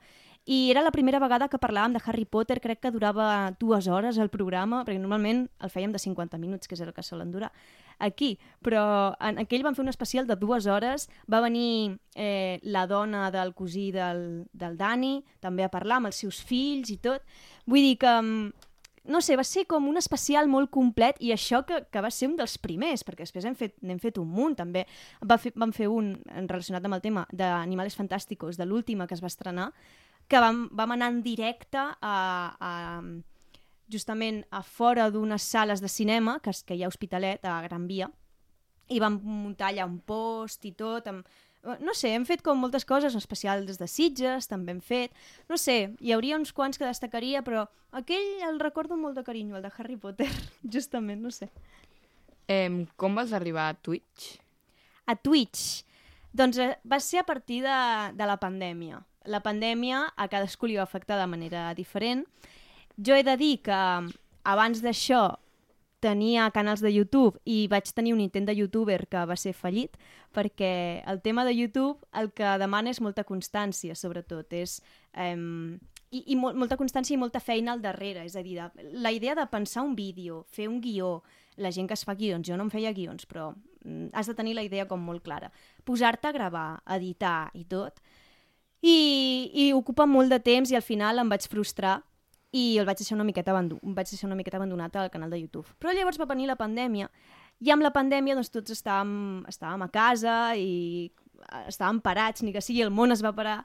I 0.50 0.72
era 0.72 0.82
la 0.82 0.89
primera 0.89 1.19
vegada 1.22 1.45
que 1.45 1.60
parlàvem 1.62 1.93
de 1.93 2.02
Harry 2.02 2.24
Potter, 2.26 2.58
crec 2.63 2.80
que 2.82 2.89
durava 2.89 3.52
dues 3.60 3.86
hores 3.86 4.17
el 4.17 4.32
programa, 4.34 4.80
perquè 4.86 4.98
normalment 4.98 5.43
el 5.62 5.69
fèiem 5.69 5.91
de 5.93 6.02
50 6.02 6.39
minuts, 6.41 6.65
que 6.65 6.74
és 6.74 6.82
el 6.82 6.93
que 6.95 7.04
solen 7.06 7.30
durar 7.30 7.52
aquí. 8.00 8.32
Però 8.65 9.13
en 9.22 9.38
aquell 9.43 9.62
van 9.67 9.78
fer 9.78 9.84
un 9.84 9.91
especial 9.91 10.26
de 10.26 10.39
dues 10.39 10.65
hores, 10.65 11.06
va 11.30 11.43
venir 11.45 12.00
eh, 12.15 12.58
la 12.63 12.88
dona 12.88 13.28
del 13.36 13.54
cosí 13.54 13.91
del, 13.93 14.48
del 14.50 14.80
Dani, 14.80 15.19
també 15.39 15.67
a 15.67 15.69
parlar 15.69 16.00
amb 16.00 16.10
els 16.10 16.24
seus 16.24 16.41
fills 16.41 16.89
i 16.89 16.98
tot. 16.98 17.22
Vull 17.69 17.86
dir 17.86 18.00
que 18.02 18.15
mm, 18.17 18.68
no 19.05 19.21
sé, 19.21 19.35
va 19.39 19.45
ser 19.47 19.65
com 19.69 19.88
un 19.88 19.97
especial 19.97 20.49
molt 20.51 20.71
complet 20.73 21.19
i 21.23 21.31
això 21.33 21.62
que, 21.67 21.83
que 21.91 22.03
va 22.03 22.12
ser 22.12 22.29
un 22.31 22.35
dels 22.39 22.57
primers, 22.62 23.03
perquè 23.07 23.25
després 23.25 23.47
hem 23.47 23.55
fet, 23.57 23.75
n'hem 23.81 23.99
fet 24.01 24.19
un 24.21 24.29
munt 24.29 24.57
també. 24.59 24.85
Va 25.25 25.39
fer, 25.41 25.53
vam 25.55 25.73
fer 25.75 25.89
un 25.91 26.13
relacionat 26.27 26.85
amb 26.85 26.99
el 26.99 27.03
tema 27.05 27.25
d'Animales 27.31 27.97
Fantàsticos, 27.99 28.59
de 28.59 28.67
l'última 28.67 29.07
que 29.07 29.17
es 29.17 29.23
va 29.23 29.31
estrenar, 29.31 29.71
que 30.29 30.39
vam, 30.39 30.67
vam 30.77 30.93
anar 30.93 31.09
en 31.13 31.23
directe 31.25 31.81
a, 31.81 32.15
a, 32.59 33.01
justament 33.89 34.43
a 34.51 34.62
fora 34.63 35.09
d'unes 35.09 35.43
sales 35.43 35.81
de 35.81 35.89
cinema, 35.89 36.39
que, 36.43 36.53
que 36.65 36.77
hi 36.77 36.83
ha 36.83 36.91
Hospitalet, 36.91 37.45
a 37.45 37.62
Gran 37.65 37.88
Via, 37.89 38.09
i 38.89 38.99
vam 39.01 39.19
muntar 39.21 39.69
allà 39.69 39.85
un 39.85 39.99
post 40.05 40.65
i 40.65 40.73
tot, 40.77 41.07
amb, 41.09 41.25
no 41.63 41.93
sé, 41.98 42.13
hem 42.15 42.26
fet 42.26 42.43
com 42.45 42.60
moltes 42.60 42.86
coses, 42.88 43.13
en 43.13 43.24
especial 43.24 43.65
des 43.67 43.80
de 43.80 43.88
Sitges, 43.88 44.48
també 44.48 44.72
hem 44.76 44.82
fet, 44.82 45.12
no 45.50 45.58
sé, 45.58 45.95
hi 46.00 46.13
hauria 46.15 46.38
uns 46.39 46.54
quants 46.56 46.80
que 46.80 46.88
destacaria, 46.88 47.43
però 47.43 47.65
aquell 47.91 48.45
el 48.48 48.62
recordo 48.62 48.98
molt 48.98 49.19
de 49.19 49.26
carinyo, 49.28 49.58
el 49.58 49.65
de 49.65 49.74
Harry 49.78 49.98
Potter, 49.98 50.30
justament, 50.76 51.22
no 51.22 51.32
sé. 51.36 51.50
Eh, 52.48 52.86
com 52.98 53.15
vas 53.15 53.34
arribar 53.34 53.69
a 53.69 53.76
Twitch? 53.78 54.39
A 55.06 55.15
Twitch? 55.15 55.86
Doncs 56.34 56.58
eh, 56.62 56.74
va 56.86 57.00
ser 57.02 57.22
a 57.22 57.28
partir 57.28 57.63
de, 57.65 57.78
de 58.15 58.26
la 58.30 58.38
pandèmia 58.41 59.04
la 59.30 59.41
pandèmia 59.45 60.08
a 60.15 60.28
cadascú 60.32 60.67
li 60.67 60.78
va 60.80 60.86
afectar 60.88 61.19
de 61.19 61.28
manera 61.28 61.69
diferent. 61.76 62.26
Jo 62.98 63.15
he 63.15 63.24
de 63.24 63.36
dir 63.38 63.60
que 63.63 63.80
abans 64.43 64.82
d'això 64.84 65.38
tenia 65.99 66.49
canals 66.55 66.81
de 66.81 66.91
YouTube 66.93 67.39
i 67.45 67.67
vaig 67.71 67.91
tenir 67.95 68.13
un 68.15 68.21
intent 68.23 68.47
de 68.47 68.55
youtuber 68.55 69.05
que 69.12 69.25
va 69.27 69.35
ser 69.39 69.53
fallit 69.53 69.97
perquè 70.35 71.03
el 71.07 71.21
tema 71.21 71.45
de 71.45 71.55
YouTube 71.55 72.05
el 72.15 72.31
que 72.31 72.57
demana 72.62 72.93
és 72.93 73.01
molta 73.01 73.25
constància, 73.27 73.95
sobretot. 73.95 74.53
És, 74.53 74.79
eh, 75.13 75.35
i, 76.12 76.23
i 76.33 76.38
mol, 76.39 76.55
molta 76.57 76.77
constància 76.77 77.15
i 77.15 77.21
molta 77.21 77.41
feina 77.43 77.73
al 77.73 77.81
darrere. 77.81 78.25
És 78.25 78.35
a 78.35 78.43
dir, 78.45 78.57
de, 78.59 78.89
la 78.97 79.12
idea 79.12 79.35
de 79.35 79.45
pensar 79.51 79.83
un 79.85 79.95
vídeo, 79.95 80.43
fer 80.49 80.69
un 80.69 80.79
guió, 80.81 81.19
la 81.57 81.71
gent 81.75 81.89
que 81.89 81.97
es 81.97 82.05
fa 82.07 82.15
guions, 82.15 82.47
jo 82.47 82.57
no 82.57 82.65
em 82.67 82.71
feia 82.73 82.93
guions, 82.95 83.27
però 83.29 83.51
mm, 83.83 84.12
has 84.13 84.29
de 84.31 84.35
tenir 84.38 84.55
la 84.55 84.63
idea 84.65 84.88
com 84.88 85.01
molt 85.03 85.23
clara. 85.25 85.51
Posar-te 85.85 86.29
a 86.29 86.35
gravar, 86.35 86.81
editar 86.95 87.51
i 87.53 87.65
tot, 87.69 87.99
i, 88.81 89.51
i 89.53 89.71
ocupa 89.75 90.05
molt 90.07 90.31
de 90.31 90.39
temps 90.39 90.71
i 90.71 90.77
al 90.77 90.85
final 90.85 91.19
em 91.19 91.29
vaig 91.29 91.45
frustrar 91.51 91.99
i 92.51 92.79
el 92.81 92.88
vaig 92.88 92.97
deixar 92.97 93.15
una 93.15 93.27
miqueta, 93.27 93.51
abandu 93.51 93.77
vaig 93.83 94.09
deixar 94.09 94.27
una 94.27 94.38
miqueta 94.38 94.57
abandonat 94.57 94.95
al 94.95 95.12
canal 95.13 95.29
de 95.29 95.39
YouTube. 95.41 95.67
Però 95.79 95.93
llavors 95.93 96.19
va 96.19 96.29
venir 96.29 96.47
la 96.49 96.57
pandèmia 96.57 97.09
i 97.59 97.71
amb 97.71 97.83
la 97.83 97.93
pandèmia 97.93 98.35
doncs, 98.38 98.49
tots 98.49 98.73
estàvem, 98.73 99.45
estàvem 99.51 99.85
a 99.85 99.89
casa 99.93 100.38
i 100.57 101.12
estàvem 101.67 102.01
parats, 102.01 102.43
ni 102.43 102.53
que 102.53 102.62
sigui 102.62 102.81
el 102.83 102.91
món 102.91 103.12
es 103.12 103.23
va 103.23 103.33
parar 103.35 103.63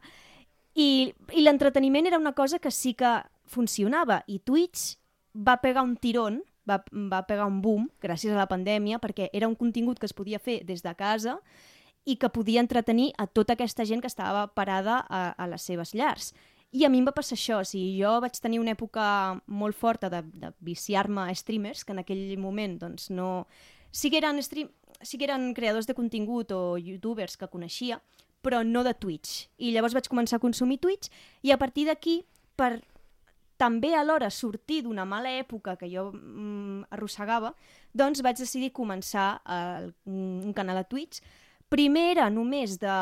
i, 0.74 1.14
i 1.32 1.44
l'entreteniment 1.44 2.06
era 2.06 2.18
una 2.18 2.34
cosa 2.34 2.58
que 2.58 2.70
sí 2.70 2.94
que 2.98 3.20
funcionava 3.46 4.22
i 4.26 4.40
Twitch 4.40 4.96
va 5.34 5.60
pegar 5.62 5.84
un 5.86 5.96
tirón 5.96 6.42
va, 6.68 6.80
va 6.90 7.22
pegar 7.28 7.46
un 7.46 7.60
boom 7.62 7.86
gràcies 8.02 8.34
a 8.34 8.40
la 8.40 8.48
pandèmia 8.50 8.98
perquè 9.02 9.28
era 9.32 9.48
un 9.48 9.54
contingut 9.54 10.00
que 10.00 10.08
es 10.10 10.16
podia 10.16 10.42
fer 10.42 10.62
des 10.66 10.82
de 10.82 10.94
casa 10.98 11.38
i 12.04 12.16
que 12.20 12.28
podia 12.28 12.60
entretenir 12.60 13.12
a 13.16 13.26
tota 13.26 13.54
aquesta 13.54 13.86
gent 13.88 14.02
que 14.02 14.10
estava 14.10 14.48
parada 14.54 14.98
a, 15.08 15.30
a 15.32 15.46
les 15.48 15.62
seves 15.62 15.94
llars. 15.94 16.34
I 16.74 16.84
a 16.84 16.90
mi 16.90 16.98
em 16.98 17.06
va 17.06 17.14
passar 17.14 17.36
això, 17.36 17.60
o 17.62 17.66
sigui, 17.68 18.00
jo 18.00 18.16
vaig 18.22 18.38
tenir 18.42 18.58
una 18.58 18.74
època 18.74 19.04
molt 19.46 19.78
forta 19.78 20.10
de, 20.10 20.24
de 20.42 20.50
viciar-me 20.66 21.28
a 21.28 21.34
streamers, 21.34 21.84
que 21.84 21.94
en 21.94 22.02
aquell 22.02 22.34
moment 22.40 22.78
doncs, 22.82 23.10
no... 23.14 23.46
Sí 23.94 24.10
que, 24.10 24.18
eren 24.18 24.42
stream... 24.42 24.72
sí 25.00 25.20
que 25.20 25.28
eren 25.28 25.52
creadors 25.54 25.86
de 25.86 25.94
contingut 25.94 26.50
o 26.50 26.74
youtubers 26.76 27.38
que 27.38 27.50
coneixia, 27.52 28.00
però 28.42 28.64
no 28.66 28.82
de 28.82 28.94
Twitch. 28.98 29.46
I 29.62 29.70
llavors 29.70 29.94
vaig 29.94 30.10
començar 30.10 30.40
a 30.40 30.42
consumir 30.42 30.80
Twitch 30.82 31.12
i 31.46 31.54
a 31.54 31.60
partir 31.62 31.86
d'aquí, 31.86 32.24
per 32.58 32.82
també 33.56 33.92
alhora 33.94 34.32
sortir 34.34 34.82
d'una 34.82 35.06
mala 35.06 35.30
època 35.30 35.76
que 35.78 35.86
jo 35.88 36.08
mm, 36.10 36.90
arrossegava, 36.90 37.54
doncs 37.94 38.20
vaig 38.26 38.42
decidir 38.42 38.74
començar 38.74 39.38
el, 39.46 39.92
un 40.10 40.50
canal 40.58 40.82
a 40.82 40.88
Twitch 40.90 41.22
Primer 41.74 42.12
era 42.12 42.28
només 42.30 42.76
de 42.78 42.96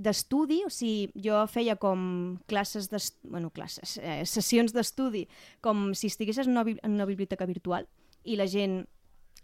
d'estudi, 0.00 0.62
o 0.66 0.70
sigui, 0.72 1.10
jo 1.24 1.42
feia 1.50 1.76
com 1.80 2.38
classes, 2.50 2.90
bueno, 3.22 3.50
classes, 3.54 3.98
eh, 4.02 4.22
sessions 4.26 4.72
d'estudi, 4.76 5.26
com 5.60 5.90
si 5.94 6.08
estiguessis 6.08 6.46
en 6.46 6.56
una, 6.56 6.64
en 6.70 6.96
una 6.96 7.08
biblioteca 7.08 7.48
virtual 7.48 7.88
i 8.24 8.36
la 8.36 8.48
gent 8.50 8.82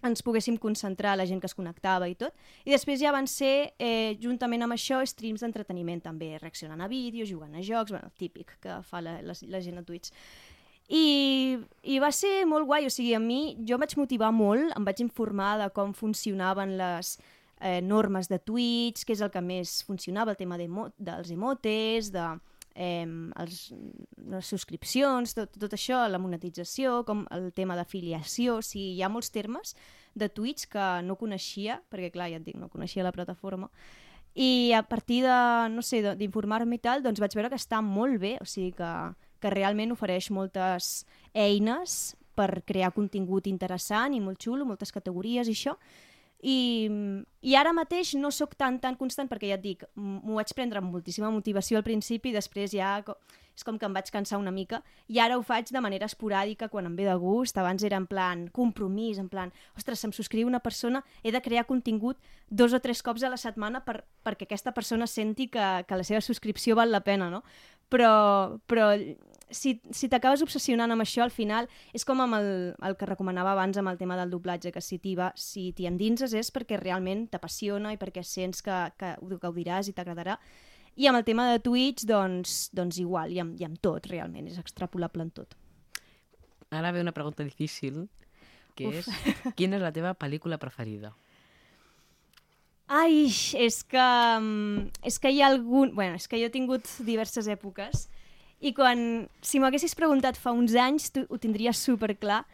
ens 0.05 0.23
poguéssim 0.23 0.59
concentrar, 0.61 1.17
la 1.17 1.27
gent 1.27 1.41
que 1.41 1.49
es 1.49 1.57
connectava 1.57 2.09
i 2.09 2.15
tot. 2.19 2.35
I 2.69 2.75
després 2.75 3.01
ja 3.01 3.13
van 3.15 3.27
ser, 3.31 3.73
eh, 3.79 4.17
juntament 4.21 4.63
amb 4.63 4.77
això, 4.77 5.01
streams 5.07 5.41
d'entreteniment 5.41 6.03
també, 6.05 6.37
reaccionant 6.39 6.81
a 6.85 6.89
vídeos, 6.89 7.31
jugant 7.31 7.55
a 7.57 7.63
jocs, 7.65 7.95
bueno, 7.95 8.11
típic 8.19 8.59
que 8.61 8.83
fa 8.83 9.01
la, 9.01 9.21
la, 9.23 9.35
la 9.49 9.63
gent 9.65 9.81
a 9.81 9.83
Twitch. 9.83 10.13
I, 10.89 11.59
I 11.83 11.99
va 11.99 12.13
ser 12.15 12.45
molt 12.47 12.69
guai, 12.69 12.87
o 12.87 12.93
sigui, 12.93 13.15
a 13.17 13.21
mi, 13.23 13.57
jo 13.67 13.75
em 13.75 13.83
vaig 13.83 13.97
motivar 13.99 14.31
molt, 14.31 14.71
em 14.77 14.85
vaig 14.87 15.01
informar 15.03 15.57
de 15.59 15.71
com 15.75 15.97
funcionaven 15.97 16.77
les 16.79 17.17
eh, 17.61 17.81
normes 17.83 18.29
de 18.29 18.39
Twitch, 18.39 19.05
què 19.07 19.17
és 19.17 19.23
el 19.25 19.33
que 19.33 19.43
més 19.45 19.81
funcionava, 19.87 20.33
el 20.33 20.41
tema 20.41 20.59
emo 20.61 20.91
dels 20.99 21.31
emotes, 21.33 22.11
de 22.15 22.27
eh, 22.75 23.07
els, 23.43 23.61
les 24.31 24.51
subscripcions, 24.53 25.35
tot, 25.37 25.57
tot 25.59 25.77
això, 25.77 26.05
la 26.09 26.21
monetització, 26.23 27.03
com 27.09 27.25
el 27.35 27.51
tema 27.57 27.77
d'afiliació, 27.79 28.61
o 28.61 28.65
sigui, 28.65 28.97
hi 28.97 29.03
ha 29.03 29.13
molts 29.13 29.33
termes 29.33 29.75
de 30.15 30.29
Twitch 30.29 30.69
que 30.73 30.89
no 31.05 31.17
coneixia, 31.17 31.81
perquè 31.91 32.13
clar, 32.13 32.31
ja 32.33 32.41
et 32.41 32.47
dic, 32.47 32.59
no 32.61 32.71
coneixia 32.73 33.07
la 33.07 33.15
plataforma, 33.17 33.71
i 34.37 34.73
a 34.77 34.83
partir 34.85 35.23
de, 35.25 35.37
no 35.73 35.81
sé, 35.81 36.03
d'informar-me 36.21 36.77
i 36.77 36.83
tal, 36.85 37.01
doncs 37.03 37.23
vaig 37.23 37.33
veure 37.39 37.49
que 37.49 37.57
està 37.57 37.81
molt 37.81 38.21
bé, 38.21 38.35
o 38.45 38.45
sigui 38.45 38.75
que, 38.77 38.93
que 39.41 39.53
realment 39.55 39.95
ofereix 39.95 40.29
moltes 40.29 41.07
eines 41.33 42.15
per 42.37 42.61
crear 42.69 42.93
contingut 42.93 43.49
interessant 43.49 44.13
i 44.13 44.21
molt 44.21 44.45
xulo, 44.45 44.69
moltes 44.69 44.93
categories 44.93 45.49
i 45.49 45.57
això, 45.57 45.73
i, 46.47 46.89
i 47.43 47.57
ara 47.59 47.73
mateix 47.75 48.13
no 48.15 48.31
sóc 48.31 48.55
tan 48.55 48.79
tan 48.79 48.95
constant 48.95 49.27
perquè 49.27 49.51
ja 49.51 49.57
et 49.59 49.65
dic, 49.65 49.83
m'ho 49.99 50.39
vaig 50.39 50.53
prendre 50.55 50.79
amb 50.79 50.93
moltíssima 50.95 51.33
motivació 51.35 51.81
al 51.81 51.87
principi 51.87 52.31
i 52.31 52.37
després 52.37 52.71
ja 52.77 53.01
és 53.57 53.65
com 53.67 53.81
que 53.81 53.89
em 53.89 53.95
vaig 53.97 54.13
cansar 54.13 54.39
una 54.39 54.53
mica 54.55 54.83
i 55.11 55.19
ara 55.19 55.39
ho 55.41 55.43
faig 55.43 55.73
de 55.75 55.83
manera 55.83 56.07
esporàdica 56.07 56.69
quan 56.71 56.87
em 56.87 56.95
ve 56.95 57.09
de 57.09 57.17
gust, 57.19 57.59
abans 57.59 57.83
era 57.83 57.99
en 57.99 58.07
plan 58.07 58.47
compromís, 58.55 59.19
en 59.19 59.31
plan, 59.33 59.51
ostres, 59.75 59.99
se'm 59.99 60.15
subscriu 60.15 60.47
una 60.47 60.63
persona 60.63 61.03
he 61.25 61.33
de 61.35 61.43
crear 61.43 61.67
contingut 61.67 62.21
dos 62.47 62.77
o 62.77 62.81
tres 62.85 63.03
cops 63.03 63.25
a 63.25 63.33
la 63.33 63.41
setmana 63.41 63.83
per, 63.83 64.05
perquè 64.23 64.47
aquesta 64.47 64.77
persona 64.77 65.09
senti 65.11 65.49
que, 65.49 65.67
que 65.89 65.99
la 65.99 66.07
seva 66.07 66.23
subscripció 66.23 66.77
val 66.79 66.95
la 66.95 67.03
pena, 67.03 67.31
no? 67.33 67.43
Però, 67.91 68.61
però 68.67 68.93
si, 69.51 69.77
si 69.95 70.09
t'acabes 70.11 70.43
obsessionant 70.43 70.91
amb 70.91 71.05
això, 71.05 71.23
al 71.25 71.33
final 71.35 71.69
és 71.95 72.05
com 72.07 72.21
amb 72.23 72.39
el, 72.39 72.49
el 72.83 72.97
que 72.99 73.09
recomanava 73.09 73.53
abans 73.55 73.79
amb 73.79 73.91
el 73.93 73.99
tema 73.99 74.17
del 74.19 74.33
doblatge, 74.33 74.73
que 74.75 74.83
si 74.83 74.99
t'hi 74.99 75.17
si 75.35 75.73
endinses 75.87 76.35
és 76.35 76.51
perquè 76.51 76.81
realment 76.81 77.27
t'apassiona 77.31 77.93
i 77.95 78.01
perquè 78.01 78.25
sents 78.25 78.63
que, 78.63 78.79
que 78.99 79.15
ho 79.21 79.39
gaudiràs 79.43 79.89
i 79.89 79.95
t'agradarà. 79.95 80.39
I 80.97 81.07
amb 81.11 81.21
el 81.21 81.25
tema 81.25 81.51
de 81.51 81.61
Twitch, 81.61 82.07
doncs, 82.09 82.71
doncs 82.73 82.99
igual, 82.99 83.33
i 83.33 83.41
amb, 83.43 83.59
i 83.61 83.67
amb 83.69 83.79
tot, 83.85 84.07
realment, 84.09 84.49
és 84.49 84.59
extrapolable 84.59 85.27
en 85.27 85.31
tot. 85.31 85.55
Ara 86.73 86.91
ve 86.93 87.03
una 87.05 87.13
pregunta 87.13 87.45
difícil, 87.45 88.07
que 88.75 88.89
Uf. 88.89 89.03
és, 89.03 89.55
quina 89.59 89.77
és 89.77 89.85
la 89.85 89.93
teva 89.93 90.15
pel·lícula 90.17 90.59
preferida? 90.59 91.13
Ai, 92.87 93.27
és 93.59 93.83
que, 93.85 93.99
mm, 94.41 95.05
és 95.05 95.19
que 95.19 95.31
hi 95.35 95.43
ha 95.43 95.51
algun... 95.51 95.93
Bueno, 95.95 96.17
és 96.17 96.29
que 96.31 96.39
jo 96.41 96.49
he 96.49 96.55
tingut 96.55 96.89
diverses 97.05 97.49
èpoques 97.51 98.07
i 98.61 98.73
quan, 98.77 99.27
si 99.45 99.61
m'ho 99.61 99.69
haguessis 99.69 99.97
preguntat 99.99 100.39
fa 100.41 100.55
uns 100.57 100.75
anys, 100.81 101.11
tu 101.13 101.27
ho 101.29 101.39
tindries 101.41 101.79
super 101.79 102.15
clar, 102.17 102.45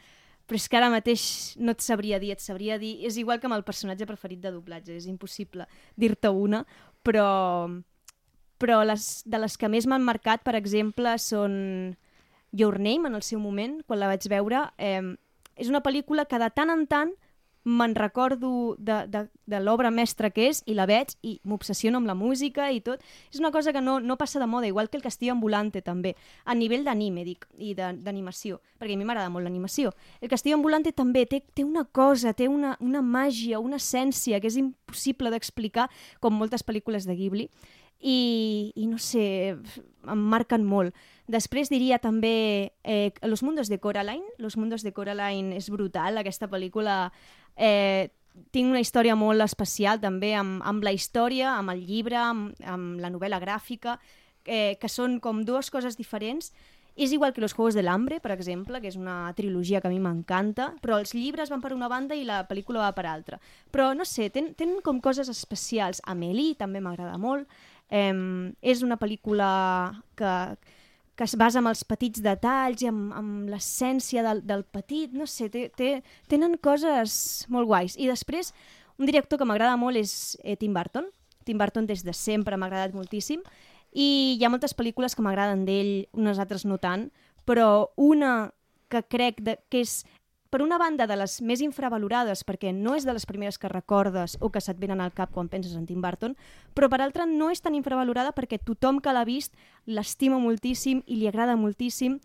però 0.46 0.58
és 0.58 0.66
que 0.68 0.78
ara 0.78 0.90
mateix 0.90 1.24
no 1.62 1.74
et 1.76 1.84
sabria 1.84 2.18
dir, 2.22 2.32
et 2.34 2.42
sabria 2.42 2.78
dir... 2.80 2.96
És 3.06 3.16
igual 3.20 3.38
que 3.40 3.46
amb 3.48 3.56
el 3.56 3.64
personatge 3.64 4.08
preferit 4.08 4.42
de 4.42 4.50
doblatge, 4.52 4.96
és 4.98 5.06
impossible 5.06 5.68
dir-te 5.96 6.28
una, 6.28 6.64
però, 7.06 7.26
però 8.58 8.82
les, 8.84 9.22
de 9.24 9.42
les 9.42 9.56
que 9.56 9.70
més 9.70 9.86
m'han 9.86 10.04
marcat, 10.04 10.42
per 10.42 10.56
exemple, 10.58 11.14
són 11.22 11.54
Your 12.52 12.80
Name, 12.80 13.08
en 13.08 13.14
el 13.16 13.22
seu 13.24 13.40
moment, 13.40 13.78
quan 13.86 14.02
la 14.02 14.10
vaig 14.10 14.26
veure. 14.28 14.66
Eh, 14.82 15.14
és 15.56 15.70
una 15.70 15.82
pel·lícula 15.84 16.26
que 16.26 16.40
de 16.42 16.50
tant 16.50 16.72
en 16.74 16.86
tant 16.90 17.14
me'n 17.64 17.94
recordo 17.94 18.74
de, 18.78 19.06
de, 19.06 19.26
de 19.46 19.60
l'obra 19.60 19.90
mestra 19.90 20.30
que 20.30 20.48
és 20.50 20.62
i 20.66 20.74
la 20.74 20.86
veig 20.90 21.14
i 21.22 21.36
m'obsessiono 21.46 22.00
amb 22.00 22.10
la 22.10 22.16
música 22.18 22.70
i 22.74 22.80
tot. 22.82 23.02
És 23.30 23.40
una 23.40 23.52
cosa 23.54 23.72
que 23.72 23.82
no, 23.82 23.98
no 24.00 24.16
passa 24.18 24.40
de 24.42 24.48
moda, 24.50 24.66
igual 24.66 24.90
que 24.90 24.98
el 24.98 25.04
Castillo 25.04 25.32
Ambulante 25.36 25.82
també, 25.82 26.16
a 26.44 26.56
nivell 26.58 26.84
d'anime, 26.84 27.24
dic, 27.24 27.46
i 27.58 27.74
d'animació, 27.74 28.60
perquè 28.80 28.96
a 28.96 29.00
mi 29.00 29.06
m'agrada 29.06 29.30
molt 29.30 29.46
l'animació. 29.46 29.92
El 30.20 30.32
Castillo 30.32 30.58
Ambulante 30.58 30.92
també 30.92 31.24
té, 31.26 31.42
té 31.54 31.64
una 31.64 31.84
cosa, 31.84 32.34
té 32.34 32.48
una, 32.50 32.76
una 32.80 33.02
màgia, 33.02 33.60
una 33.62 33.78
essència 33.78 34.40
que 34.40 34.50
és 34.50 34.58
impossible 34.58 35.30
d'explicar, 35.30 35.88
com 36.20 36.34
moltes 36.34 36.66
pel·lícules 36.66 37.06
de 37.06 37.16
Ghibli, 37.18 37.48
i, 38.02 38.72
i 38.74 38.86
no 38.90 38.98
sé, 38.98 39.54
em 39.54 40.24
marquen 40.34 40.66
molt. 40.66 40.92
Després 41.30 41.70
diria 41.70 42.00
també 42.02 42.74
eh, 42.82 43.12
Los 43.22 43.42
Mundos 43.46 43.70
de 43.70 43.78
Coraline. 43.78 44.26
Los 44.42 44.58
Mundos 44.58 44.82
de 44.82 44.92
Coraline 44.92 45.56
és 45.56 45.70
brutal, 45.70 46.18
aquesta 46.18 46.50
pel·lícula 46.50 47.12
Eh, 47.56 48.10
tinc 48.50 48.70
una 48.70 48.80
història 48.80 49.14
molt 49.18 49.44
especial 49.44 50.00
també 50.00 50.32
amb, 50.34 50.62
amb 50.64 50.84
la 50.84 50.92
història, 50.96 51.56
amb 51.58 51.72
el 51.74 51.82
llibre, 51.86 52.16
amb, 52.16 52.52
amb 52.64 53.00
la 53.00 53.10
novel·la 53.12 53.40
gràfica, 53.42 53.98
eh, 54.44 54.78
que 54.80 54.88
són 54.88 55.20
com 55.20 55.44
dues 55.44 55.70
coses 55.70 55.98
diferents. 55.98 56.52
És 56.94 57.12
igual 57.12 57.32
que 57.32 57.40
Los 57.40 57.54
Juegos 57.54 57.74
del 57.74 57.88
Hambre, 57.88 58.18
per 58.20 58.32
exemple, 58.32 58.78
que 58.80 58.88
és 58.88 58.96
una 58.96 59.32
trilogia 59.32 59.80
que 59.80 59.88
a 59.88 59.90
mi 59.90 60.00
m'encanta, 60.00 60.74
però 60.82 60.98
els 61.00 61.14
llibres 61.14 61.48
van 61.48 61.62
per 61.62 61.72
una 61.72 61.88
banda 61.88 62.14
i 62.14 62.24
la 62.28 62.42
pel·lícula 62.48 62.82
va 62.84 62.92
per 62.92 63.06
altra. 63.08 63.38
Però, 63.72 63.94
no 63.96 64.04
sé, 64.04 64.28
tenen, 64.28 64.52
tenen 64.54 64.82
com 64.84 65.00
coses 65.00 65.30
especials. 65.32 66.02
Amélie 66.04 66.54
també 66.54 66.80
m'agrada 66.84 67.16
molt. 67.16 67.48
Eh, 67.92 68.12
és 68.64 68.82
una 68.86 68.96
pel·lícula 68.96 69.48
que, 70.16 70.34
que 71.16 71.26
es 71.28 71.36
basa 71.36 71.60
en 71.60 71.68
els 71.68 71.84
petits 71.84 72.22
detalls 72.24 72.82
i 72.82 72.88
amb, 72.88 73.10
amb 73.16 73.50
l'essència 73.52 74.24
del, 74.24 74.40
del 74.48 74.64
petit, 74.64 75.12
no 75.12 75.28
sé, 75.28 75.50
té, 75.52 75.66
té, 75.76 75.98
tenen 76.32 76.56
coses 76.56 77.44
molt 77.52 77.68
guais. 77.68 77.98
I 78.00 78.08
després, 78.08 78.54
un 78.98 79.08
director 79.08 79.38
que 79.38 79.48
m'agrada 79.48 79.76
molt 79.80 80.00
és 80.00 80.38
eh, 80.42 80.56
Tim 80.56 80.72
Burton. 80.74 81.10
Tim 81.44 81.60
Burton 81.60 81.86
des 81.88 82.04
de 82.06 82.14
sempre 82.16 82.56
m'ha 82.56 82.70
agradat 82.70 82.96
moltíssim 82.96 83.42
i 83.92 84.38
hi 84.38 84.44
ha 84.44 84.50
moltes 84.52 84.72
pel·lícules 84.76 85.14
que 85.14 85.24
m'agraden 85.24 85.66
d'ell, 85.66 86.06
unes 86.16 86.40
altres 86.40 86.64
no 86.64 86.78
tant, 86.80 87.10
però 87.44 87.92
una 88.00 88.52
que 88.92 89.02
crec 89.04 89.40
de, 89.44 89.56
que 89.68 89.82
és 89.84 90.02
per 90.52 90.60
una 90.60 90.76
banda, 90.76 91.06
de 91.08 91.16
les 91.16 91.38
més 91.40 91.62
infravalorades, 91.64 92.42
perquè 92.44 92.74
no 92.76 92.92
és 92.92 93.06
de 93.08 93.14
les 93.16 93.24
primeres 93.24 93.56
que 93.56 93.70
recordes 93.72 94.36
o 94.44 94.50
que 94.52 94.60
se't 94.60 94.76
venen 94.76 95.00
al 95.00 95.14
cap 95.16 95.32
quan 95.32 95.48
penses 95.48 95.72
en 95.78 95.86
Tim 95.88 96.02
Burton, 96.04 96.34
però 96.76 96.90
per 96.92 97.00
altra 97.00 97.24
no 97.24 97.48
és 97.48 97.64
tan 97.64 97.72
infravalorada 97.72 98.34
perquè 98.36 98.58
tothom 98.60 99.00
que 99.00 99.14
l'ha 99.16 99.24
vist 99.24 99.56
l'estima 99.88 100.36
moltíssim 100.36 101.00
i 101.06 101.16
li 101.16 101.30
agrada 101.30 101.56
moltíssim 101.56 102.18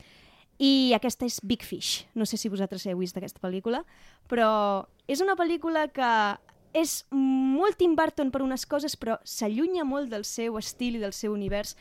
i 0.59 0.91
aquesta 0.97 1.23
és 1.23 1.39
Big 1.39 1.63
Fish. 1.63 2.03
No 2.19 2.27
sé 2.27 2.35
si 2.35 2.51
vosaltres 2.51 2.83
heu 2.83 2.99
vist 2.99 3.15
aquesta 3.15 3.39
pel·lícula, 3.39 3.85
però 4.27 4.49
és 5.07 5.23
una 5.23 5.37
pel·lícula 5.39 5.87
que 5.87 6.11
és 6.75 7.05
molt 7.15 7.79
Tim 7.79 7.95
Burton 7.95 8.33
per 8.33 8.43
unes 8.43 8.67
coses, 8.67 8.97
però 8.99 9.21
s'allunya 9.23 9.87
molt 9.87 10.11
del 10.11 10.27
seu 10.27 10.59
estil 10.59 10.99
i 10.99 11.03
del 11.05 11.15
seu 11.15 11.31
univers 11.31 11.77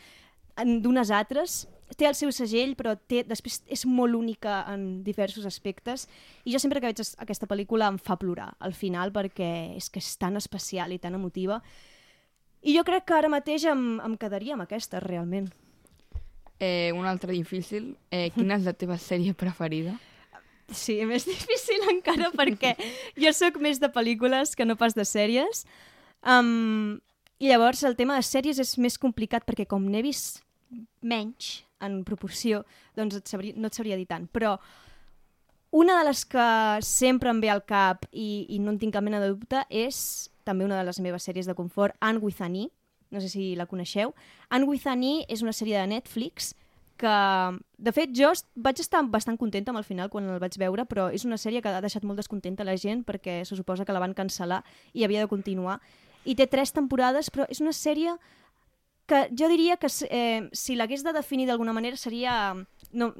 d'unes 0.65 1.11
altres 1.13 1.67
té 1.95 2.09
el 2.09 2.17
seu 2.19 2.33
segell, 2.35 2.75
però 2.75 2.97
té, 2.99 3.23
després 3.27 3.61
és 3.71 3.85
molt 3.87 4.17
única 4.19 4.65
en 4.73 5.05
diversos 5.07 5.47
aspectes. 5.47 6.07
I 6.45 6.55
jo 6.55 6.61
sempre 6.63 6.81
que 6.81 6.91
veig 6.91 7.03
aquesta 7.23 7.47
pel·lícula 7.47 7.91
em 7.93 8.01
fa 8.03 8.17
plorar 8.19 8.51
al 8.59 8.75
final 8.75 9.13
perquè 9.15 9.77
és 9.77 9.89
que 9.93 10.03
és 10.03 10.17
tan 10.19 10.37
especial 10.41 10.93
i 10.93 10.99
tan 10.99 11.15
emotiva. 11.15 11.61
I 12.67 12.75
jo 12.75 12.83
crec 12.85 13.07
que 13.07 13.15
ara 13.15 13.31
mateix 13.31 13.69
em, 13.71 14.01
em 14.03 14.17
quedaria 14.19 14.57
amb 14.57 14.67
aquesta, 14.67 15.01
realment. 15.05 15.53
Eh, 16.59 16.91
una 16.97 17.13
altra 17.13 17.31
difícil. 17.33 17.95
Eh, 18.11 18.31
quina 18.35 18.59
és 18.59 18.67
la 18.67 18.75
teva 18.75 18.99
sèrie 18.99 19.37
preferida? 19.39 19.95
Sí, 20.73 20.99
més 21.07 21.29
difícil 21.29 21.87
encara 21.93 22.33
perquè 22.35 22.75
jo 23.15 23.33
sóc 23.37 23.61
més 23.63 23.79
de 23.79 23.93
pel·lícules 23.95 24.57
que 24.59 24.67
no 24.67 24.75
pas 24.81 24.99
de 24.99 25.07
sèries. 25.07 25.63
Um, 26.27 26.99
I 27.39 27.53
llavors 27.53 27.85
el 27.85 27.95
tema 27.95 28.17
de 28.17 28.27
sèries 28.27 28.59
és 28.59 28.75
més 28.81 28.99
complicat 28.99 29.47
perquè 29.47 29.69
com 29.69 29.85
n'he 29.87 30.03
vist 30.03 30.43
menys, 31.03 31.65
en 31.85 32.03
proporció, 32.09 32.65
doncs 32.97 33.19
et 33.19 33.29
sabria, 33.29 33.57
no 33.57 33.69
et 33.69 33.77
sabria 33.77 33.99
dir 33.99 34.09
tant. 34.09 34.27
Però 34.33 34.57
una 35.77 35.99
de 35.99 36.07
les 36.09 36.25
que 36.25 36.47
sempre 36.87 37.31
em 37.31 37.41
ve 37.43 37.51
al 37.53 37.65
cap 37.69 38.07
i, 38.13 38.47
i 38.49 38.61
no 38.63 38.73
en 38.73 38.79
tinc 38.81 38.95
cap 38.97 39.05
mena 39.05 39.21
de 39.21 39.33
dubte 39.35 39.65
és 39.69 40.31
també 40.47 40.65
una 40.65 40.79
de 40.79 40.87
les 40.87 41.01
meves 41.03 41.27
sèries 41.27 41.49
de 41.49 41.57
confort, 41.59 41.97
Anne 42.01 42.23
with 42.23 42.41
an 42.41 42.55
e. 42.57 42.69
no 43.11 43.21
sé 43.21 43.29
si 43.29 43.55
la 43.57 43.67
coneixeu. 43.67 44.15
Anne 44.49 44.67
with 44.67 44.87
an 44.87 45.03
e 45.03 45.27
és 45.29 45.43
una 45.43 45.53
sèrie 45.53 45.79
de 45.79 45.87
Netflix 45.87 46.55
que, 46.97 47.17
de 47.77 47.93
fet, 47.93 48.15
jo 48.17 48.31
vaig 48.57 48.81
estar 48.81 49.03
bastant 49.13 49.37
contenta 49.37 49.71
amb 49.71 49.83
el 49.83 49.85
final 49.85 50.09
quan 50.11 50.29
el 50.31 50.41
vaig 50.41 50.57
veure, 50.59 50.87
però 50.89 51.11
és 51.13 51.27
una 51.29 51.37
sèrie 51.37 51.61
que 51.63 51.69
ha 51.69 51.83
deixat 51.85 52.07
molt 52.09 52.17
descontenta 52.23 52.65
la 52.65 52.77
gent 52.81 53.05
perquè 53.05 53.43
se 53.45 53.57
suposa 53.59 53.85
que 53.85 53.93
la 53.93 54.01
van 54.03 54.17
cancel·lar 54.17 54.63
i 54.95 55.05
havia 55.05 55.21
de 55.21 55.31
continuar. 55.31 55.81
I 56.25 56.35
té 56.35 56.49
tres 56.51 56.73
temporades, 56.73 57.31
però 57.31 57.47
és 57.53 57.61
una 57.61 57.75
sèrie 57.77 58.17
que 59.07 59.29
jo 59.39 59.49
diria 59.49 59.77
que 59.79 59.89
eh, 60.11 60.49
si 60.53 60.77
l'hagués 60.77 61.05
de 61.07 61.15
definir 61.15 61.47
d'alguna 61.47 61.75
manera 61.77 61.97
seria... 61.97 62.55
No, 62.93 63.13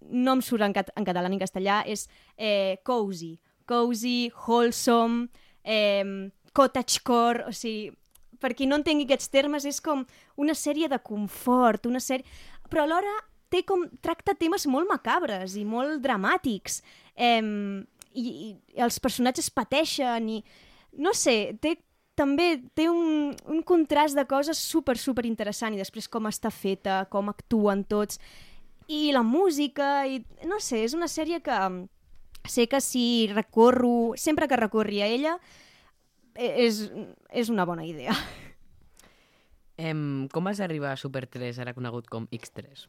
no 0.00 0.32
em 0.32 0.42
surt 0.42 0.64
en, 0.64 0.72
cat 0.76 0.90
en 0.96 1.04
català 1.04 1.28
ni 1.28 1.38
en 1.38 1.42
castellà, 1.42 1.82
és 1.86 2.06
eh, 2.36 2.80
cozy. 2.84 3.34
Cozy, 3.68 4.30
wholesome, 4.46 5.28
eh, 5.64 6.30
cottagecore, 6.56 7.46
o 7.48 7.52
sigui, 7.52 7.92
per 8.40 8.52
qui 8.56 8.68
no 8.68 8.76
entengui 8.80 9.06
aquests 9.08 9.30
termes, 9.32 9.64
és 9.64 9.80
com 9.80 10.04
una 10.40 10.56
sèrie 10.56 10.90
de 10.92 11.00
confort, 11.00 11.88
una 11.88 12.02
sèrie... 12.02 12.28
Però 12.68 12.84
alhora 12.84 13.12
té 13.52 13.62
com, 13.64 13.84
tracta 14.02 14.34
temes 14.36 14.66
molt 14.68 14.88
macabres 14.90 15.56
i 15.56 15.64
molt 15.68 16.02
dramàtics. 16.04 16.80
Eh, 17.16 17.40
i, 18.14 18.28
i 18.28 18.84
els 18.84 19.00
personatges 19.00 19.50
pateixen 19.50 20.30
i... 20.36 20.38
No 20.94 21.10
sé, 21.16 21.56
té 21.58 21.74
també 22.14 22.62
té 22.74 22.88
un, 22.90 23.34
un 23.50 23.62
contrast 23.66 24.16
de 24.16 24.26
coses 24.30 24.58
super, 24.58 24.96
super 24.98 25.26
interessant 25.26 25.74
i 25.74 25.80
després 25.80 26.08
com 26.08 26.30
està 26.30 26.52
feta, 26.54 27.04
com 27.10 27.30
actuen 27.32 27.84
tots 27.84 28.20
i 28.88 29.10
la 29.16 29.24
música 29.24 30.06
i 30.06 30.20
no 30.46 30.60
sé, 30.60 30.84
és 30.84 30.94
una 30.94 31.08
sèrie 31.08 31.40
que 31.44 31.58
sé 32.44 32.68
que 32.68 32.80
si 32.84 33.30
recorro, 33.32 34.12
sempre 34.16 34.48
que 34.48 34.60
recorri 34.60 35.00
a 35.02 35.08
ella 35.08 35.38
e, 36.34 36.66
és, 36.66 36.84
és 37.30 37.50
una 37.50 37.64
bona 37.64 37.86
idea. 37.88 38.14
Em, 39.76 40.28
com 40.30 40.44
vas 40.46 40.60
arribar 40.62 40.92
a 40.92 41.00
Super 41.00 41.24
3, 41.26 41.58
ara 41.58 41.74
conegut 41.74 42.06
com 42.10 42.28
X3? 42.30 42.86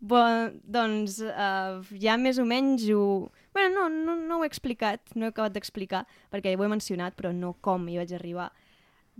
Bon, 0.00 0.54
doncs 0.64 1.18
uh, 1.20 1.84
ja 2.00 2.16
més 2.16 2.40
o 2.40 2.46
menys 2.48 2.86
ho... 2.88 3.28
bueno, 3.52 3.68
no, 3.74 3.88
no, 3.90 4.16
no 4.16 4.38
ho 4.38 4.44
he 4.44 4.48
explicat, 4.48 5.12
no 5.14 5.28
he 5.28 5.34
acabat 5.34 5.52
d'explicar, 5.52 6.06
perquè 6.32 6.54
ho 6.56 6.64
he 6.64 6.72
mencionat, 6.72 7.16
però 7.18 7.34
no 7.36 7.52
com 7.60 7.84
hi 7.88 7.98
vaig 8.00 8.14
arribar. 8.16 8.48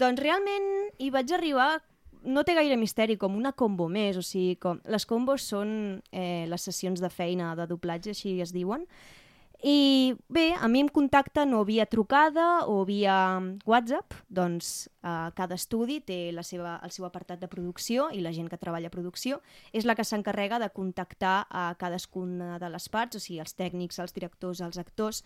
Doncs 0.01 0.23
realment 0.25 0.71
hi 0.97 1.11
vaig 1.13 1.35
arribar, 1.37 1.75
no 2.25 2.45
té 2.45 2.55
gaire 2.57 2.79
misteri, 2.81 3.19
com 3.21 3.37
una 3.37 3.53
combo 3.53 3.91
més, 3.93 4.17
o 4.17 4.25
sigui, 4.25 4.57
com... 4.57 4.81
les 4.89 5.05
combos 5.05 5.45
són 5.53 6.01
eh, 6.13 6.47
les 6.49 6.65
sessions 6.65 7.01
de 7.05 7.13
feina 7.13 7.53
de 7.59 7.69
doblatge, 7.69 8.17
així 8.17 8.39
es 8.41 8.55
diuen, 8.57 8.89
i 9.63 10.15
bé, 10.33 10.55
a 10.57 10.69
mi 10.73 10.81
em 10.81 10.89
contacten 10.89 11.53
o 11.53 11.65
via 11.69 11.85
trucada 11.85 12.65
o 12.65 12.85
via 12.89 13.41
WhatsApp, 13.69 14.15
doncs 14.29 14.89
eh, 15.05 15.29
cada 15.37 15.59
estudi 15.59 15.99
té 16.01 16.31
la 16.33 16.45
seva, 16.47 16.79
el 16.81 16.95
seu 16.95 17.05
apartat 17.05 17.43
de 17.43 17.49
producció 17.51 18.09
i 18.17 18.23
la 18.25 18.33
gent 18.33 18.49
que 18.49 18.57
treballa 18.61 18.89
a 18.89 18.95
producció 18.95 19.43
és 19.77 19.85
la 19.85 19.95
que 19.99 20.07
s'encarrega 20.09 20.59
de 20.63 20.71
contactar 20.73 21.45
a 21.51 21.75
cadascuna 21.77 22.57
de 22.59 22.73
les 22.73 22.89
parts, 22.89 23.21
o 23.21 23.21
sigui, 23.21 23.41
els 23.45 23.53
tècnics, 23.53 24.01
els 24.01 24.17
directors, 24.17 24.65
els 24.65 24.81
actors, 24.81 25.25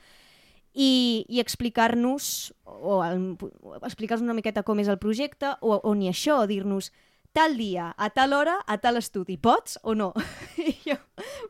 i, 0.75 1.25
i 1.31 1.39
explicar-nos 1.39 2.53
o, 2.67 2.99
o 2.99 3.79
explicar-nos 3.87 4.27
una 4.27 4.35
miqueta 4.35 4.67
com 4.67 4.83
és 4.83 4.91
el 4.91 4.99
projecte 4.99 5.55
o, 5.63 5.79
o 5.79 5.95
ni 5.95 6.11
això, 6.11 6.43
dir-nos 6.51 6.91
tal 7.35 7.57
dia, 7.59 7.91
a 7.99 8.09
tal 8.15 8.33
hora, 8.33 8.61
a 8.65 8.79
tal 8.79 8.97
estudi. 8.97 9.37
Pots 9.37 9.77
o 9.83 9.97
no? 9.99 10.13
I 10.57 10.73
jo, 10.87 10.97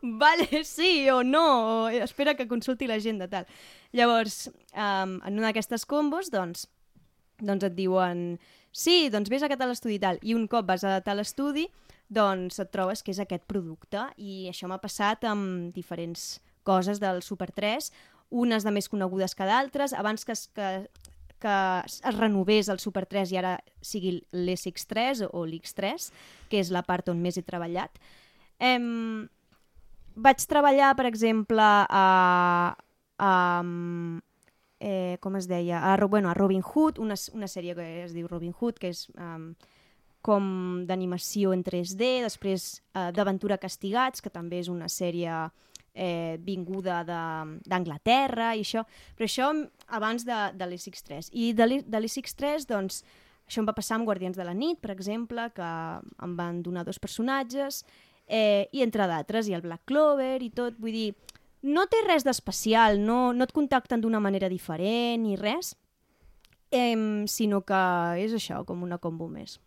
vale, 0.01 0.63
sí 0.65 1.05
o 1.13 1.21
no, 1.23 1.45
o 1.85 1.89
espera 1.93 2.33
que 2.33 2.49
consulti 2.49 2.89
l'agenda, 2.89 3.29
tal. 3.29 3.45
Llavors, 3.93 4.49
um, 4.73 5.19
en 5.21 5.37
una 5.37 5.51
d'aquestes 5.51 5.85
combos, 5.85 6.31
doncs, 6.33 6.65
doncs 7.37 7.69
et 7.69 7.77
diuen 7.77 8.25
sí, 8.75 9.11
doncs 9.13 9.29
vés 9.29 9.45
a 9.45 9.51
tal 9.53 9.71
estudi 9.71 10.01
tal, 10.01 10.19
i 10.25 10.33
un 10.33 10.49
cop 10.51 10.65
vas 10.67 10.83
a 10.83 10.97
tal 11.05 11.21
estudi, 11.21 11.69
doncs 12.09 12.59
et 12.59 12.73
trobes 12.73 13.05
que 13.05 13.13
és 13.13 13.21
aquest 13.21 13.45
producte, 13.47 14.09
i 14.17 14.49
això 14.49 14.67
m'ha 14.67 14.81
passat 14.81 15.23
amb 15.29 15.69
diferents 15.77 16.41
coses 16.65 16.99
del 16.99 17.21
Super 17.21 17.51
3, 17.53 17.91
unes 18.35 18.65
de 18.65 18.73
més 18.73 18.89
conegudes 18.89 19.37
que 19.37 19.45
d'altres, 19.45 19.93
abans 19.93 20.25
que, 20.25 20.33
que 20.57 20.69
que 21.45 21.55
es 21.85 22.17
renovés 22.17 22.69
el 22.73 22.81
Super 22.81 23.05
3 23.05 23.35
i 23.35 23.39
ara 23.41 23.53
sigui 23.85 24.17
l'SX3 24.33 25.27
o 25.29 25.45
l'X3, 25.45 26.09
que 26.49 26.61
és 26.63 26.71
la 26.73 26.81
part 26.87 27.11
on 27.13 27.21
més 27.21 27.37
he 27.37 27.45
treballat. 27.45 28.01
Em... 28.59 29.27
Vaig 30.15 30.45
treballar, 30.47 30.93
per 30.95 31.09
exemple, 31.09 31.61
a... 31.61 32.73
a 33.19 33.31
eh, 34.79 35.17
com 35.21 35.35
es 35.35 35.47
deia? 35.51 35.81
A, 35.91 35.95
bueno, 36.07 36.29
a 36.29 36.35
Robin 36.37 36.63
Hood, 36.63 36.99
una, 37.03 37.17
una 37.33 37.49
sèrie 37.51 37.75
que 37.75 37.87
es 38.05 38.13
diu 38.15 38.27
Robin 38.31 38.53
Hood, 38.55 38.79
que 38.79 38.93
és 38.93 39.05
um, 39.15 39.49
com 40.25 40.45
d'animació 40.87 41.53
en 41.53 41.63
3D, 41.67 42.21
després 42.25 42.79
uh, 42.95 43.11
d'Aventura 43.15 43.59
Castigats, 43.61 44.23
que 44.23 44.31
també 44.33 44.63
és 44.63 44.71
una 44.71 44.87
sèrie 44.89 45.29
eh, 45.29 45.74
vinguda 46.43 47.03
d'Anglaterra 47.07 48.49
i 48.55 48.65
això, 48.65 48.83
però 49.15 49.29
això 49.29 49.51
abans 49.95 50.25
de, 50.27 50.39
de 50.59 50.67
l'X3. 50.67 51.29
I 51.31 51.53
de 51.55 52.01
l'X3, 52.01 52.67
doncs, 52.67 53.03
això 53.45 53.61
em 53.61 53.69
va 53.69 53.75
passar 53.77 53.99
amb 53.99 54.09
Guardians 54.09 54.37
de 54.37 54.45
la 54.47 54.55
Nit, 54.57 54.81
per 54.81 54.91
exemple, 54.91 55.47
que 55.55 55.69
em 56.25 56.35
van 56.35 56.61
donar 56.65 56.83
dos 56.85 56.99
personatges, 56.99 57.83
eh, 58.27 58.67
i 58.73 58.81
entre 58.81 59.07
d'altres, 59.07 59.47
i 59.47 59.53
el 59.53 59.63
Black 59.65 59.85
Clover 59.85 60.41
i 60.41 60.49
tot, 60.49 60.77
vull 60.81 60.95
dir, 60.95 61.09
no 61.65 61.85
té 61.89 62.01
res 62.05 62.25
d'especial, 62.25 62.99
no, 63.01 63.33
no 63.33 63.45
et 63.45 63.53
contacten 63.53 64.01
d'una 64.01 64.21
manera 64.21 64.49
diferent 64.49 65.23
ni 65.23 65.37
res, 65.37 65.75
eh, 66.73 66.97
sinó 67.29 67.61
que 67.65 67.81
és 68.25 68.33
això, 68.33 68.63
com 68.65 68.83
una 68.83 68.99
combo 69.01 69.29
més. 69.29 69.59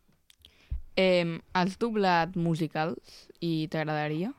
Eh, 0.99 1.39
has 1.55 1.79
doblat 1.79 2.35
musicals 2.35 3.29
i 3.39 3.69
t'agradaria? 3.71 4.33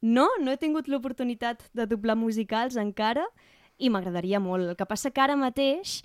No, 0.00 0.28
no 0.40 0.52
he 0.52 0.56
tingut 0.60 0.88
l'oportunitat 0.88 1.66
de 1.76 1.86
doblar 1.86 2.16
musicals 2.16 2.78
encara 2.80 3.26
i 3.78 3.90
m'agradaria 3.92 4.40
molt. 4.40 4.70
El 4.72 4.76
que 4.76 4.88
passa 4.88 5.12
que 5.12 5.20
ara 5.20 5.36
mateix, 5.36 6.00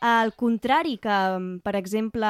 al 0.00 0.34
contrari 0.36 0.98
que, 1.00 1.16
per 1.64 1.74
exemple, 1.76 2.28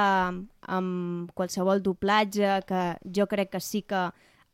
amb 0.70 1.30
qualsevol 1.34 1.82
doblatge, 1.82 2.60
que 2.66 2.82
jo 3.16 3.26
crec 3.30 3.50
que 3.54 3.60
sí 3.62 3.82
que 3.82 4.08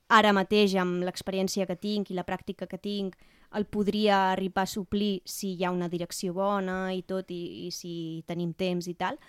ara 0.09 0.33
mateix, 0.33 0.77
amb 0.81 1.05
l'experiència 1.05 1.67
que 1.67 1.77
tinc 1.77 2.11
i 2.11 2.17
la 2.17 2.25
pràctica 2.25 2.69
que 2.69 2.79
tinc, 2.81 3.17
el 3.57 3.65
podria 3.65 4.33
arribar 4.33 4.65
a 4.67 4.71
suplir 4.71 5.23
si 5.25 5.55
hi 5.55 5.65
ha 5.65 5.73
una 5.73 5.89
direcció 5.89 6.35
bona 6.37 6.93
i 6.93 7.03
tot, 7.03 7.31
i, 7.31 7.67
i 7.67 7.71
si 7.73 8.23
tenim 8.29 8.53
temps 8.53 8.89
i 8.89 8.95
tal. 8.95 9.21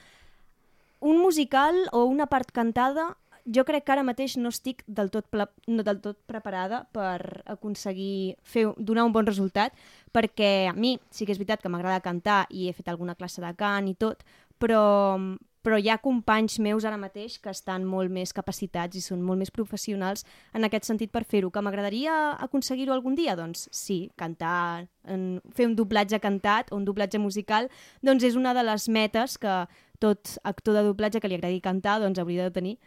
Un 1.00 1.20
musical 1.22 1.86
o 1.94 2.06
una 2.10 2.26
part 2.28 2.52
cantada 2.52 3.12
jo 3.48 3.64
crec 3.66 3.86
que 3.88 3.94
ara 3.96 4.04
mateix 4.04 4.36
no 4.38 4.52
estic 4.52 4.84
del 4.88 5.10
tot, 5.14 5.28
no 5.68 5.84
del 5.88 6.02
tot 6.04 6.20
preparada 6.28 6.84
per 6.96 7.44
aconseguir 7.48 8.36
fer, 8.44 8.68
donar 8.78 9.08
un 9.08 9.16
bon 9.16 9.28
resultat, 9.28 9.76
perquè 10.12 10.68
a 10.70 10.76
mi 10.76 10.98
sí 11.10 11.26
que 11.26 11.34
és 11.36 11.40
veritat 11.40 11.64
que 11.64 11.72
m'agrada 11.72 12.04
cantar 12.04 12.46
i 12.50 12.68
he 12.68 12.76
fet 12.76 12.90
alguna 12.92 13.16
classe 13.16 13.42
de 13.44 13.54
cant 13.56 13.88
i 13.88 13.96
tot, 13.96 14.26
però, 14.60 15.16
però 15.64 15.80
hi 15.80 15.88
ha 15.94 16.00
companys 16.04 16.58
meus 16.60 16.84
ara 16.86 17.00
mateix 17.00 17.38
que 17.40 17.54
estan 17.54 17.86
molt 17.88 18.12
més 18.12 18.36
capacitats 18.36 19.00
i 19.00 19.06
són 19.06 19.24
molt 19.24 19.40
més 19.40 19.54
professionals 19.54 20.26
en 20.54 20.68
aquest 20.68 20.90
sentit 20.90 21.14
per 21.14 21.24
fer-ho. 21.24 21.52
Que 21.54 21.64
m'agradaria 21.64 22.36
aconseguir-ho 22.44 22.96
algun 22.96 23.16
dia? 23.16 23.38
Doncs 23.40 23.70
sí, 23.72 24.10
cantar, 24.20 24.88
en, 25.08 25.40
fer 25.56 25.70
un 25.70 25.80
doblatge 25.80 26.20
cantat 26.20 26.74
o 26.74 26.82
un 26.82 26.88
doblatge 26.88 27.22
musical, 27.22 27.72
doncs 28.04 28.28
és 28.28 28.36
una 28.36 28.56
de 28.58 28.68
les 28.68 28.90
metes 28.90 29.40
que 29.40 29.64
tot 30.00 30.38
actor 30.44 30.76
de 30.78 30.86
doblatge 30.86 31.22
que 31.22 31.30
li 31.30 31.38
agradi 31.40 31.62
cantar 31.64 31.98
doncs 32.04 32.20
hauria 32.22 32.46
de 32.46 32.54
tenir 32.54 32.78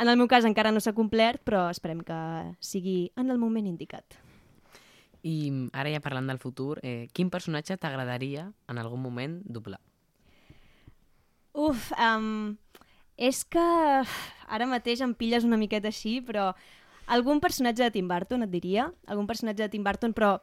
en 0.00 0.08
el 0.08 0.16
meu 0.16 0.28
cas 0.32 0.46
encara 0.48 0.72
no 0.72 0.80
s'ha 0.80 0.96
complert, 0.96 1.42
però 1.44 1.66
esperem 1.68 2.00
que 2.00 2.18
sigui 2.64 3.12
en 3.20 3.30
el 3.30 3.38
moment 3.38 3.68
indicat. 3.68 4.16
I 5.20 5.68
ara 5.76 5.92
ja 5.92 6.00
parlant 6.00 6.30
del 6.30 6.40
futur, 6.40 6.78
eh, 6.82 7.08
quin 7.12 7.28
personatge 7.28 7.76
t'agradaria 7.76 8.48
en 8.68 8.80
algun 8.80 9.02
moment 9.04 9.42
doblar? 9.44 9.80
Uf, 11.52 11.90
um, 12.00 12.56
és 13.20 13.42
que 13.44 13.60
ara 13.60 14.70
mateix 14.70 15.02
em 15.04 15.12
pilles 15.12 15.44
una 15.44 15.58
miqueta 15.60 15.90
així, 15.90 16.20
però 16.24 16.54
algun 17.06 17.42
personatge 17.42 17.84
de 17.84 17.90
Tim 17.90 18.08
Burton 18.08 18.46
et 18.46 18.52
diria, 18.54 18.88
algun 19.06 19.26
personatge 19.28 19.66
de 19.66 19.68
Tim 19.68 19.84
Burton, 19.84 20.14
però 20.16 20.38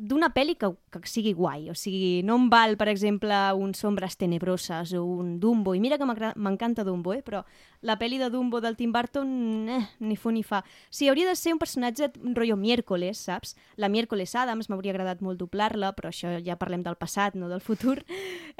d'una 0.00 0.30
pel·li 0.32 0.54
que, 0.56 0.70
que 0.92 1.00
sigui 1.08 1.32
guai, 1.36 1.68
o 1.70 1.74
sigui, 1.76 2.22
no 2.26 2.38
em 2.40 2.48
val, 2.52 2.76
per 2.80 2.88
exemple, 2.88 3.36
un 3.58 3.74
Sombres 3.76 4.16
Tenebroses 4.16 4.94
o 4.96 5.02
un 5.04 5.34
Dumbo, 5.42 5.74
i 5.76 5.80
mira 5.82 5.98
que 6.00 6.08
m'encanta 6.08 6.84
Dumbo, 6.86 7.12
eh? 7.12 7.20
però 7.26 7.42
la 7.84 7.98
pel·li 8.00 8.18
de 8.20 8.30
Dumbo 8.32 8.62
del 8.64 8.78
Tim 8.78 8.92
Burton, 8.92 9.28
eh, 9.68 9.80
ni 10.00 10.16
fu 10.16 10.32
ni 10.32 10.42
fa. 10.46 10.62
Sí, 10.88 11.08
hauria 11.08 11.28
de 11.28 11.36
ser 11.36 11.52
un 11.54 11.60
personatge 11.60 12.10
rotllo 12.34 12.56
miércoles, 12.56 13.20
saps? 13.28 13.54
La 13.76 13.90
miércoles 13.92 14.34
Adams 14.34 14.70
m'hauria 14.70 14.94
agradat 14.96 15.20
molt 15.20 15.40
doblar-la, 15.40 15.92
però 15.96 16.10
això 16.10 16.38
ja 16.44 16.58
parlem 16.60 16.84
del 16.86 16.98
passat, 17.00 17.36
no 17.36 17.52
del 17.52 17.64
futur. 17.64 18.00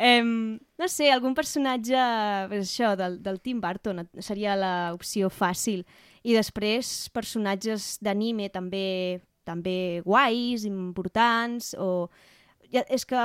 Eh, 0.01 0.23
no 0.25 0.87
sé, 0.89 1.11
algun 1.13 1.35
personatge, 1.37 1.99
això, 2.57 2.95
del, 2.97 3.19
del 3.21 3.41
Tim 3.45 3.59
Burton 3.61 4.07
seria 4.25 4.55
l'opció 4.57 5.29
fàcil. 5.29 5.83
I 6.25 6.33
després 6.33 7.11
personatges 7.13 7.99
d'anime 8.01 8.49
també 8.49 9.21
també 9.51 10.01
guais, 10.07 10.67
importants, 10.69 11.75
o... 11.75 12.09
Ja, 12.71 12.85
és 12.87 13.03
que 13.03 13.19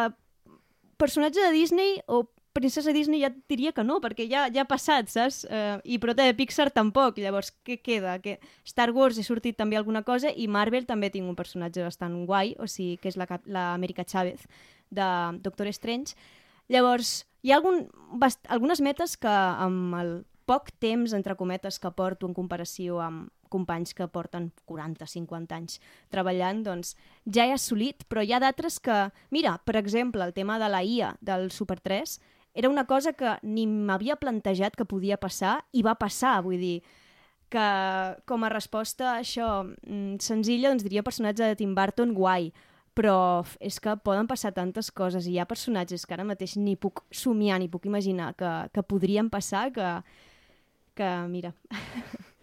personatge 0.97 1.43
de 1.43 1.51
Disney 1.53 1.99
o 2.09 2.23
princesa 2.55 2.93
Disney 2.95 3.19
ja 3.19 3.33
diria 3.51 3.73
que 3.75 3.83
no, 3.83 3.97
perquè 3.99 4.29
ja, 4.31 4.45
ja 4.47 4.63
ha 4.63 4.69
passat, 4.69 5.09
saps? 5.11 5.41
Uh, 5.43 5.81
I 5.83 5.99
però 5.99 6.15
de 6.15 6.29
Pixar 6.37 6.69
tampoc, 6.71 7.19
llavors 7.19 7.51
què 7.67 7.81
queda? 7.83 8.15
Que 8.23 8.37
Star 8.63 8.93
Wars 8.95 9.19
he 9.19 9.25
sortit 9.27 9.57
també 9.59 9.75
alguna 9.75 10.05
cosa 10.07 10.31
i 10.31 10.47
Marvel 10.47 10.87
també 10.87 11.11
tinc 11.11 11.27
un 11.27 11.35
personatge 11.35 11.83
bastant 11.83 12.15
guai, 12.29 12.55
o 12.55 12.69
sigui, 12.71 12.95
que 13.01 13.11
és 13.11 13.19
l'Amèrica 13.19 14.05
la 14.05 14.11
Chávez 14.13 14.47
de 14.89 15.09
Doctor 15.43 15.67
Strange. 15.75 16.15
Llavors, 16.71 17.25
hi 17.43 17.51
ha 17.51 17.59
algun, 17.59 17.89
bast, 18.23 18.39
algunes 18.47 18.79
metes 18.79 19.17
que 19.19 19.35
amb 19.35 19.99
el 19.99 20.15
poc 20.47 20.71
temps, 20.79 21.11
entre 21.11 21.35
cometes, 21.35 21.81
que 21.81 21.91
porto 21.91 22.29
en 22.29 22.33
comparació 22.37 23.01
amb 23.03 23.27
companys 23.55 23.95
que 23.95 24.09
porten 24.11 24.51
40-50 24.67 25.55
anys 25.55 25.79
treballant, 26.13 26.61
doncs 26.67 26.93
ja 27.25 27.47
he 27.47 27.55
assolit, 27.55 28.03
però 28.11 28.21
hi 28.21 28.35
ha 28.35 28.43
d'altres 28.43 28.81
que... 28.83 28.99
Mira, 29.31 29.55
per 29.63 29.79
exemple, 29.79 30.27
el 30.27 30.35
tema 30.35 30.59
de 30.59 30.69
la 30.69 30.83
IA 30.83 31.15
del 31.23 31.49
Super 31.55 31.79
3 31.79 32.19
era 32.55 32.69
una 32.69 32.85
cosa 32.85 33.13
que 33.13 33.37
ni 33.43 33.65
m'havia 33.67 34.15
plantejat 34.15 34.77
que 34.79 34.87
podia 34.87 35.17
passar 35.19 35.57
i 35.75 35.83
va 35.83 35.97
passar, 35.99 36.37
vull 36.45 36.61
dir 36.61 36.77
que 37.51 37.65
com 38.25 38.43
a 38.43 38.51
resposta 38.51 39.11
a 39.11 39.17
això 39.19 39.49
mm, 39.65 40.21
senzilla, 40.23 40.71
doncs 40.71 40.85
diria 40.87 41.03
personatge 41.05 41.43
de 41.45 41.57
Tim 41.59 41.75
Burton 41.75 42.15
guai, 42.15 42.49
però 42.95 43.43
és 43.59 43.77
que 43.83 43.97
poden 44.07 44.27
passar 44.27 44.53
tantes 44.55 44.89
coses 44.95 45.27
i 45.27 45.35
hi 45.35 45.39
ha 45.39 45.47
personatges 45.49 46.07
que 46.07 46.15
ara 46.15 46.27
mateix 46.27 46.55
ni 46.55 46.77
puc 46.79 47.03
somiar 47.11 47.59
ni 47.59 47.67
puc 47.71 47.85
imaginar 47.91 48.31
que, 48.39 48.51
que 48.71 48.83
podrien 48.87 49.29
passar 49.29 49.67
que, 49.75 49.89
que 50.95 51.09
mira, 51.27 51.51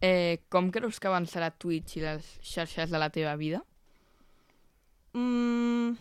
Eh, 0.00 0.38
com 0.48 0.70
creus 0.70 1.00
que 1.02 1.10
avançarà 1.10 1.50
Twitch 1.50 1.96
i 1.98 2.04
les 2.04 2.26
xarxes 2.46 2.90
de 2.90 2.98
la 3.02 3.10
teva 3.10 3.34
vida? 3.36 3.64
Mm, 5.18 5.96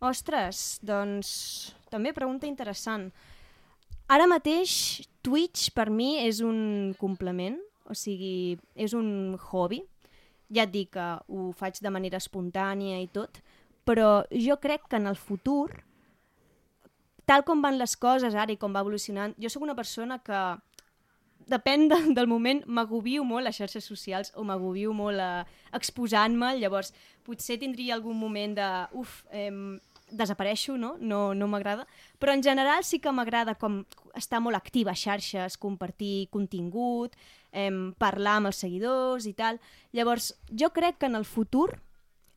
ostres, 0.00 0.80
doncs 0.80 1.74
també 1.92 2.14
pregunta 2.16 2.48
interessant. 2.48 3.10
Ara 4.08 4.28
mateix 4.28 5.04
Twitch 5.24 5.72
per 5.76 5.90
mi 5.92 6.14
és 6.24 6.40
un 6.44 6.94
complement, 7.00 7.58
o 7.84 7.96
sigui, 7.96 8.56
és 8.76 8.96
un 8.96 9.36
hobby. 9.50 9.82
Ja 10.54 10.64
et 10.64 10.72
dic 10.72 10.94
que 10.96 11.06
ho 11.28 11.50
faig 11.56 11.80
de 11.84 11.92
manera 11.92 12.20
espontània 12.20 13.00
i 13.00 13.08
tot, 13.12 13.40
però 13.84 14.24
jo 14.30 14.56
crec 14.60 14.88
que 14.88 15.00
en 15.00 15.08
el 15.10 15.16
futur, 15.20 15.68
tal 17.28 17.44
com 17.44 17.60
van 17.64 17.76
les 17.80 17.96
coses 17.96 18.36
ara 18.36 18.52
i 18.52 18.60
com 18.60 18.72
va 18.72 18.84
evolucionant, 18.84 19.36
jo 19.40 19.52
sóc 19.52 19.64
una 19.64 19.76
persona 19.76 20.20
que 20.24 20.40
depèn 21.50 21.88
de, 21.88 21.98
del 22.16 22.28
moment, 22.30 22.62
m'agobio 22.66 23.24
molt 23.24 23.48
a 23.48 23.52
xarxes 23.52 23.84
socials 23.84 24.32
o 24.36 24.44
m'agobio 24.44 24.92
molt 24.96 25.20
a 25.20 25.32
exposant-me, 25.76 26.54
llavors 26.60 26.92
potser 27.24 27.58
tindria 27.60 27.94
algun 27.96 28.16
moment 28.18 28.56
de, 28.58 28.70
uf, 29.00 29.22
eh, 29.32 29.50
desapareixo, 30.10 30.76
no? 30.78 30.94
No, 31.00 31.34
no 31.34 31.48
m'agrada. 31.48 31.86
Però 32.20 32.32
en 32.32 32.42
general 32.42 32.84
sí 32.84 33.00
que 33.00 33.12
m'agrada 33.12 33.56
com 33.58 33.82
estar 34.14 34.40
molt 34.40 34.56
activa 34.56 34.92
a 34.92 34.98
xarxes, 34.98 35.58
compartir 35.58 36.28
contingut, 36.30 37.16
eh, 37.52 37.70
parlar 37.98 38.38
amb 38.40 38.52
els 38.52 38.60
seguidors 38.62 39.26
i 39.26 39.34
tal. 39.34 39.60
Llavors, 39.92 40.34
jo 40.50 40.70
crec 40.70 40.98
que 40.98 41.10
en 41.10 41.18
el 41.18 41.24
futur 41.24 41.80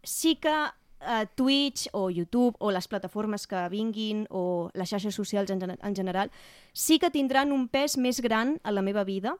sí 0.04 0.36
que 0.36 0.56
eh, 1.02 1.26
Twitch 1.36 1.88
o 1.94 2.10
YouTube 2.10 2.56
o 2.60 2.72
les 2.72 2.88
plataformes 2.88 3.48
que 3.48 3.68
vinguin 3.70 4.26
o 4.30 4.70
les 4.74 4.90
xarxes 4.90 5.16
socials 5.16 5.52
en, 5.52 5.64
en 5.72 5.96
general 5.96 6.32
sí 6.74 7.00
que 7.00 7.12
tindran 7.12 7.52
un 7.52 7.68
pes 7.68 7.98
més 7.98 8.22
gran 8.22 8.58
a 8.64 8.72
la 8.72 8.82
meva 8.82 9.04
vida. 9.04 9.38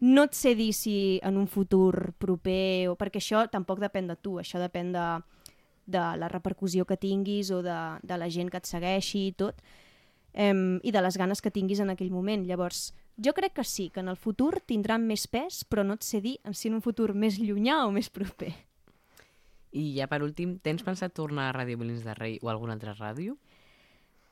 No 0.00 0.26
et 0.28 0.34
sé 0.36 0.54
dir 0.54 0.72
si 0.76 1.20
en 1.24 1.38
un 1.40 1.46
futur 1.48 2.12
proper, 2.20 2.88
o 2.92 2.96
perquè 3.00 3.22
això 3.22 3.46
tampoc 3.48 3.80
depèn 3.80 4.10
de 4.10 4.16
tu, 4.20 4.36
això 4.38 4.60
depèn 4.60 4.92
de, 4.92 5.06
de 5.86 6.04
la 6.20 6.28
repercussió 6.28 6.84
que 6.84 6.98
tinguis 7.00 7.50
o 7.50 7.62
de, 7.64 7.78
de 8.02 8.18
la 8.20 8.28
gent 8.28 8.52
que 8.52 8.60
et 8.60 8.68
segueixi 8.68 9.28
i 9.30 9.32
tot, 9.32 9.62
em, 10.34 10.76
i 10.84 10.92
de 10.92 11.00
les 11.00 11.16
ganes 11.16 11.40
que 11.40 11.54
tinguis 11.54 11.80
en 11.80 11.94
aquell 11.94 12.12
moment. 12.12 12.44
Llavors, 12.44 12.90
jo 13.16 13.32
crec 13.32 13.56
que 13.56 13.64
sí, 13.64 13.88
que 13.88 14.04
en 14.04 14.12
el 14.12 14.20
futur 14.20 14.60
tindran 14.60 15.06
més 15.08 15.24
pes, 15.26 15.64
però 15.64 15.86
no 15.86 15.96
et 15.96 16.04
sé 16.04 16.20
dir 16.20 16.36
si 16.52 16.68
en 16.68 16.76
un 16.76 16.84
futur 16.84 17.14
més 17.14 17.40
llunyà 17.40 17.86
o 17.86 17.94
més 17.94 18.12
proper. 18.12 18.52
I 19.76 19.90
ja 19.98 20.08
per 20.08 20.22
últim, 20.24 20.56
tens 20.64 20.84
pensat 20.86 21.12
tornar 21.16 21.50
a 21.50 21.56
Ràdio 21.56 21.76
Molins 21.80 22.04
de 22.06 22.14
Rei 22.16 22.38
o 22.42 22.48
alguna 22.48 22.76
altra 22.76 22.94
ràdio? 22.96 23.36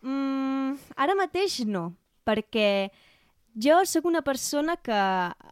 Mm, 0.05 0.79
ara 1.01 1.17
mateix 1.19 1.61
no, 1.69 1.91
perquè 2.25 2.91
jo 3.55 3.77
sóc 3.87 4.09
una 4.09 4.23
persona 4.27 4.77
que 4.77 5.01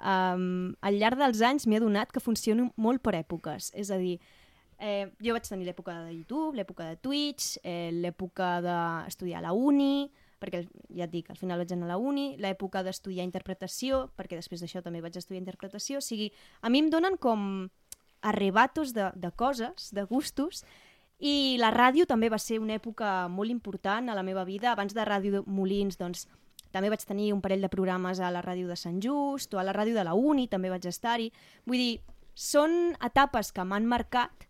um, 0.02 0.72
al 0.81 0.98
llarg 0.98 1.20
dels 1.20 1.42
anys 1.46 1.68
m'he 1.68 1.78
adonat 1.78 2.12
que 2.12 2.24
funciona 2.24 2.66
molt 2.76 3.02
per 3.05 3.14
èpoques. 3.20 3.70
És 3.78 3.92
a 3.94 3.98
dir, 4.00 4.16
eh, 4.83 5.12
jo 5.22 5.37
vaig 5.37 5.46
tenir 5.46 5.68
l'època 5.68 5.94
de 6.02 6.16
YouTube, 6.16 6.57
l'època 6.59 6.88
de 6.88 6.98
Twitch, 6.98 7.57
eh, 7.62 7.90
l'època 7.94 8.57
d'estudiar 8.64 9.38
a 9.38 9.46
la 9.48 9.52
uni, 9.55 10.11
perquè 10.42 10.64
ja 10.90 11.07
et 11.07 11.12
dic, 11.12 11.31
al 11.31 11.38
final 11.38 11.62
vaig 11.62 11.70
anar 11.72 11.87
a 11.87 11.92
la 11.94 12.00
uni, 12.02 12.33
l'època 12.42 12.83
d'estudiar 12.83 13.24
interpretació, 13.28 14.09
perquè 14.18 14.40
després 14.40 14.64
d'això 14.64 14.83
també 14.83 15.00
vaig 15.05 15.16
estudiar 15.16 15.44
interpretació, 15.44 16.02
o 16.02 16.05
sigui, 16.05 16.33
a 16.61 16.68
mi 16.68 16.83
em 16.83 16.90
donen 16.90 17.16
com 17.16 17.68
arrebatos 18.22 18.94
de, 18.94 19.11
de 19.14 19.30
coses, 19.37 19.90
de 19.92 20.04
gustos, 20.08 20.62
i 21.22 21.56
la 21.61 21.70
ràdio 21.70 22.06
també 22.11 22.30
va 22.32 22.38
ser 22.42 22.58
una 22.58 22.74
època 22.74 23.28
molt 23.30 23.50
important 23.50 24.11
a 24.11 24.14
la 24.18 24.24
meva 24.26 24.42
vida. 24.44 24.72
Abans 24.72 24.94
de 24.94 25.04
Ràdio 25.06 25.44
Molins, 25.46 25.98
doncs, 26.00 26.26
també 26.74 26.88
vaig 26.90 27.04
tenir 27.06 27.30
un 27.35 27.42
parell 27.44 27.62
de 27.62 27.70
programes 27.70 28.18
a 28.18 28.32
la 28.35 28.42
ràdio 28.42 28.66
de 28.66 28.78
Sant 28.80 28.98
Just 29.04 29.54
o 29.54 29.61
a 29.61 29.66
la 29.66 29.74
ràdio 29.76 29.94
de 29.94 30.04
la 30.08 30.16
Uni, 30.18 30.48
també 30.48 30.72
vaig 30.72 30.88
estar-hi. 30.88 31.28
Vull 31.68 31.78
dir, 31.78 32.00
són 32.35 32.96
etapes 33.04 33.52
que 33.52 33.64
m'han 33.64 33.87
marcat, 33.87 34.48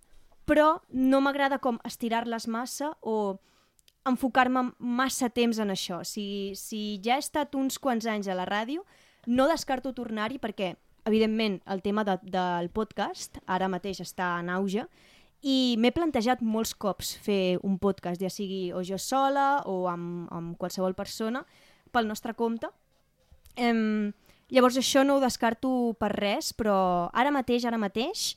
però 0.48 0.78
no 0.88 1.20
m'agrada 1.20 1.58
com 1.58 1.80
estirar-les 1.84 2.48
massa 2.48 2.92
o 3.02 3.36
enfocar-me 4.08 4.70
massa 4.78 5.28
temps 5.30 5.60
en 5.62 5.74
això. 5.74 6.02
Si, 6.06 6.54
si 6.58 7.00
ja 7.04 7.18
he 7.18 7.22
estat 7.22 7.54
uns 7.58 7.78
quants 7.78 8.06
anys 8.06 8.30
a 8.30 8.38
la 8.38 8.46
ràdio, 8.48 8.86
no 9.26 9.46
descarto 9.50 9.92
tornar-hi 9.94 10.40
perquè, 10.42 10.74
evidentment, 11.04 11.60
el 11.66 11.82
tema 11.82 12.04
de, 12.04 12.18
del 12.22 12.70
podcast 12.70 13.38
ara 13.46 13.68
mateix 13.70 14.00
està 14.04 14.36
en 14.40 14.50
auge 14.52 14.86
i 15.42 15.74
m'he 15.78 15.90
plantejat 15.90 16.42
molts 16.46 16.74
cops 16.78 17.16
fer 17.24 17.58
un 17.66 17.78
podcast, 17.82 18.22
ja 18.22 18.30
sigui 18.30 18.70
o 18.72 18.82
jo 18.86 18.98
sola 18.98 19.64
o 19.66 19.88
amb, 19.90 20.28
amb 20.30 20.54
qualsevol 20.58 20.94
persona, 20.94 21.42
pel 21.90 22.06
nostre 22.06 22.34
compte. 22.38 22.70
Em, 23.56 24.12
llavors 24.54 24.78
això 24.78 25.02
no 25.04 25.18
ho 25.18 25.24
descarto 25.24 25.96
per 25.98 26.12
res, 26.14 26.52
però 26.54 27.10
ara 27.12 27.34
mateix, 27.34 27.66
ara 27.66 27.80
mateix, 27.80 28.36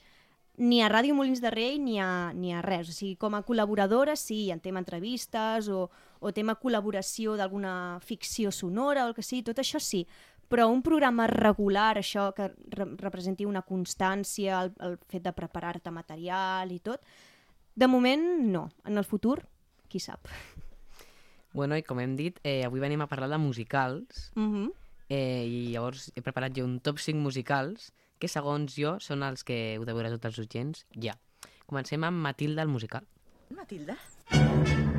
ni 0.57 0.81
a 0.81 0.89
Ràdio 0.89 1.15
Molins 1.15 1.41
de 1.43 1.51
Rei 1.51 1.77
ni 1.79 1.99
a, 1.99 2.31
ni 2.33 2.53
a 2.55 2.61
res. 2.63 2.89
O 2.89 2.95
sigui, 2.95 3.15
com 3.19 3.35
a 3.35 3.43
col·laboradora, 3.45 4.15
sí, 4.15 4.49
en 4.51 4.61
tema 4.63 4.79
entrevistes 4.79 5.67
o, 5.69 5.89
o 6.19 6.31
tema 6.33 6.55
col·laboració 6.59 7.35
d'alguna 7.37 7.99
ficció 8.01 8.51
sonora 8.55 9.05
o 9.05 9.11
el 9.11 9.17
que 9.17 9.25
sigui, 9.25 9.43
tot 9.45 9.59
això 9.61 9.81
sí. 9.83 10.05
Però 10.47 10.67
un 10.69 10.83
programa 10.85 11.25
regular, 11.27 11.97
això 11.97 12.29
que 12.37 12.51
re 12.69 12.85
representi 13.01 13.45
una 13.45 13.63
constància, 13.65 14.61
el, 14.61 14.73
el 14.85 14.97
fet 15.09 15.23
de 15.25 15.33
preparar-te 15.33 15.91
material 15.91 16.71
i 16.71 16.79
tot, 16.79 17.01
de 17.75 17.87
moment 17.87 18.23
no. 18.51 18.69
En 18.85 18.97
el 18.97 19.05
futur, 19.05 19.39
qui 19.89 19.99
sap. 19.99 20.29
Bueno, 21.55 21.77
i 21.77 21.83
com 21.87 21.99
hem 22.03 22.15
dit, 22.19 22.39
eh, 22.43 22.63
avui 22.67 22.81
venim 22.83 23.01
a 23.01 23.07
parlar 23.07 23.29
de 23.31 23.37
musicals 23.39 24.31
Mm 24.35 24.53
-hmm. 24.53 24.71
eh, 25.09 25.45
i 25.47 25.71
llavors 25.71 26.11
he 26.15 26.21
preparat 26.21 26.51
jo 26.55 26.65
un 26.65 26.79
top 26.79 26.99
5 26.99 27.19
musicals 27.19 27.93
que 28.19 28.27
segons 28.27 28.75
jo 28.75 28.99
són 28.99 29.23
els 29.23 29.43
que 29.43 29.75
heu 29.75 29.85
de 29.85 29.93
veure 29.93 30.09
tots 30.09 30.25
els 30.25 30.39
oients 30.39 30.85
ja. 30.91 31.17
Comencem 31.65 32.03
amb 32.03 32.17
Matilda, 32.17 32.61
el 32.61 32.67
musical. 32.67 33.07
Matilda? 33.49 33.97
Si 34.29 34.94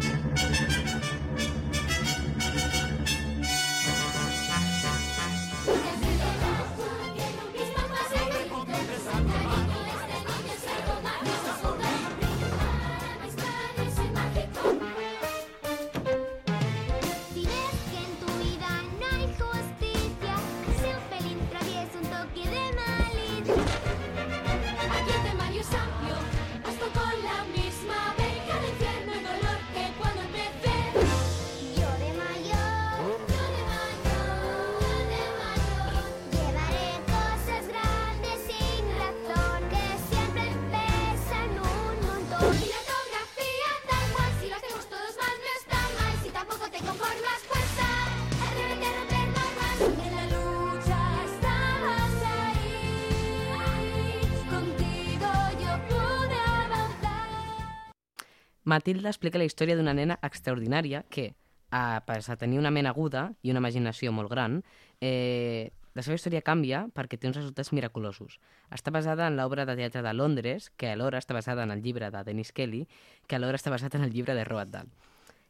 Matilda 58.66 59.12
explica 59.12 59.38
la 59.38 59.46
història 59.46 59.76
d'una 59.78 59.94
nena 59.94 60.18
extraordinària 60.26 61.04
que, 61.06 61.36
a 61.70 62.02
pesar 62.06 62.34
de 62.34 62.42
tenir 62.42 62.58
una 62.58 62.72
ment 62.74 62.88
aguda 62.90 63.28
i 63.46 63.52
una 63.52 63.62
imaginació 63.62 64.10
molt 64.10 64.30
gran, 64.32 64.56
eh, 65.00 65.70
la 65.94 66.02
seva 66.02 66.16
història 66.18 66.42
canvia 66.42 66.80
perquè 66.92 67.14
té 67.14 67.28
uns 67.30 67.38
resultats 67.38 67.70
miraculosos. 67.72 68.40
Està 68.74 68.90
basada 68.90 69.28
en 69.30 69.38
l'obra 69.38 69.64
de 69.68 69.76
teatre 69.78 70.02
de 70.02 70.12
Londres, 70.12 70.72
que 70.76 70.90
alhora 70.90 71.22
està 71.22 71.32
basada 71.32 71.62
en 71.62 71.70
el 71.70 71.80
llibre 71.80 72.10
de 72.10 72.24
Dennis 72.26 72.50
Kelly, 72.52 72.82
que 73.30 73.38
alhora 73.38 73.56
està 73.56 73.70
basat 73.70 73.94
en 73.94 74.02
el 74.02 74.10
llibre 74.10 74.34
de 74.34 74.44
Roald 74.44 74.74
Dahl. 74.74 74.90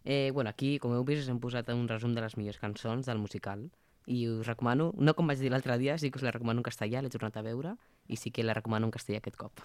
Eh, 0.05 0.31
bueno, 0.35 0.51
aquí, 0.51 0.77
com 0.79 0.93
heu 0.93 1.03
vist, 1.09 1.25
us 1.25 1.33
hem 1.33 1.41
posat 1.41 1.73
un 1.73 1.89
resum 1.89 2.13
de 2.15 2.21
les 2.21 2.37
millors 2.37 2.61
cançons 2.61 3.09
del 3.09 3.19
musical 3.19 3.65
i 4.07 4.29
us 4.29 4.47
recomano, 4.47 4.93
no 5.01 5.17
com 5.17 5.27
vaig 5.27 5.41
dir 5.41 5.51
l'altre 5.51 5.75
dia, 5.81 5.97
sí 5.99 6.13
que 6.13 6.21
us 6.21 6.29
la 6.29 6.37
recomano 6.37 6.61
en 6.61 6.69
castellà, 6.69 7.01
l'he 7.01 7.11
tornat 7.11 7.41
a 7.41 7.43
veure 7.43 7.75
i 8.07 8.21
sí 8.21 8.31
que 8.31 8.45
la 8.45 8.55
recomano 8.55 8.87
en 8.87 8.95
castellà 8.95 9.25
aquest 9.25 9.41
cop. 9.41 9.65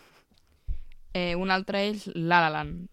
Eh, 1.13 1.35
un 1.35 1.51
altre 1.51 1.83
és 1.91 2.07
La 2.15 2.39
La 2.41 2.49
Land. 2.49 2.87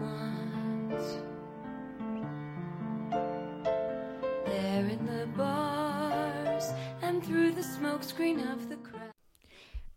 Once. 0.00 1.22
There 4.46 4.86
in 4.90 5.06
the 5.06 5.26
bars 5.36 6.72
and 7.02 7.22
through 7.22 7.52
the 7.52 7.62
smokescreen 7.62 8.40
of 8.52 8.68
the 8.68 8.76
crowd. 8.82 9.12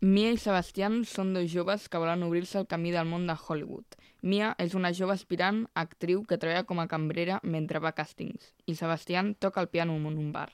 Mia 0.02 0.32
i 0.34 0.38
Sebastián 0.38 1.04
són 1.06 1.32
dos 1.34 1.46
joves 1.50 1.88
que 1.88 1.98
volen 1.98 2.22
obrir-se 2.26 2.58
al 2.58 2.66
camí 2.66 2.90
del 2.90 3.06
món 3.06 3.26
de 3.26 3.36
Hollywood. 3.38 3.98
Mia 4.22 4.52
és 4.58 4.74
una 4.78 4.92
jove 4.94 5.14
aspirant 5.14 5.64
actriu 5.74 6.24
que 6.26 6.38
treballa 6.38 6.66
com 6.66 6.78
a 6.82 6.88
cambrera 6.90 7.40
mentre 7.42 7.82
va 7.82 7.90
a 7.90 7.98
càstings 7.98 8.52
i 8.66 8.74
Sebastián 8.78 9.34
toca 9.38 9.62
el 9.62 9.70
piano 9.70 9.96
en 9.96 10.06
un 10.06 10.32
bar. 10.32 10.50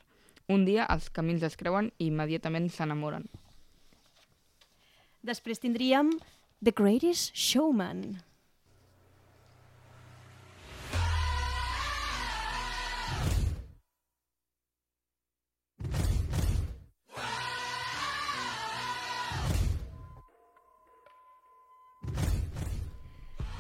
Un 0.49 0.65
dia 0.65 0.87
els 0.89 1.11
camins 1.11 1.45
es 1.45 1.57
creuen 1.61 1.93
i 1.99 2.09
immediatament 2.09 2.69
s'enamoren. 2.73 3.29
Després 5.25 5.61
tindríem 5.61 6.13
The 6.61 6.73
Greatest 6.73 7.37
Showman. 7.37 8.19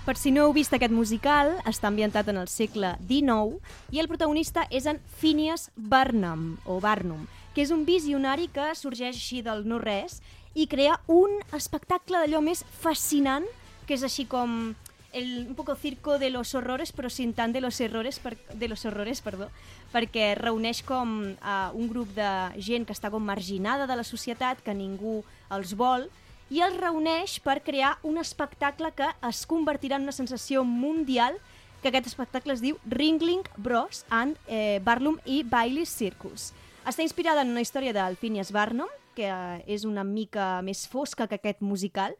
Per 0.05 0.17
si 0.17 0.33
no 0.33 0.49
heu 0.49 0.55
vist 0.57 0.73
aquest 0.75 0.91
musical, 0.91 1.53
està 1.69 1.87
ambientat 1.87 2.33
en 2.33 2.41
el 2.41 2.49
segle 2.51 2.97
XIX 3.07 3.61
i 3.95 4.03
el 4.03 4.09
protagonista 4.11 4.65
és 4.75 4.89
en 4.91 4.99
Phineas 5.21 5.69
Barnum, 5.77 6.57
o 6.67 6.81
Barnum, 6.83 7.29
que 7.55 7.63
és 7.63 7.71
un 7.71 7.85
visionari 7.87 8.49
que 8.51 8.73
sorgeix 8.75 9.15
així 9.15 9.43
del 9.45 9.69
no-res 9.69 10.19
i 10.55 10.67
crea 10.67 10.99
un 11.07 11.39
espectacle 11.57 12.21
d'allò 12.23 12.41
més 12.45 12.65
fascinant, 12.81 13.47
que 13.87 13.97
és 13.97 14.05
així 14.05 14.27
com 14.29 14.75
el, 15.13 15.47
un 15.49 15.55
poco 15.55 15.75
circo 15.75 16.19
de 16.19 16.31
los 16.31 16.55
horrores, 16.55 16.93
però 16.93 17.11
sin 17.11 17.33
tant 17.33 17.53
de 17.53 17.61
los 17.61 17.81
errores, 17.81 18.19
per, 18.19 18.37
de 18.53 18.69
los 18.69 18.85
horrores, 18.85 19.23
perdó, 19.25 19.49
perquè 19.93 20.35
reuneix 20.37 20.83
com 20.85 21.19
uh, 21.33 21.71
un 21.75 21.89
grup 21.89 22.13
de 22.17 22.31
gent 22.61 22.85
que 22.87 22.97
està 22.97 23.11
com 23.11 23.25
marginada 23.25 23.89
de 23.89 23.97
la 23.97 24.05
societat, 24.05 24.61
que 24.65 24.77
ningú 24.77 25.23
els 25.55 25.75
vol, 25.77 26.09
i 26.51 26.63
els 26.65 26.77
reuneix 26.81 27.39
per 27.45 27.61
crear 27.65 27.97
un 28.03 28.19
espectacle 28.21 28.93
que 28.97 29.09
es 29.29 29.45
convertirà 29.49 29.97
en 29.97 30.09
una 30.09 30.17
sensació 30.17 30.65
mundial 30.65 31.37
que 31.83 31.91
aquest 31.93 32.09
espectacle 32.11 32.55
es 32.57 32.63
diu 32.65 32.79
Ringling 32.91 33.45
Bros 33.57 34.05
and 34.11 34.37
eh, 34.49 34.81
Barnum 34.85 35.19
i 35.25 35.43
Bailey 35.45 35.87
Circus. 35.87 36.53
Està 36.89 37.05
inspirada 37.05 37.43
en 37.45 37.51
una 37.53 37.61
història 37.61 37.93
del 37.93 38.17
Phineas 38.17 38.49
Barnum, 38.49 38.89
que 39.13 39.27
eh, 39.29 39.57
és 39.69 39.85
una 39.85 40.07
mica 40.09 40.63
més 40.65 40.87
fosca 40.89 41.27
que 41.29 41.37
aquest 41.37 41.61
musical, 41.61 42.15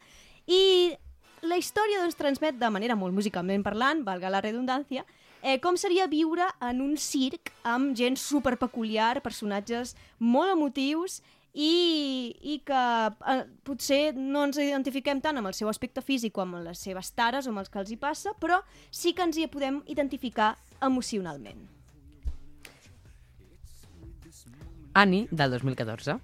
i 0.45 0.93
la 1.41 1.57
història 1.57 2.03
doncs, 2.03 2.19
transmet 2.19 2.59
de 2.61 2.69
manera 2.75 2.97
molt 2.99 3.17
musicalment 3.17 3.65
parlant, 3.65 4.03
valga 4.05 4.29
la 4.29 4.43
redundància, 4.45 5.07
eh, 5.41 5.57
com 5.65 5.79
seria 5.81 6.09
viure 6.13 6.51
en 6.69 6.83
un 6.85 6.99
circ 7.01 7.55
amb 7.65 7.97
gent 7.97 8.21
super 8.21 8.59
peculiar, 8.61 9.23
personatges 9.25 9.95
molt 10.19 10.53
emotius 10.53 11.23
i, 11.55 12.37
i 12.43 12.59
que 12.69 12.85
eh, 13.09 13.41
potser 13.65 14.03
no 14.19 14.45
ens 14.51 14.61
identifiquem 14.61 15.25
tant 15.25 15.41
amb 15.41 15.49
el 15.49 15.57
seu 15.57 15.73
aspecte 15.73 16.05
físic 16.05 16.37
com 16.37 16.53
amb 16.59 16.69
les 16.69 16.85
seves 16.85 17.15
tares 17.17 17.49
o 17.49 17.55
amb 17.57 17.65
els 17.65 17.73
que 17.73 17.81
els 17.81 17.97
hi 17.97 17.99
passa, 18.05 18.37
però 18.37 18.61
sí 18.91 19.17
que 19.17 19.25
ens 19.25 19.41
hi 19.41 19.49
podem 19.49 19.81
identificar 19.89 20.59
emocionalment. 20.85 21.78
Annie, 25.03 25.29
del 25.31 25.51
2014. 25.57 26.19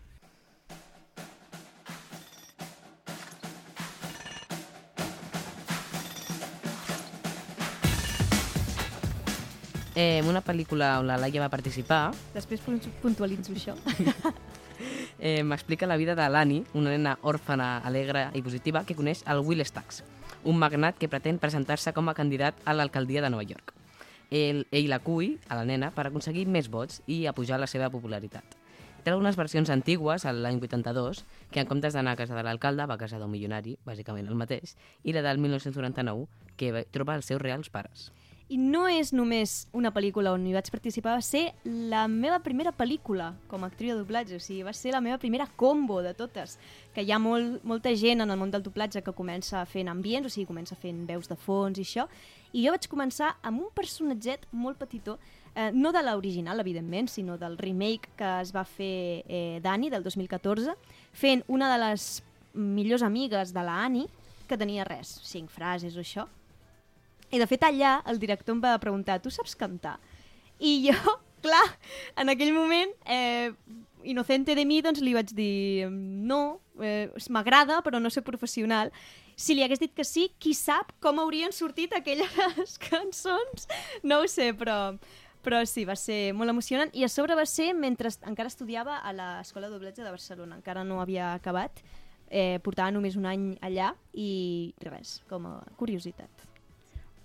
Eh, 9.97 10.23
una 10.27 10.43
pel·lícula 10.43 10.97
on 10.99 11.07
la 11.07 11.17
Laia 11.23 11.45
va 11.45 11.51
participar 11.53 12.09
Després 12.35 12.63
pun- 12.65 12.81
puntualitzo 13.03 13.53
això. 13.55 13.77
eh, 15.21 15.45
m'explica 15.47 15.87
la 15.87 15.97
vida 15.97 16.17
de 16.19 16.27
l'Annie, 16.29 16.65
una 16.75 16.91
nena 16.91 17.13
òrfana, 17.23 17.77
alegre 17.87 18.27
i 18.35 18.43
positiva 18.43 18.83
que 18.85 18.97
coneix 18.99 19.23
el 19.31 19.45
Will 19.47 19.63
Stacks, 19.65 20.03
un 20.43 20.59
magnat 20.59 20.99
que 20.99 21.09
pretén 21.09 21.39
presentar-se 21.39 21.95
com 21.95 22.11
a 22.11 22.17
candidat 22.19 22.59
a 22.65 22.75
l'alcaldia 22.75 23.23
de 23.23 23.31
Nova 23.31 23.47
York. 23.47 23.71
Ell, 24.35 24.65
ell 24.75 24.91
l'acull, 24.91 25.37
a 25.47 25.61
la 25.61 25.65
nena, 25.69 25.93
per 25.95 26.09
aconseguir 26.09 26.49
més 26.51 26.67
vots 26.67 26.99
i 27.07 27.27
apujar 27.31 27.61
la 27.63 27.71
seva 27.71 27.87
popularitat. 27.93 28.64
Té 29.05 29.13
algunes 29.13 29.37
versions 29.37 29.69
antigues, 29.69 30.25
l'any 30.25 30.63
82, 30.65 31.27
que 31.53 31.61
en 31.61 31.69
comptes 31.69 31.93
d'anar 31.93 32.15
a 32.15 32.17
casa 32.23 32.33
de 32.39 32.43
l'alcalde 32.47 32.87
va 32.89 32.97
a 32.97 33.01
casa 33.03 33.19
d'un 33.21 33.29
milionari, 33.29 33.75
bàsicament 33.85 34.31
el 34.33 34.39
mateix, 34.41 34.79
i 35.05 35.13
la 35.13 35.21
del 35.27 35.43
1999, 35.45 36.25
que 36.57 36.87
troba 36.89 37.19
els 37.21 37.29
seus 37.29 37.43
reals 37.43 37.69
pares. 37.69 38.09
I 38.49 38.57
no 38.57 38.87
és 38.89 39.13
només 39.13 39.67
una 39.77 39.93
pel·lícula 39.93 40.33
on 40.33 40.47
hi 40.49 40.55
vaig 40.57 40.71
participar, 40.73 41.19
va 41.19 41.25
ser 41.25 41.53
la 41.65 42.07
meva 42.09 42.41
primera 42.45 42.73
pel·lícula 42.73 43.35
com 43.49 43.65
a 43.65 43.69
actriu 43.69 43.93
de 43.93 44.01
doblatge, 44.01 44.41
o 44.41 44.45
sigui, 44.45 44.65
va 44.65 44.73
ser 44.73 44.97
la 44.97 45.05
meva 45.05 45.21
primera 45.21 45.51
combo 45.53 46.01
de 46.05 46.15
totes, 46.17 46.57
que 46.97 47.05
hi 47.05 47.13
ha 47.13 47.21
molt, 47.21 47.61
molta 47.65 47.93
gent 47.93 48.25
en 48.25 48.33
el 48.33 48.41
món 48.41 48.53
del 48.53 48.65
doblatge 48.65 49.05
que 49.05 49.17
comença 49.17 49.67
fent 49.69 49.93
ambients, 49.93 50.29
o 50.29 50.33
sigui, 50.33 50.49
comença 50.49 50.81
fent 50.81 51.05
veus 51.09 51.29
de 51.29 51.37
fons 51.37 51.77
i 51.81 51.85
això, 51.85 52.09
i 52.53 52.65
jo 52.65 52.73
vaig 52.73 52.89
començar 52.89 53.35
amb 53.43 53.67
un 53.67 53.73
personatget 53.77 54.49
molt 54.53 54.81
petitó, 54.81 55.19
eh, 55.55 55.71
no 55.73 55.93
de 55.93 56.03
l'original, 56.03 56.61
evidentment, 56.61 57.09
sinó 57.09 57.39
del 57.39 57.57
remake 57.59 58.11
que 58.19 58.31
es 58.43 58.53
va 58.55 58.65
fer 58.65 59.25
eh, 59.27 59.61
d'Annie, 59.63 59.91
del 59.91 60.05
2014, 60.07 60.77
fent 61.13 61.45
una 61.49 61.71
de 61.73 61.81
les 61.83 62.09
millors 62.55 63.03
amigues 63.03 63.53
de 63.55 63.63
la 63.67 63.81
Annie, 63.85 64.09
que 64.49 64.59
tenia 64.61 64.85
res, 64.85 65.19
cinc 65.25 65.51
frases 65.51 65.97
o 65.97 66.03
això, 66.03 66.27
i 67.35 67.41
de 67.41 67.47
fet 67.51 67.65
allà 67.67 67.97
el 68.11 68.21
director 68.23 68.55
em 68.55 68.61
va 68.63 68.77
preguntar, 68.79 69.21
tu 69.23 69.33
saps 69.33 69.57
cantar? 69.59 69.97
I 70.61 70.77
jo, 70.87 71.17
clar, 71.43 71.65
en 72.21 72.31
aquell 72.31 72.55
moment, 72.55 72.93
eh, 73.11 73.51
inocente 74.05 74.55
de 74.55 74.65
mi, 74.69 74.81
doncs 74.85 75.03
li 75.03 75.15
vaig 75.17 75.33
dir 75.35 75.89
no, 75.91 76.61
eh, 76.81 77.11
m'agrada 77.31 77.81
però 77.83 78.01
no 78.01 78.13
sé 78.13 78.23
professional. 78.23 78.93
Si 79.35 79.57
li 79.57 79.65
hagués 79.65 79.81
dit 79.83 79.91
que 79.91 80.05
sí, 80.07 80.29
qui 80.39 80.53
sap 80.55 80.93
com 81.03 81.19
haurien 81.19 81.51
sortit 81.53 81.95
aquelles 81.97 82.77
cançons? 82.89 83.67
No 84.07 84.21
ho 84.23 84.29
sé, 84.31 84.53
però, 84.55 84.95
però 85.45 85.61
sí, 85.69 85.85
va 85.85 85.97
ser 86.01 86.33
molt 86.35 86.51
emocionant. 86.51 86.91
I 86.97 87.05
a 87.05 87.11
sobre 87.13 87.37
va 87.39 87.45
ser 87.47 87.73
mentre 87.77 88.11
encara 88.27 88.51
estudiava 88.51 88.99
a 89.05 89.13
l'Escola 89.15 89.69
de 89.69 89.77
Doblatge 89.77 90.03
de 90.03 90.11
Barcelona. 90.11 90.59
Encara 90.59 90.85
no 90.89 91.01
havia 91.03 91.35
acabat, 91.35 91.85
eh, 92.29 92.59
portava 92.65 92.91
només 92.91 93.17
un 93.21 93.29
any 93.31 93.53
allà 93.63 93.93
i 94.13 94.75
res, 94.89 95.21
com 95.29 95.47
a 95.47 95.59
curiositat. 95.77 96.49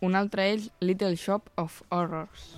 Un 0.05 0.15
altre 0.15 0.51
és 0.53 0.69
Little 0.79 1.15
Shop 1.19 1.49
of 1.57 1.81
Horrors. 1.89 2.53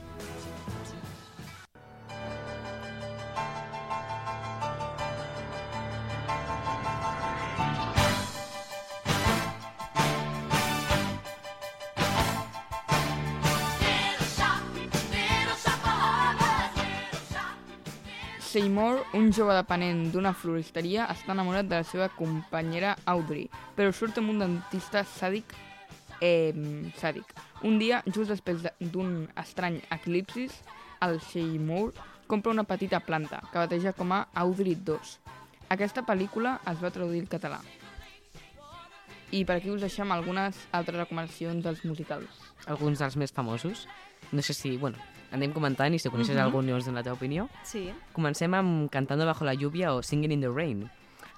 Seymour, 18.51 19.05
un 19.15 19.29
jove 19.31 19.53
dependent 19.55 20.09
d'una 20.11 20.33
floristeria, 20.35 21.05
està 21.13 21.31
enamorat 21.31 21.69
de 21.71 21.77
la 21.79 21.85
seva 21.87 22.09
companyera 22.11 22.97
Audrey, 23.07 23.45
però 23.77 23.93
surt 23.95 24.17
amb 24.19 24.33
un 24.33 24.41
dentista 24.43 25.05
sàdic 25.07 25.53
eh, 26.19 26.51
sàdic. 26.99 27.31
Un 27.63 27.77
dia, 27.79 28.01
just 28.07 28.29
després 28.33 28.61
de- 28.65 28.73
d'un 28.91 29.29
estrany 29.39 29.79
eclipsis, 29.95 30.57
el 31.01 31.21
Seymour 31.21 31.93
compra 32.27 32.51
una 32.51 32.63
petita 32.67 32.99
planta 32.99 33.39
que 33.51 33.57
bateja 33.63 33.93
com 33.93 34.11
a 34.11 34.27
Audrey 34.33 34.75
2. 34.75 35.15
Aquesta 35.71 36.03
pel·lícula 36.03 36.57
es 36.67 36.83
va 36.83 36.91
traduir 36.91 37.21
al 37.23 37.29
català. 37.31 37.61
I 39.31 39.45
per 39.47 39.55
aquí 39.61 39.69
us 39.71 39.79
deixem 39.81 40.11
algunes 40.11 40.57
altres 40.75 40.97
recomanacions 40.99 41.63
dels 41.63 41.85
musicals. 41.87 42.27
Alguns 42.67 42.99
dels 42.99 43.15
més 43.15 43.31
famosos. 43.31 43.87
No 44.31 44.41
sé 44.43 44.53
si, 44.53 44.75
bueno, 44.77 44.97
anem 45.31 45.51
comentant 45.53 45.93
i 45.93 45.99
si 45.99 46.09
coneixes 46.09 46.35
Mhm. 46.35 46.43
algun 46.43 46.69
i 46.69 46.71
vols 46.71 46.85
donar 46.85 46.99
la 46.99 47.03
teva 47.03 47.15
opinió. 47.15 47.49
Sí. 47.63 47.91
Comencem 48.13 48.53
amb 48.53 48.89
Cantando 48.91 49.25
bajo 49.25 49.45
la 49.45 49.53
lluvia 49.53 49.93
o 49.93 50.01
Singing 50.03 50.31
in 50.31 50.41
the 50.41 50.49
Rain. 50.49 50.89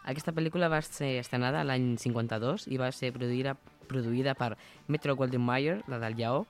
Aquesta 0.06 0.34
pel·lícula 0.34 0.70
va 0.70 0.82
ser 0.82 1.20
estrenada 1.20 1.64
l'any 1.64 1.98
52 1.98 2.68
i 2.68 2.78
va 2.78 2.92
ser 2.92 3.14
produïda, 3.14 3.56
produïda 3.88 4.34
per 4.36 4.58
Metro 4.88 5.16
Goldwyn 5.16 5.42
Mayer, 5.42 5.84
la 5.88 5.98
del 6.00 6.16
Lleó, 6.16 6.46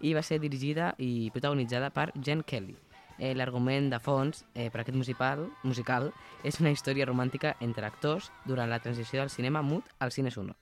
i 0.00 0.12
va 0.14 0.22
ser 0.22 0.38
dirigida 0.40 0.94
i 0.98 1.30
protagonitzada 1.30 1.90
per 1.90 2.12
Jen 2.22 2.42
Kelly. 2.42 2.76
Eh, 3.18 3.34
L'argument 3.34 3.90
de 3.90 3.98
fons 3.98 4.44
eh, 4.54 4.70
per 4.70 4.82
aquest 4.82 4.96
musical, 4.96 5.48
musical 5.64 6.12
és 6.44 6.60
una 6.60 6.70
història 6.70 7.04
romàntica 7.06 7.56
entre 7.60 7.84
actors 7.86 8.30
durant 8.44 8.68
la 8.70 8.78
transició 8.78 9.20
del 9.20 9.30
cinema 9.30 9.60
mut 9.62 9.84
al 9.98 10.12
cine 10.12 10.30
sonor. 10.30 10.54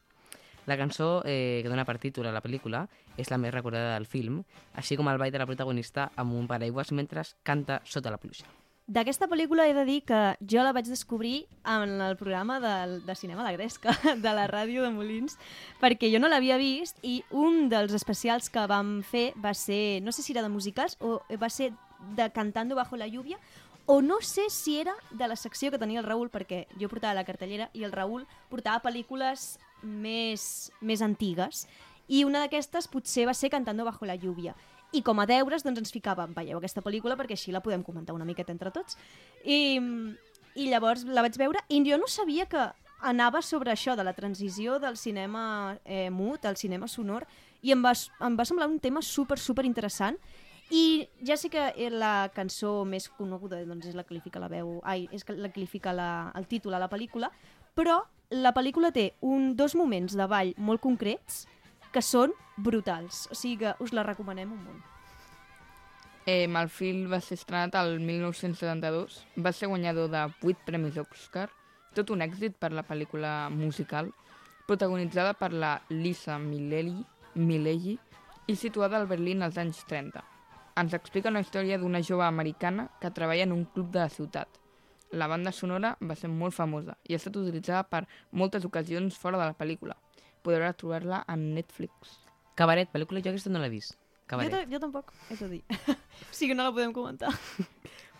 La 0.66 0.76
cançó 0.76 1.22
eh, 1.26 1.60
que 1.62 1.68
dona 1.68 1.84
per 1.84 1.98
títol 1.98 2.26
a 2.26 2.32
la 2.32 2.40
pel·lícula 2.42 2.88
és 3.16 3.30
la 3.32 3.38
més 3.38 3.54
recordada 3.54 3.94
del 3.94 4.06
film, 4.06 4.42
així 4.74 4.96
com 4.96 5.08
el 5.08 5.18
ball 5.18 5.32
de 5.32 5.42
la 5.42 5.48
protagonista 5.48 6.10
amb 6.16 6.36
un 6.36 6.46
paraigües 6.46 6.92
mentre 6.92 7.24
canta 7.42 7.80
sota 7.84 8.12
la 8.12 8.20
pluja. 8.22 8.46
D'aquesta 8.86 9.26
pel·lícula 9.26 9.64
he 9.66 9.72
de 9.74 9.82
dir 9.82 10.02
que 10.06 10.18
jo 10.46 10.62
la 10.62 10.70
vaig 10.70 10.86
descobrir 10.86 11.48
en 11.66 11.96
el 12.04 12.14
programa 12.14 12.60
de, 12.62 13.00
de 13.02 13.16
cinema 13.18 13.42
La 13.42 13.50
Gresca, 13.50 13.90
de 14.24 14.34
la 14.36 14.46
ràdio 14.46 14.84
de 14.84 14.92
Molins, 14.94 15.34
perquè 15.80 16.12
jo 16.12 16.20
no 16.22 16.30
l'havia 16.30 16.54
vist 16.60 17.02
i 17.02 17.16
un 17.34 17.66
dels 17.72 17.96
especials 17.98 18.46
que 18.46 18.62
vam 18.70 19.00
fer 19.02 19.32
va 19.42 19.56
ser, 19.58 19.98
no 20.06 20.14
sé 20.14 20.22
si 20.22 20.36
era 20.36 20.46
de 20.46 20.54
musicals 20.54 20.94
o 21.00 21.18
va 21.34 21.50
ser 21.50 21.72
de 22.14 22.30
Cantando 22.30 22.78
bajo 22.78 22.94
la 22.96 23.08
lluvia 23.10 23.40
o 23.86 24.02
no 24.02 24.20
sé 24.20 24.50
si 24.50 24.78
era 24.78 24.94
de 25.10 25.26
la 25.26 25.36
secció 25.36 25.72
que 25.72 25.78
tenia 25.78 25.98
el 25.98 26.06
Raül, 26.06 26.30
perquè 26.30 26.66
jo 26.78 26.86
portava 26.90 27.14
la 27.14 27.26
cartellera 27.26 27.70
i 27.74 27.82
el 27.86 27.94
Raül 27.94 28.26
portava 28.50 28.82
pel·lícules 28.86 29.56
més, 29.82 30.70
més 30.80 31.02
antigues. 31.02 31.66
I 32.08 32.24
una 32.24 32.44
d'aquestes 32.44 32.88
potser 32.88 33.26
va 33.26 33.34
ser 33.34 33.50
Cantando 33.50 33.84
bajo 33.84 34.06
la 34.06 34.16
lluvia. 34.16 34.54
I 34.92 35.02
com 35.02 35.18
a 35.20 35.26
deures 35.26 35.64
doncs 35.66 35.82
ens 35.82 35.92
ficàvem, 35.92 36.32
veieu 36.36 36.58
aquesta 36.58 36.82
pel·lícula 36.82 37.16
perquè 37.18 37.34
així 37.34 37.52
la 37.52 37.62
podem 37.64 37.82
comentar 37.82 38.14
una 38.14 38.24
miqueta 38.24 38.54
entre 38.54 38.70
tots. 38.70 38.96
I, 39.44 39.78
i 40.54 40.68
llavors 40.70 41.04
la 41.04 41.24
vaig 41.26 41.36
veure 41.38 41.62
i 41.68 41.82
jo 41.84 41.98
no 41.98 42.06
sabia 42.08 42.46
que 42.46 42.68
anava 43.00 43.42
sobre 43.42 43.72
això, 43.72 43.96
de 43.96 44.04
la 44.04 44.14
transició 44.14 44.78
del 44.80 44.96
cinema 44.96 45.76
eh, 45.84 46.08
mut 46.10 46.46
al 46.46 46.56
cinema 46.56 46.88
sonor 46.88 47.26
i 47.62 47.72
em 47.74 47.82
va, 47.84 47.92
em 48.24 48.36
va 48.38 48.46
semblar 48.48 48.68
un 48.70 48.80
tema 48.80 49.02
super, 49.02 49.38
super 49.38 49.66
interessant 49.66 50.16
i 50.70 51.06
ja 51.22 51.36
sé 51.36 51.50
que 51.52 51.68
eh, 51.76 51.90
la 51.90 52.30
cançó 52.34 52.84
més 52.88 53.08
coneguda 53.08 53.60
doncs, 53.66 53.86
és 53.90 53.94
la 53.94 54.04
que 54.06 54.16
li 54.16 54.22
fica 54.24 54.42
la 54.42 54.50
veu, 54.50 54.80
ai, 54.82 55.06
és 55.14 55.26
la 55.28 55.50
que 55.52 55.60
li 55.60 55.68
fica 55.70 55.92
la, 55.94 56.32
el 56.34 56.48
títol 56.50 56.74
a 56.74 56.82
la 56.82 56.90
pel·lícula, 56.90 57.30
però 57.76 58.00
la 58.34 58.50
pel·lícula 58.56 58.90
té 58.90 59.12
un, 59.22 59.52
dos 59.56 59.76
moments 59.78 60.16
de 60.18 60.26
ball 60.26 60.54
molt 60.58 60.82
concrets 60.82 61.44
que 61.96 62.04
són 62.04 62.34
brutals. 62.60 63.24
O 63.32 63.36
sigui 63.38 63.62
que 63.64 63.72
us 63.80 63.94
la 63.96 64.04
recomanem 64.04 64.52
un 64.52 64.60
munt. 64.60 64.84
Eh, 66.26 66.44
el 66.44 66.68
film 66.68 67.06
va 67.08 67.22
ser 67.24 67.38
estrenat 67.38 67.76
el 67.80 68.00
1972, 68.04 69.22
va 69.40 69.52
ser 69.54 69.70
guanyador 69.70 70.10
de 70.12 70.24
8 70.42 70.66
premis 70.66 70.98
Oscar, 71.00 71.46
tot 71.96 72.12
un 72.12 72.20
èxit 72.26 72.58
per 72.60 72.72
la 72.74 72.84
pel·lícula 72.84 73.48
musical, 73.48 74.10
protagonitzada 74.66 75.32
per 75.40 75.52
la 75.54 75.76
Lisa 75.88 76.36
Mileli, 76.42 76.98
Milegi 77.36 77.96
i 78.46 78.56
situada 78.56 79.00
al 79.00 79.08
Berlín 79.08 79.46
als 79.46 79.56
anys 79.56 79.84
30. 79.88 80.20
Ens 80.76 80.96
explica 80.98 81.32
una 81.32 81.40
història 81.40 81.78
d'una 81.80 82.02
jove 82.04 82.26
americana 82.26 82.90
que 83.00 83.14
treballa 83.14 83.46
en 83.48 83.54
un 83.56 83.64
club 83.64 83.92
de 83.94 84.02
la 84.02 84.12
ciutat. 84.12 84.48
La 85.12 85.30
banda 85.30 85.52
sonora 85.52 85.96
va 86.02 86.18
ser 86.18 86.28
molt 86.28 86.52
famosa 86.52 86.98
i 87.06 87.14
ha 87.14 87.22
estat 87.22 87.38
utilitzada 87.40 87.86
per 87.88 88.04
moltes 88.32 88.66
ocasions 88.68 89.16
fora 89.16 89.38
de 89.38 89.46
la 89.46 89.56
pel·lícula. 89.56 89.96
Podreu 90.46 90.72
trobar-la 90.78 91.24
a 91.26 91.34
Netflix. 91.36 92.16
Cabaret, 92.56 92.88
pel·lícula 92.92 93.20
jo 93.24 93.32
aquesta 93.34 93.50
no 93.50 93.58
l'he 93.60 93.68
vist. 93.72 93.96
Jo, 93.96 94.26
Cabaret. 94.32 94.52
ta- 94.54 94.66
jo 94.70 94.78
tampoc, 94.82 95.10
és 95.30 95.42
a 95.42 95.48
dir. 95.50 95.62
o 96.30 96.32
sigui 96.34 96.52
que 96.52 96.56
no 96.58 96.62
la 96.68 96.72
podem 96.76 96.92
comentar. 96.94 97.32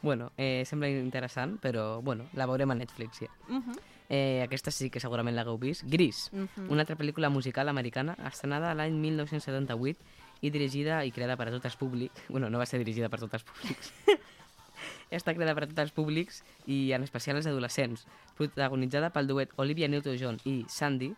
Bueno, 0.02 0.30
eh, 0.36 0.62
sembla 0.68 0.86
interessant, 0.92 1.56
però 1.58 2.00
bueno, 2.04 2.26
la 2.34 2.44
veurem 2.46 2.70
a 2.70 2.74
Netflix, 2.76 3.18
ja. 3.24 3.30
Uh 3.48 3.56
-huh. 3.64 3.78
Eh, 4.08 4.42
aquesta 4.44 4.70
sí 4.70 4.88
que 4.90 5.00
segurament 5.00 5.34
l'hagueu 5.34 5.58
vist. 5.58 5.82
Gris, 5.88 6.28
Uh 6.32 6.40
-huh. 6.46 6.68
una 6.70 6.82
altra 6.82 6.96
pel·lícula 6.96 7.28
musical 7.30 7.68
americana 7.68 8.14
estrenada 8.28 8.74
l'any 8.74 8.92
1978 8.92 9.98
i 10.42 10.50
dirigida 10.50 11.04
i 11.04 11.10
creada 11.10 11.36
per 11.36 11.48
a 11.48 11.50
tots 11.50 11.64
els 11.64 11.76
públics. 11.76 12.12
Bueno, 12.28 12.50
no 12.50 12.58
va 12.58 12.66
ser 12.66 12.78
dirigida 12.78 13.08
per 13.08 13.18
tots 13.20 13.34
els 13.34 13.42
públics. 13.44 13.92
Està 15.10 15.34
creada 15.34 15.54
per 15.54 15.64
a 15.64 15.66
tots 15.66 15.78
els 15.80 15.92
públics 15.92 16.44
i 16.66 16.92
en 16.92 17.02
especial 17.02 17.36
els 17.36 17.46
adolescents. 17.46 18.06
Protagonitzada 18.36 19.10
pel 19.10 19.26
duet 19.26 19.50
Olivia 19.56 19.88
Newton-John 19.88 20.40
i 20.44 20.64
Sandy, 20.68 21.14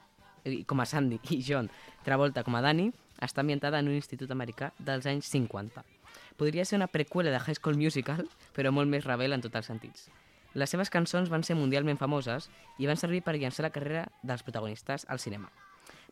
com 0.67 0.81
a 0.81 0.87
Sandy 0.87 1.21
i 1.35 1.43
John 1.43 1.71
Travolta 2.05 2.45
com 2.45 2.57
a 2.57 2.63
Danny, 2.65 2.89
està 3.21 3.43
ambientada 3.43 3.81
en 3.83 3.91
un 3.91 3.99
institut 3.99 4.31
americà 4.31 4.71
dels 4.79 5.07
anys 5.11 5.29
50. 5.33 5.85
Podria 6.39 6.65
ser 6.65 6.79
una 6.79 6.87
preqüela 6.89 7.33
de 7.35 7.41
High 7.41 7.59
School 7.59 7.77
Musical, 7.77 8.29
però 8.55 8.73
molt 8.73 8.89
més 8.89 9.05
rebel 9.05 9.35
en 9.35 9.43
tots 9.45 9.59
els 9.59 9.69
sentits. 9.69 10.09
Les 10.55 10.71
seves 10.71 10.91
cançons 10.91 11.29
van 11.29 11.45
ser 11.45 11.59
mundialment 11.59 11.99
famoses 12.01 12.49
i 12.79 12.87
van 12.89 12.97
servir 12.97 13.21
per 13.27 13.37
llançar 13.37 13.67
la 13.67 13.75
carrera 13.75 14.07
dels 14.23 14.43
protagonistes 14.47 15.05
al 15.09 15.21
cinema. 15.21 15.51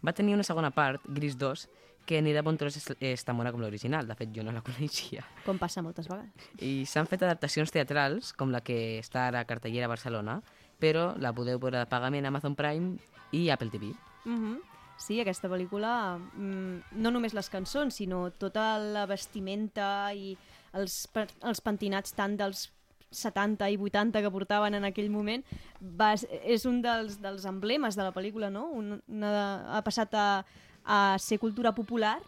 Va 0.05 0.13
tenir 0.13 0.35
una 0.35 0.45
segona 0.45 0.71
part, 0.75 1.01
Gris 1.09 1.39
2, 1.39 1.67
que 2.07 2.21
ni 2.23 2.33
de 2.33 2.43
bon 2.45 2.59
tros 2.59 2.77
és, 2.79 2.87
és 3.01 3.25
tan 3.27 3.37
bona 3.39 3.51
com 3.53 3.63
l'original. 3.65 4.07
De 4.07 4.15
fet, 4.19 4.31
jo 4.35 4.45
no 4.47 4.55
la 4.55 4.63
coneixia. 4.67 5.25
Com 5.47 5.59
passa 5.59 5.83
moltes 5.83 6.11
vegades. 6.11 6.51
I 6.63 6.85
s'han 6.87 7.09
fet 7.11 7.25
adaptacions 7.27 7.73
teatrals, 7.75 8.33
com 8.37 8.53
la 8.55 8.63
que 8.67 8.99
està 9.01 9.27
ara 9.31 9.43
a 9.43 9.49
cartellera 9.49 9.89
a 9.89 9.95
Barcelona, 9.95 10.41
però 10.79 11.15
la 11.19 11.33
podeu 11.35 11.59
veure 11.59 11.81
de 11.81 11.89
pagament 11.91 12.27
a 12.27 12.35
Amazon 12.35 12.55
Prime 12.59 12.97
i 13.33 13.49
Apple 13.51 13.73
TV. 13.73 13.95
Uh 14.27 14.33
-huh. 14.33 14.57
Sí, 14.99 15.21
aquesta 15.21 15.49
pel·lícula, 15.49 16.19
mm, 16.19 17.01
no 17.03 17.11
només 17.11 17.35
les 17.35 17.51
cançons, 17.51 17.95
sinó 17.95 18.31
tota 18.31 18.79
la 18.79 19.05
vestimenta 19.07 20.13
i 20.15 20.37
els, 20.73 21.09
els 21.43 21.61
pentinats 21.61 22.15
tant 22.17 22.37
dels 22.37 22.71
70 23.11 23.69
i 23.71 23.77
80 23.77 24.23
que 24.23 24.31
portaven 24.31 24.75
en 24.75 24.85
aquell 24.85 25.11
moment, 25.11 25.45
va, 25.81 26.15
és 26.43 26.65
un 26.67 26.81
dels, 26.83 27.21
dels 27.23 27.45
emblemes 27.45 27.97
de 27.97 28.03
la 28.03 28.13
pel·lícula, 28.13 28.51
no? 28.51 28.67
Un, 28.73 28.97
una, 29.09 29.77
ha 29.77 29.83
passat 29.83 30.15
a, 30.15 30.45
a 30.85 31.19
ser 31.19 31.39
cultura 31.39 31.75
popular 31.77 32.19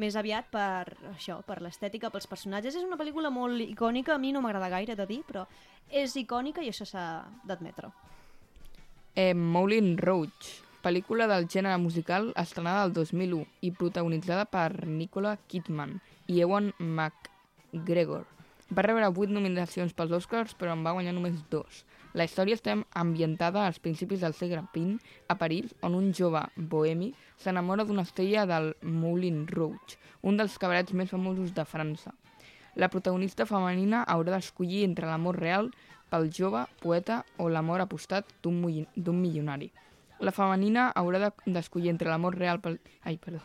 més 0.00 0.16
aviat 0.18 0.48
per 0.50 0.96
això, 1.12 1.38
per 1.46 1.60
l'estètica, 1.62 2.10
pels 2.10 2.26
personatges. 2.26 2.74
És 2.74 2.86
una 2.86 2.98
pel·lícula 2.98 3.30
molt 3.30 3.62
icònica, 3.62 4.16
a 4.16 4.18
mi 4.18 4.32
no 4.34 4.42
m'agrada 4.42 4.72
gaire 4.72 4.96
de 4.98 5.06
dir, 5.06 5.22
però 5.26 5.46
és 5.90 6.16
icònica 6.18 6.64
i 6.64 6.72
això 6.72 6.86
s'ha 6.88 7.06
d'admetre. 7.46 7.92
Eh, 9.14 9.32
Moulin 9.34 9.94
Rouge, 9.98 10.63
pel·lícula 10.84 11.24
del 11.24 11.46
gènere 11.48 11.78
musical 11.80 12.26
estrenada 12.36 12.82
el 12.84 12.92
2001 12.92 13.46
i 13.64 13.70
protagonitzada 13.72 14.44
per 14.44 14.84
Nicola 14.84 15.38
Kidman 15.48 15.94
i 16.28 16.42
Ewan 16.44 16.74
McGregor. 16.78 18.26
Va 18.68 18.82
rebre 18.84 19.08
8 19.08 19.32
nominacions 19.32 19.94
pels 19.96 20.12
Oscars, 20.12 20.52
però 20.52 20.74
en 20.76 20.82
va 20.84 20.92
guanyar 20.92 21.14
només 21.16 21.38
dos. 21.48 21.84
La 22.12 22.26
història 22.28 22.58
està 22.58 22.74
ambientada 23.00 23.62
als 23.64 23.80
principis 23.80 24.20
del 24.20 24.36
segle 24.36 24.60
XX 24.74 25.00
a 25.32 25.38
París, 25.40 25.72
on 25.80 25.96
un 25.96 26.12
jove 26.12 26.42
bohemi 26.56 27.14
s'enamora 27.40 27.86
d'una 27.88 28.04
estrella 28.04 28.44
del 28.50 28.74
Moulin 28.82 29.46
Rouge, 29.48 29.96
un 30.20 30.36
dels 30.36 30.58
cabarets 30.60 30.92
més 30.92 31.08
famosos 31.08 31.54
de 31.56 31.64
França. 31.64 32.12
La 32.76 32.90
protagonista 32.92 33.48
femenina 33.48 34.04
haurà 34.04 34.36
d'escollir 34.36 34.84
entre 34.84 35.08
l'amor 35.08 35.40
real 35.40 35.72
pel 36.12 36.28
jove 36.28 36.66
poeta 36.84 37.22
o 37.38 37.48
l'amor 37.48 37.80
apostat 37.80 38.28
d'un 38.44 38.60
milionari. 39.24 39.72
La 40.20 40.32
femenina 40.32 40.92
haurà 40.94 41.18
de- 41.18 41.52
d'escollir 41.52 41.90
entre 41.90 42.08
l'amor 42.10 42.36
real 42.38 42.60
pel... 42.60 42.78
Ai, 43.02 43.16
perdó. 43.18 43.40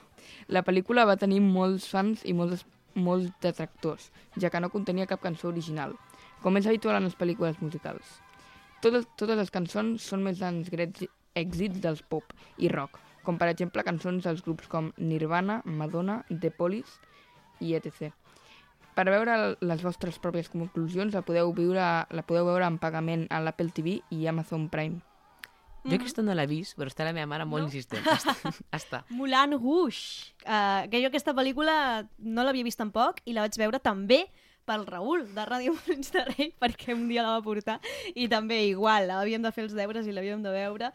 La 0.47 0.63
pel·lícula 0.63 1.05
va 1.09 1.17
tenir 1.17 1.39
molts 1.41 1.87
fans 1.89 2.21
i 2.25 2.33
molts, 2.33 2.65
molts 2.93 3.31
detractors, 3.41 4.11
ja 4.37 4.49
que 4.49 4.59
no 4.61 4.69
contenia 4.69 5.07
cap 5.09 5.21
cançó 5.23 5.49
original, 5.49 5.95
com 6.43 6.57
és 6.57 6.67
habitual 6.67 6.99
en 6.99 7.07
les 7.09 7.17
pel·lícules 7.17 7.59
musicals. 7.61 8.19
Totes, 8.81 9.07
totes 9.17 9.37
les 9.37 9.51
cançons 9.51 10.03
són 10.03 10.23
més 10.23 10.39
grans 10.39 10.69
grets 10.71 11.03
èxits 11.35 11.81
dels 11.81 12.01
pop 12.01 12.31
i 12.57 12.69
rock, 12.71 12.99
com 13.25 13.37
per 13.37 13.49
exemple 13.51 13.83
cançons 13.83 14.23
dels 14.23 14.41
grups 14.45 14.69
com 14.71 14.93
Nirvana, 14.97 15.61
Madonna, 15.65 16.21
The 16.29 16.51
Police 16.51 16.99
i 17.59 17.73
etc. 17.75 18.13
Per 18.95 19.05
veure 19.09 19.35
les 19.59 19.83
vostres 19.83 20.17
pròpies 20.19 20.49
conclusions 20.51 21.13
la 21.15 21.25
podeu, 21.25 21.51
viure, 21.55 21.89
la 22.09 22.23
podeu 22.27 22.47
veure 22.47 22.67
en 22.67 22.79
pagament 22.79 23.27
a 23.29 23.41
l'Apple 23.43 23.71
TV 23.75 23.99
i 24.15 24.25
Amazon 24.27 24.69
Prime. 24.69 24.99
Jo 25.85 25.95
aquesta 25.95 26.23
no 26.25 26.35
l'he 26.35 26.45
vist, 26.49 26.75
però 26.77 26.91
està 26.91 27.05
la 27.07 27.13
meva 27.15 27.29
mare 27.29 27.45
molt 27.47 27.63
No? 27.63 27.69
insistent. 27.69 28.03
Està, 28.03 28.35
està. 28.75 29.03
Moulin 29.15 29.55
Rouge, 29.57 30.33
uh, 30.43 30.85
que 30.91 31.01
jo 31.01 31.07
aquesta 31.07 31.33
pel·lícula 31.37 32.07
no 32.19 32.43
l'havia 32.43 32.67
vist 32.67 32.79
tampoc 32.81 33.23
i 33.25 33.33
la 33.35 33.45
vaig 33.47 33.57
veure 33.61 33.79
també 33.79 34.25
pel 34.69 34.85
Raül, 34.85 35.23
de 35.33 35.45
Ràdio 35.47 35.73
Molins 35.73 36.11
de 36.13 36.25
Rei, 36.27 36.51
perquè 36.61 36.93
un 36.93 37.07
dia 37.09 37.23
la 37.25 37.37
va 37.39 37.45
portar, 37.45 37.79
i 38.13 38.27
també 38.29 38.67
igual, 38.67 39.09
havíem 39.09 39.41
de 39.41 39.51
fer 39.55 39.65
els 39.65 39.73
deures 39.73 40.05
i 40.05 40.13
l'havíem 40.13 40.43
de 40.45 40.53
veure. 40.53 40.91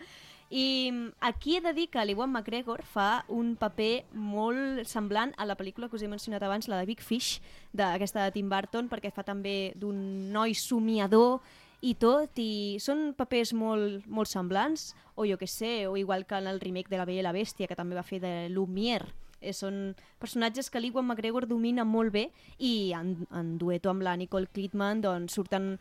I 0.55 0.93
aquí 1.25 1.57
he 1.57 1.61
de 1.65 1.73
dir 1.75 1.89
que 1.91 2.05
l'Iwan 2.05 2.31
McGregor 2.31 2.85
fa 2.87 3.25
un 3.33 3.57
paper 3.59 4.05
molt 4.13 4.85
semblant 4.87 5.33
a 5.41 5.47
la 5.49 5.57
pel·lícula 5.59 5.89
que 5.89 5.97
us 5.97 6.05
he 6.05 6.11
mencionat 6.13 6.45
abans, 6.47 6.69
la 6.71 6.79
de 6.79 6.87
Big 6.87 7.03
Fish, 7.03 7.41
d'aquesta 7.73 8.29
de 8.29 8.37
Tim 8.37 8.53
Burton, 8.53 8.87
perquè 8.93 9.11
fa 9.11 9.25
també 9.27 9.73
d'un 9.75 10.31
noi 10.31 10.55
somiador 10.55 11.41
i 11.81 11.95
tot, 12.01 12.39
i 12.39 12.79
són 12.81 13.13
papers 13.17 13.53
molt, 13.57 14.07
molt 14.07 14.31
semblants, 14.31 14.93
o 15.15 15.27
jo 15.29 15.39
que 15.41 15.49
sé, 15.51 15.87
o 15.87 15.97
igual 15.97 16.27
que 16.27 16.39
en 16.39 16.49
el 16.51 16.61
remake 16.61 16.91
de 16.91 16.99
La 16.99 17.05
Bella 17.09 17.23
i 17.23 17.27
la 17.27 17.35
Bèstia, 17.35 17.69
que 17.69 17.79
també 17.79 17.97
va 17.97 18.07
fer 18.07 18.21
de 18.23 18.49
Lumière. 18.51 19.11
Eh, 19.45 19.53
són 19.53 19.93
personatges 20.23 20.71
que 20.73 20.81
l'Iwan 20.81 21.05
McGregor 21.05 21.45
domina 21.47 21.85
molt 21.85 22.15
bé 22.15 22.29
i 22.59 22.95
en, 22.97 23.27
en 23.31 23.59
dueto 23.61 23.93
amb 23.93 24.05
la 24.07 24.17
Nicole 24.17 24.49
Kidman 24.49 25.03
doncs, 25.05 25.37
surten, 25.37 25.75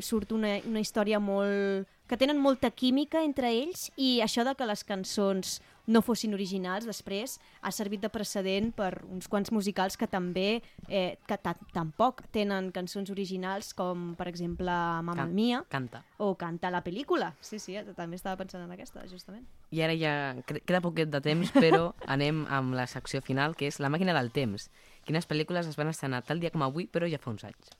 surt 0.00 0.32
una, 0.32 0.58
una 0.66 0.80
història 0.80 1.18
molt... 1.20 1.88
que 2.06 2.18
tenen 2.20 2.36
molta 2.38 2.68
química 2.70 3.22
entre 3.24 3.48
ells 3.48 3.86
i 3.96 4.18
això 4.20 4.44
de 4.44 4.52
que 4.54 4.66
les 4.68 4.82
cançons 4.84 5.60
no 5.86 6.00
fossin 6.04 6.32
originals 6.36 6.84
després 6.88 7.38
ha 7.64 7.70
servit 7.72 8.00
de 8.00 8.08
precedent 8.12 8.70
per 8.76 9.02
uns 9.08 9.26
quants 9.28 9.50
musicals 9.52 9.96
que 10.00 10.06
també 10.08 10.62
eh, 10.88 11.16
que 11.28 11.36
ta 11.40 11.54
tampoc 11.74 12.22
tenen 12.32 12.70
cançons 12.72 13.08
originals 13.12 13.72
com 13.76 14.14
per 14.16 14.28
exemple 14.28 14.68
Mamma 14.70 15.16
Can- 15.16 15.34
Mia 15.34 15.62
Canta. 15.68 16.02
o 16.18 16.34
Canta 16.40 16.70
la 16.72 16.82
pel·lícula. 16.84 17.32
Sí, 17.40 17.58
sí, 17.58 17.76
eh, 17.76 17.84
també 17.96 18.16
estava 18.16 18.36
pensant 18.40 18.64
en 18.64 18.72
aquesta, 18.76 19.04
justament. 19.08 19.44
I 19.72 19.80
ara 19.84 19.96
ja 19.96 20.14
queda 20.46 20.80
poquet 20.84 21.08
de 21.12 21.20
temps, 21.24 21.52
però 21.52 21.94
anem 22.16 22.44
amb 22.48 22.76
la 22.76 22.86
secció 22.86 23.20
final, 23.24 23.56
que 23.56 23.68
és 23.68 23.80
La 23.80 23.88
màquina 23.92 24.12
del 24.16 24.30
temps. 24.32 24.70
Quines 25.04 25.28
pel·lícules 25.28 25.68
es 25.68 25.76
van 25.76 25.88
estrenar 25.92 26.22
tal 26.24 26.40
dia 26.40 26.52
com 26.52 26.62
avui, 26.64 26.86
però 26.88 27.08
ja 27.08 27.18
fa 27.20 27.32
uns 27.32 27.44
anys. 27.44 27.72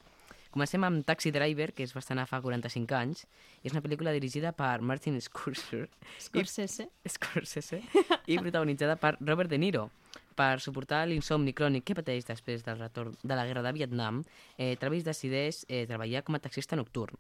Comencem 0.55 0.85
amb 0.87 1.03
Taxi 1.03 1.33
Driver, 1.35 1.73
que 1.75 1.83
és 1.83 1.91
bastant 1.91 2.21
a 2.23 2.29
fa 2.31 2.39
45 2.39 2.95
anys. 2.95 3.25
És 3.67 3.73
una 3.75 3.81
pel·lícula 3.83 4.13
dirigida 4.15 4.53
per 4.55 4.85
Martin 4.87 5.17
Scorsese, 5.19 5.89
Scorsese. 6.23 6.87
Scorsese 7.11 7.81
i 8.31 8.37
protagonitzada 8.39 8.95
per 9.03 9.17
Robert 9.19 9.51
De 9.51 9.59
Niro. 9.59 9.89
Per 10.39 10.61
suportar 10.63 11.01
l'insomni 11.11 11.57
crònic 11.59 11.89
que 11.89 11.97
pateix 11.99 12.31
després 12.31 12.63
del 12.63 12.79
retorn 12.79 13.19
de 13.19 13.35
la 13.35 13.49
guerra 13.49 13.65
de 13.67 13.75
Vietnam, 13.75 14.23
eh, 14.55 14.77
Travis 14.79 15.03
decideix 15.03 15.65
eh, 15.67 15.89
treballar 15.91 16.23
com 16.23 16.39
a 16.39 16.43
taxista 16.47 16.79
nocturn. 16.79 17.19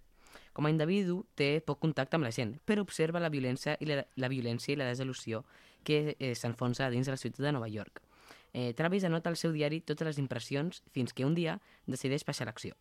Com 0.55 0.70
a 0.70 0.70
individu 0.70 1.24
té 1.35 1.59
poc 1.59 1.82
contacte 1.82 2.14
amb 2.14 2.30
la 2.30 2.32
gent, 2.39 2.55
però 2.62 2.87
observa 2.87 3.18
la 3.18 3.35
violència 3.35 3.74
i 3.82 3.91
la, 3.91 3.99
la, 4.14 4.30
violència 4.30 4.76
i 4.76 4.78
la 4.78 4.93
desil·lusió 4.93 5.43
que 5.82 6.14
eh, 6.14 6.37
s'enfonsa 6.39 6.87
dins 6.95 7.11
de 7.11 7.18
la 7.18 7.18
ciutat 7.18 7.43
de 7.43 7.57
Nova 7.59 7.66
York. 7.66 7.99
Eh, 8.55 8.70
Travis 8.78 9.11
anota 9.11 9.35
al 9.35 9.43
seu 9.43 9.51
diari 9.51 9.82
totes 9.82 10.07
les 10.07 10.22
impressions 10.22 10.85
fins 10.95 11.11
que 11.11 11.26
un 11.26 11.35
dia 11.35 11.59
decideix 11.91 12.22
passar 12.22 12.47
a 12.47 12.53
l'acció. 12.55 12.78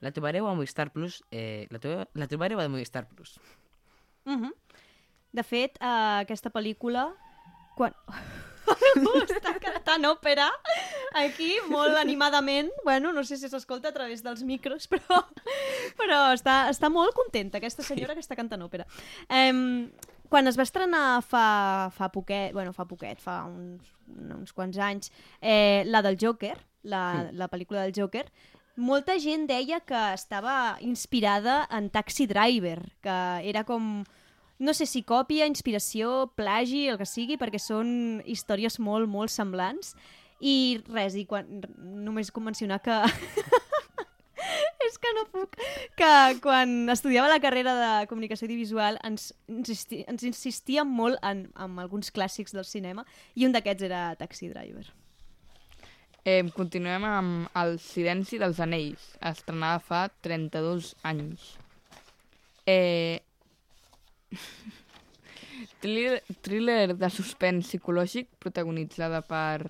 La 0.00 0.12
trobareu 0.12 0.48
a 0.48 0.54
Movistar 0.54 0.90
Plus. 0.92 1.22
Eh, 1.30 1.66
la, 1.70 1.78
trobareu, 1.78 2.08
la 2.14 2.28
trobareu 2.30 2.60
a 2.60 2.68
Movistar 2.68 3.06
Plus. 3.08 3.38
Uh 4.24 4.50
De 5.34 5.42
fet, 5.42 5.78
uh, 5.82 6.22
aquesta 6.22 6.50
pel·lícula... 6.50 7.08
Quan... 7.74 7.94
Està 9.34 9.56
cantant 9.60 10.06
òpera 10.08 10.46
aquí, 11.18 11.56
molt 11.68 11.98
animadament. 11.98 12.70
Bueno, 12.84 13.12
no 13.12 13.24
sé 13.26 13.36
si 13.36 13.50
s'escolta 13.50 13.90
a 13.90 13.96
través 13.96 14.22
dels 14.22 14.44
micros, 14.46 14.86
però, 14.90 15.20
però 15.98 16.20
està, 16.34 16.68
està 16.70 16.90
molt 16.92 17.14
contenta 17.18 17.58
aquesta 17.58 17.84
senyora 17.86 18.14
que 18.14 18.22
està 18.22 18.38
cantant 18.38 18.62
òpera. 18.64 18.86
Um, 19.28 19.90
quan 20.30 20.50
es 20.50 20.58
va 20.58 20.66
estrenar 20.66 21.22
fa, 21.26 21.90
fa 21.94 22.10
poquet, 22.14 22.52
bueno, 22.56 22.72
fa 22.74 22.86
poquet, 22.90 23.20
fa 23.22 23.42
uns, 23.46 23.90
uns 24.38 24.54
quants 24.56 24.78
anys, 24.82 25.12
eh, 25.40 25.84
la 25.86 26.02
del 26.02 26.18
Joker, 26.20 26.56
la, 26.90 27.30
la 27.32 27.50
pel·lícula 27.52 27.84
del 27.84 27.94
Joker, 27.96 28.26
molta 28.76 29.18
gent 29.22 29.46
deia 29.50 29.80
que 29.80 30.02
estava 30.14 30.76
inspirada 30.80 31.64
en 31.70 31.90
Taxi 31.90 32.26
Driver, 32.26 32.80
que 33.02 33.16
era 33.48 33.64
com 33.64 34.04
no 34.58 34.74
sé 34.74 34.86
si 34.86 35.02
còpia, 35.02 35.48
inspiració, 35.50 36.30
plagi, 36.38 36.86
el 36.88 36.98
que 36.98 37.06
sigui, 37.08 37.38
perquè 37.40 37.58
són 37.58 38.22
històries 38.24 38.78
molt, 38.78 39.10
molt 39.10 39.32
semblants. 39.34 39.94
I 40.40 40.80
res, 40.90 41.16
i 41.18 41.24
quan, 41.26 41.62
només 41.78 42.30
com 42.34 42.46
mencionar 42.46 42.80
que... 42.84 42.94
És 44.84 44.98
que 45.00 45.10
no 45.16 45.24
puc. 45.32 45.56
Que 45.96 46.10
quan 46.44 46.90
estudiava 46.92 47.30
la 47.30 47.40
carrera 47.40 47.72
de 47.78 47.92
comunicació 48.10 48.44
audiovisual 48.46 48.98
ens, 49.06 49.30
insisti, 49.48 50.02
ens 50.10 50.26
insistíem 50.28 50.90
molt 50.90 51.16
en, 51.24 51.46
en 51.56 51.78
alguns 51.80 52.12
clàssics 52.12 52.52
del 52.52 52.68
cinema 52.68 53.06
i 53.34 53.48
un 53.48 53.56
d'aquests 53.56 53.88
era 53.88 54.02
Taxi 54.20 54.50
Driver. 54.52 54.84
Eh, 56.24 56.40
continuem 56.56 57.04
amb 57.04 57.56
El 57.60 57.74
silenci 57.84 58.38
dels 58.40 58.56
anells, 58.64 59.02
estrenada 59.20 59.80
fa 59.84 60.06
32 60.24 60.94
anys. 61.04 61.50
Eh... 62.64 63.20
thriller, 65.82 66.22
thriller 66.40 66.94
de 66.96 67.10
suspens 67.12 67.68
psicològic 67.68 68.30
protagonitzada 68.40 69.20
per 69.28 69.66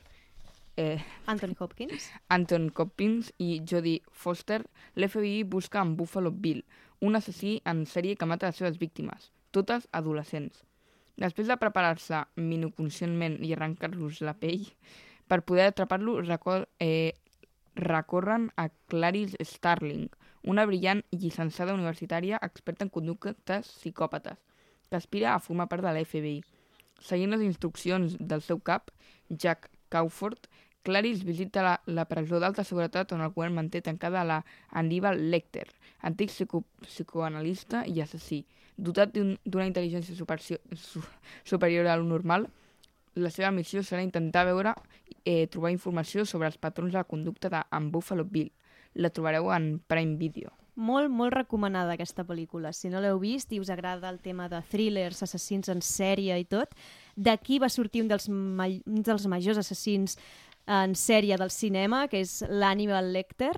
eh, 0.76 1.02
Anthony 1.26 1.56
Hopkins. 1.58 2.06
Anton 2.28 2.68
Hopkins 2.76 3.32
i 3.42 3.56
Jodie 3.66 4.04
Foster, 4.12 4.60
l'FBI 4.94 5.42
busca 5.56 5.82
en 5.82 5.96
Buffalo 5.98 6.30
Bill, 6.30 6.62
un 7.02 7.18
assassí 7.18 7.56
en 7.66 7.82
sèrie 7.90 8.14
que 8.14 8.28
mata 8.30 8.52
les 8.52 8.62
seves 8.62 8.78
víctimes, 8.78 9.32
totes 9.50 9.88
adolescents. 9.90 10.62
Després 11.18 11.50
de 11.50 11.58
preparar-se 11.58 12.22
minoconscientment 12.38 13.40
i 13.42 13.50
arrencar-los 13.54 14.22
la 14.22 14.36
pell, 14.38 14.70
per 15.28 15.42
poder 15.42 15.68
atrapar-lo 15.70 16.20
recor 16.22 16.68
eh, 16.78 17.14
recorren 17.74 18.50
a 18.56 18.68
Clarice 18.88 19.36
Starling, 19.44 20.08
una 20.44 20.66
brillant 20.66 21.02
llicenciada 21.10 21.74
universitària 21.74 22.38
experta 22.42 22.84
en 22.84 22.92
conductes 22.92 23.70
psicòpates, 23.80 24.38
que 24.90 24.96
aspira 24.96 25.34
a 25.34 25.40
formar 25.40 25.68
part 25.68 25.82
de 25.82 25.92
la 25.92 26.04
FBI. 26.04 26.42
Seguint 27.00 27.32
les 27.34 27.42
instruccions 27.42 28.18
del 28.20 28.44
seu 28.44 28.60
cap, 28.60 28.92
Jack 29.28 29.70
Crawford, 29.88 30.46
Clarice 30.84 31.24
visita 31.24 31.62
la, 31.64 31.78
la 31.86 32.04
presó 32.04 32.38
d'alta 32.38 32.62
seguretat 32.68 33.14
on 33.16 33.22
el 33.24 33.32
govern 33.32 33.54
manté 33.56 33.80
tancada 33.80 34.20
la 34.28 34.42
Aníbal 34.68 35.30
Lecter, 35.32 35.64
antic 36.04 36.28
psico, 36.28 36.60
psicoanalista 36.84 37.86
i 37.88 38.02
assassí. 38.04 38.42
Dotat 38.76 39.14
d'una 39.16 39.32
un, 39.32 39.70
intel·ligència 39.70 40.12
supercio, 40.18 40.58
su, 40.76 41.00
superior 41.48 41.88
a 41.88 41.96
lo 41.96 42.04
normal, 42.04 42.50
la 43.14 43.30
seva 43.30 43.52
missió 43.54 43.82
serà 43.82 44.02
intentar 44.04 44.44
veure 44.48 44.74
eh, 45.24 45.46
trobar 45.52 45.72
informació 45.74 46.24
sobre 46.26 46.50
els 46.50 46.58
patrons 46.58 46.92
de 46.92 46.98
la 46.98 47.08
conducta 47.08 47.50
d'en 47.52 47.90
Buffalo 47.90 48.24
Bill. 48.24 48.50
La 48.94 49.10
trobareu 49.10 49.50
en 49.54 49.78
Prime 49.86 50.16
Video. 50.18 50.52
Molt, 50.74 51.10
molt 51.10 51.34
recomanada 51.34 51.94
aquesta 51.94 52.24
pel·lícula. 52.26 52.72
Si 52.74 52.90
no 52.90 52.98
l'heu 53.02 53.20
vist 53.22 53.52
i 53.54 53.60
us 53.62 53.70
agrada 53.70 54.10
el 54.10 54.18
tema 54.22 54.48
de 54.50 54.58
thrillers, 54.70 55.22
assassins 55.22 55.70
en 55.70 55.82
sèrie 55.82 56.34
i 56.40 56.46
tot, 56.50 56.74
d'aquí 57.14 57.60
va 57.62 57.70
sortir 57.70 58.02
un 58.02 58.10
dels, 58.10 58.26
un 58.28 59.02
dels 59.06 59.26
majors 59.30 59.60
assassins 59.62 60.18
en 60.66 60.94
sèrie 60.98 61.38
del 61.38 61.52
cinema, 61.54 62.08
que 62.08 62.24
és 62.24 62.40
l'Hannibal 62.50 63.12
Lecter, 63.14 63.54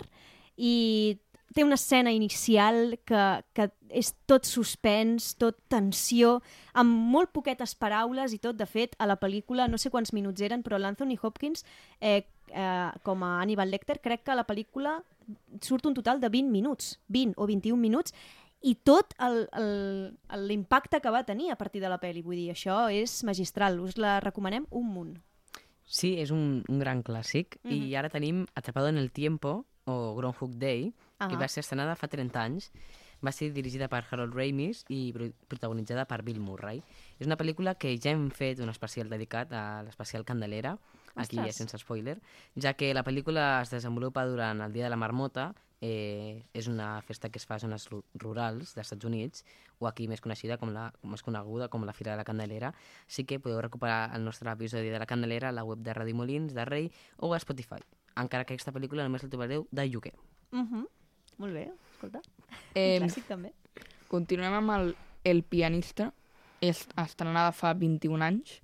i 0.56 1.16
té 1.56 1.64
una 1.64 1.78
escena 1.80 2.12
inicial 2.12 2.98
que, 3.08 3.24
que 3.56 3.70
és 3.88 4.12
tot 4.28 4.44
suspens, 4.44 5.32
tot 5.40 5.56
tensió, 5.72 6.36
amb 6.76 6.92
molt 7.14 7.32
poquetes 7.32 7.74
paraules 7.80 8.34
i 8.36 8.40
tot. 8.42 8.58
De 8.60 8.66
fet, 8.68 8.96
a 9.00 9.08
la 9.08 9.16
pel·lícula, 9.20 9.68
no 9.72 9.80
sé 9.80 9.90
quants 9.90 10.12
minuts 10.12 10.44
eren, 10.44 10.64
però 10.66 10.78
l'Anthony 10.78 11.16
Hopkins, 11.16 11.64
eh, 12.00 12.26
eh, 12.52 12.90
com 13.06 13.24
a 13.24 13.36
Hannibal 13.40 13.72
Lecter, 13.72 14.00
crec 14.04 14.26
que 14.26 14.34
a 14.34 14.38
la 14.38 14.46
pel·lícula 14.46 14.98
surt 15.64 15.86
un 15.88 15.96
total 15.96 16.20
de 16.20 16.28
20 16.30 16.52
minuts, 16.52 16.98
20 17.08 17.34
o 17.40 17.46
21 17.48 17.80
minuts, 17.80 18.12
i 18.66 18.74
tot 18.84 19.14
l'impacte 20.36 21.00
que 21.00 21.12
va 21.12 21.24
tenir 21.24 21.52
a 21.52 21.56
partir 21.56 21.80
de 21.80 21.88
la 21.92 22.00
pel·li. 22.02 22.24
Vull 22.24 22.40
dir, 22.40 22.50
això 22.52 22.86
és 22.92 23.22
magistral, 23.24 23.80
us 23.80 23.96
la 23.96 24.18
recomanem 24.20 24.68
un 24.70 24.92
munt. 24.92 25.16
Sí, 25.86 26.16
és 26.18 26.32
un, 26.34 26.64
un 26.68 26.78
gran 26.82 27.02
clàssic. 27.06 27.56
Mm 27.62 27.70
-hmm. 27.70 27.88
I 27.88 27.96
ara 27.96 28.10
tenim 28.10 28.46
Atrapado 28.54 28.88
en 28.88 28.98
el 28.98 29.12
Tiempo, 29.12 29.64
o 29.84 30.16
Groundhog 30.16 30.58
Day, 30.58 30.92
Ah. 31.18 31.28
que 31.28 31.36
va 31.36 31.48
ser 31.48 31.60
estrenada 31.60 31.96
fa 31.96 32.08
30 32.08 32.42
anys. 32.42 32.70
Va 33.24 33.32
ser 33.32 33.50
dirigida 33.54 33.88
per 33.88 34.04
Harold 34.10 34.34
Ramis 34.34 34.84
i 34.92 35.10
pro- 35.14 35.30
protagonitzada 35.48 36.04
per 36.04 36.22
Bill 36.22 36.38
Murray. 36.40 36.82
És 37.18 37.26
una 37.26 37.38
pel·lícula 37.38 37.74
que 37.78 37.96
ja 37.98 38.10
hem 38.10 38.30
fet 38.30 38.60
un 38.60 38.68
especial 38.68 39.08
dedicat 39.08 39.50
a 39.52 39.82
l'especial 39.82 40.24
Candelera, 40.26 40.78
aquí 41.14 41.38
Ostres. 41.38 41.56
sense 41.56 41.78
spoiler, 41.78 42.20
ja 42.54 42.74
que 42.74 42.92
la 42.92 43.02
pel·lícula 43.04 43.62
es 43.62 43.70
desenvolupa 43.70 44.26
durant 44.26 44.60
el 44.60 44.72
Dia 44.74 44.84
de 44.84 44.90
la 44.90 44.96
Marmota, 45.00 45.54
eh, 45.80 46.44
és 46.52 46.68
una 46.68 47.00
festa 47.00 47.30
que 47.30 47.38
es 47.38 47.46
fa 47.46 47.54
a 47.54 47.58
zones 47.58 47.88
ru- 47.90 48.04
rurals 48.14 48.74
dels 48.74 48.86
Estats 48.86 49.04
Units, 49.06 49.44
o 49.78 49.86
aquí 49.88 50.08
més 50.08 50.20
coneixida 50.20 50.58
com 50.58 50.68
la, 50.72 50.92
com 51.00 51.14
és 51.14 51.22
coneguda 51.22 51.68
com 51.68 51.84
la 51.86 51.92
Fira 51.94 52.10
de 52.12 52.18
la 52.18 52.24
Candelera. 52.24 52.74
Sí 53.06 53.24
que 53.24 53.40
podeu 53.40 53.62
recuperar 53.62 54.14
el 54.14 54.24
nostre 54.24 54.50
episodi 54.52 54.88
de 54.90 54.98
la 54.98 55.06
Candelera 55.06 55.48
a 55.48 55.52
la 55.52 55.64
web 55.64 55.78
de 55.78 55.94
Radio 55.94 56.14
Molins, 56.14 56.52
de 56.52 56.64
Rei 56.66 56.92
o 57.16 57.32
a 57.32 57.38
Spotify, 57.38 57.80
encara 58.14 58.44
que 58.44 58.52
aquesta 58.54 58.72
pel·lícula 58.72 59.04
només 59.04 59.22
la 59.22 59.28
trobareu 59.30 59.66
de 59.70 59.88
lloguer. 59.88 60.14
Uh 60.52 60.58
-huh. 60.64 60.86
Molt 61.38 61.52
bé, 61.54 61.66
escolta. 61.92 62.20
Eh, 62.74 62.98
Un 63.00 63.06
clàssic 63.08 63.26
també. 63.28 63.52
Continuem 64.08 64.52
amb 64.60 64.70
el, 64.76 64.94
el 65.24 65.42
pianista, 65.42 66.12
és 66.64 66.86
estrenada 66.96 67.52
fa 67.52 67.74
21 67.74 68.22
anys, 68.24 68.60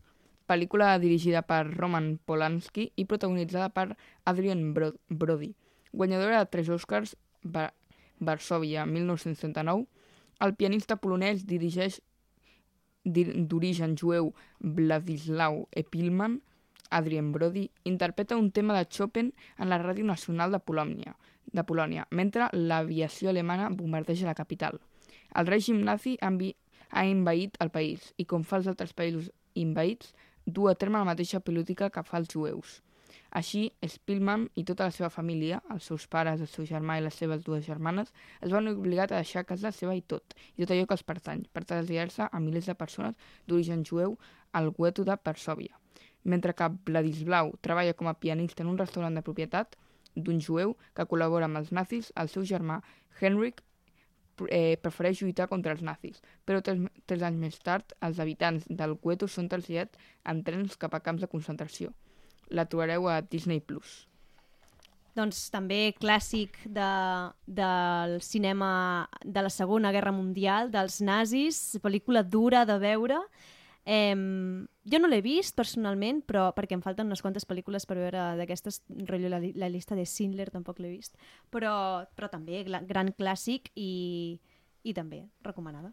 pel·lícula 0.49 0.95
dirigida 1.01 1.43
per 1.47 1.67
Roman 1.73 2.19
Polanski 2.27 2.91
i 2.97 3.05
protagonitzada 3.09 3.69
per 3.73 3.97
Adrian 4.25 4.73
Bro 4.75 4.93
Brody. 5.09 5.53
Guanyadora 5.93 6.39
de 6.43 6.47
tres 6.51 6.69
Oscars, 6.73 7.17
Var 7.43 7.73
Varsovia 8.21 8.87
1939, 8.87 9.87
el 10.41 10.55
pianista 10.55 10.97
polonès 10.97 11.45
dirigeix 11.47 12.01
dir- 13.05 13.35
d'origen 13.49 13.97
jueu 13.99 14.33
Vladislau 14.61 15.69
Epilman, 15.73 16.41
Adrian 16.91 17.33
Brody, 17.33 17.71
interpreta 17.85 18.37
un 18.37 18.51
tema 18.53 18.77
de 18.79 18.87
Chopin 18.87 19.33
en 19.59 19.69
la 19.69 19.79
Ràdio 19.83 20.05
Nacional 20.05 20.53
de 20.53 20.61
Polònia, 20.61 21.17
de 21.47 21.65
Polònia 21.69 22.07
mentre 22.11 22.49
l'aviació 22.53 23.31
alemana 23.31 23.71
bombardeja 23.71 24.29
la 24.29 24.39
capital. 24.39 24.79
El 25.35 25.49
règim 25.49 25.81
nazi 25.85 26.17
ha, 26.21 26.31
envaït 27.03 27.57
el 27.65 27.71
país 27.73 28.13
i, 28.17 28.25
com 28.25 28.45
fa 28.45 28.61
els 28.61 28.69
altres 28.69 28.93
països 28.93 29.31
envaïts, 29.57 30.13
du 30.47 30.69
a 30.69 30.75
terme 30.75 30.99
la 30.99 31.09
mateixa 31.09 31.41
política 31.41 31.91
que 31.91 32.03
fa 32.03 32.19
els 32.21 32.33
jueus. 32.33 32.81
Així, 33.33 33.63
Spielman 33.89 34.47
i 34.61 34.65
tota 34.69 34.89
la 34.89 34.93
seva 34.93 35.09
família, 35.13 35.61
els 35.73 35.87
seus 35.89 36.05
pares, 36.15 36.41
el 36.41 36.51
seu 36.53 36.67
germà 36.69 36.99
i 36.99 37.05
les 37.05 37.17
seves 37.17 37.45
dues 37.47 37.65
germanes, 37.65 38.13
es 38.41 38.53
van 38.53 38.69
obligar 38.69 39.07
a 39.09 39.21
deixar 39.23 39.47
casa 39.49 39.73
seva 39.73 39.95
i 39.97 40.03
tot, 40.03 40.37
i 40.57 40.63
tot 40.63 40.75
allò 40.75 40.89
que 40.89 40.97
els 40.99 41.07
pertany, 41.09 41.47
per 41.53 41.65
traslladar-se 41.65 42.29
a 42.29 42.41
milers 42.45 42.69
de 42.69 42.77
persones 42.77 43.17
d'origen 43.49 43.87
jueu 43.89 44.19
al 44.53 44.73
gueto 44.77 45.05
de 45.09 45.17
Persòvia. 45.17 45.79
Mentre 46.25 46.55
que 46.55 46.69
Vladislau 46.87 47.55
treballa 47.61 47.97
com 47.99 48.09
a 48.09 48.19
pianista 48.21 48.63
en 48.63 48.73
un 48.75 48.79
restaurant 48.79 49.17
de 49.17 49.25
propietat 49.25 49.79
d'un 50.15 50.41
jueu 50.41 50.77
que 50.95 51.07
col·labora 51.09 51.49
amb 51.49 51.61
els 51.63 51.73
nazis, 51.73 52.13
el 52.17 52.29
seu 52.29 52.45
germà 52.49 52.81
Henrik 53.21 53.63
eh, 54.49 54.77
prefereix 54.83 55.21
lluitar 55.23 55.49
contra 55.49 55.73
els 55.73 55.83
nazis, 55.83 56.23
però 56.45 56.63
tres, 56.65 56.81
tres 57.07 57.23
anys 57.27 57.41
més 57.41 57.59
tard 57.63 57.95
els 58.01 58.21
habitants 58.23 58.65
del 58.69 58.97
gueto 59.03 59.29
són 59.29 59.49
traslladats 59.53 59.99
en 60.25 60.43
trens 60.47 60.79
cap 60.81 60.95
a 60.95 61.03
camps 61.05 61.23
de 61.23 61.31
concentració. 61.31 61.93
La 62.51 62.67
trobareu 62.67 63.09
a 63.09 63.21
Disney+. 63.23 63.61
Plus. 63.61 64.07
doncs 65.15 65.51
també 65.53 65.93
clàssic 66.01 66.57
de, 66.65 66.91
del 67.47 68.21
cinema 68.25 69.09
de 69.25 69.43
la 69.45 69.51
Segona 69.53 69.93
Guerra 69.93 70.13
Mundial, 70.13 70.71
dels 70.73 71.01
nazis, 71.05 71.77
pel·lícula 71.85 72.23
dura 72.25 72.65
de 72.65 72.79
veure. 72.81 73.19
Eh, 73.85 74.15
jo 74.15 74.99
no 75.03 75.09
l'he 75.11 75.21
vist 75.25 75.57
personalment, 75.59 76.21
però 76.27 76.53
perquè 76.55 76.77
em 76.77 76.83
falten 76.85 77.07
unes 77.11 77.23
quantes 77.23 77.47
pel·lícules 77.49 77.87
per 77.87 77.97
veure 77.99 78.27
d'aquestes, 78.39 78.83
rotllo 79.09 79.29
la, 79.33 79.41
la 79.59 79.69
llista 79.73 79.97
de 79.99 80.05
Schindler 80.07 80.51
tampoc 80.55 80.79
l'he 80.79 80.93
vist, 80.93 81.17
però, 81.51 82.07
però 82.15 82.29
també 82.31 82.63
gran 82.87 83.11
clàssic 83.19 83.73
i, 83.75 84.39
i 84.85 84.95
també 84.95 85.25
recomanada. 85.43 85.93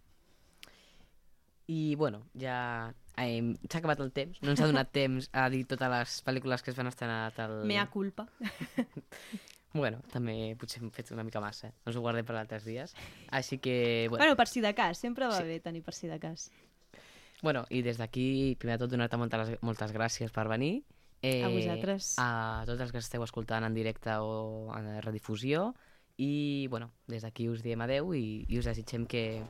I, 1.69 1.93
bueno, 1.95 2.23
ja 2.33 2.93
eh, 3.21 3.53
s'ha 3.69 3.77
acabat 3.77 3.99
el 4.01 4.09
temps. 4.11 4.39
No 4.41 4.49
ens 4.55 4.61
ha 4.61 4.69
donat 4.69 4.89
temps 5.01 5.27
a 5.37 5.47
dir 5.53 5.65
totes 5.69 5.91
les 5.93 6.15
pel·lícules 6.25 6.63
que 6.65 6.71
es 6.73 6.77
van 6.79 6.89
estrenar 6.89 7.27
al... 7.37 7.59
Mea 7.69 7.85
culpa. 7.93 8.27
Bueno, 9.69 9.99
també 10.09 10.55
potser 10.57 10.79
hem 10.81 10.89
fet 10.89 11.11
una 11.13 11.21
mica 11.21 11.37
massa. 11.43 11.67
Ens 11.85 11.93
ho 11.93 12.01
guardem 12.01 12.25
per 12.25 12.33
altres 12.39 12.63
dies. 12.65 12.95
Així 13.29 13.59
que, 13.61 14.07
bueno, 14.09 14.23
Bueno, 14.23 14.35
per 14.39 14.47
si 14.49 14.63
de 14.65 14.71
cas, 14.73 14.97
sempre 14.97 15.27
va 15.29 15.37
Sí. 15.37 15.43
bé 15.45 15.59
tenir 15.61 15.83
per 15.85 15.93
si 15.93 16.07
de 16.09 16.17
cas. 16.17 16.47
Bueno 17.41 17.65
i 17.69 17.81
des 17.81 17.97
d'aquí, 17.97 18.55
primer 18.59 18.77
de 18.77 18.83
tot, 18.85 18.91
donar-te 18.91 19.17
moltes, 19.17 19.53
moltes 19.61 19.93
gràcies 19.93 20.31
per 20.31 20.47
venir. 20.47 20.83
Eh, 21.21 21.43
A 21.43 21.49
vosaltres. 21.49 22.13
A 22.17 22.63
tots 22.65 22.79
els 22.81 22.91
que 22.91 22.99
esteu 23.03 23.23
escoltant 23.23 23.63
en 23.67 23.73
directe 23.75 24.13
o 24.19 24.71
en 24.77 25.01
redifusió. 25.01 25.73
I, 26.19 26.67
bueno, 26.69 26.91
des 27.07 27.23
d'aquí 27.23 27.47
us 27.47 27.61
diem 27.63 27.79
adeu 27.81 28.13
i, 28.13 28.45
i 28.47 28.57
us 28.59 28.65
desitgem 28.67 29.05
que, 29.07 29.41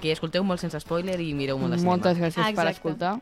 que 0.00 0.12
escolteu 0.14 0.44
molt 0.46 0.62
sense 0.62 0.78
spoiler 0.80 1.18
i 1.20 1.32
mireu 1.34 1.58
molt 1.58 1.74
de 1.74 1.78
cinema. 1.78 1.96
Moltes 1.96 2.18
gràcies 2.18 2.38
Ah, 2.44 2.52
per 2.54 2.68
exacte. 2.68 2.76
escoltar 2.78 3.20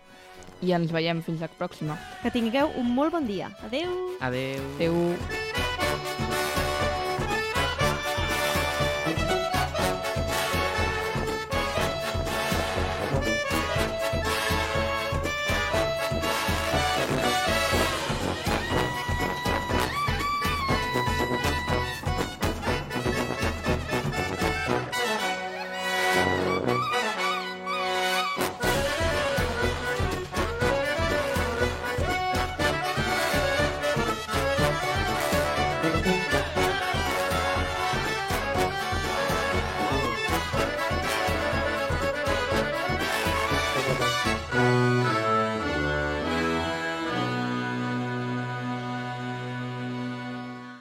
i 0.60 0.72
ens 0.76 0.92
veiem 0.92 1.22
fins 1.22 1.40
la 1.40 1.48
pròxima. 1.48 1.96
Que 2.22 2.30
tingueu 2.30 2.68
un 2.76 2.92
molt 2.94 3.12
bon 3.16 3.26
dia. 3.26 3.48
Adeu! 3.64 3.92
Adeu. 4.20 4.64
Adéu. 4.76 5.47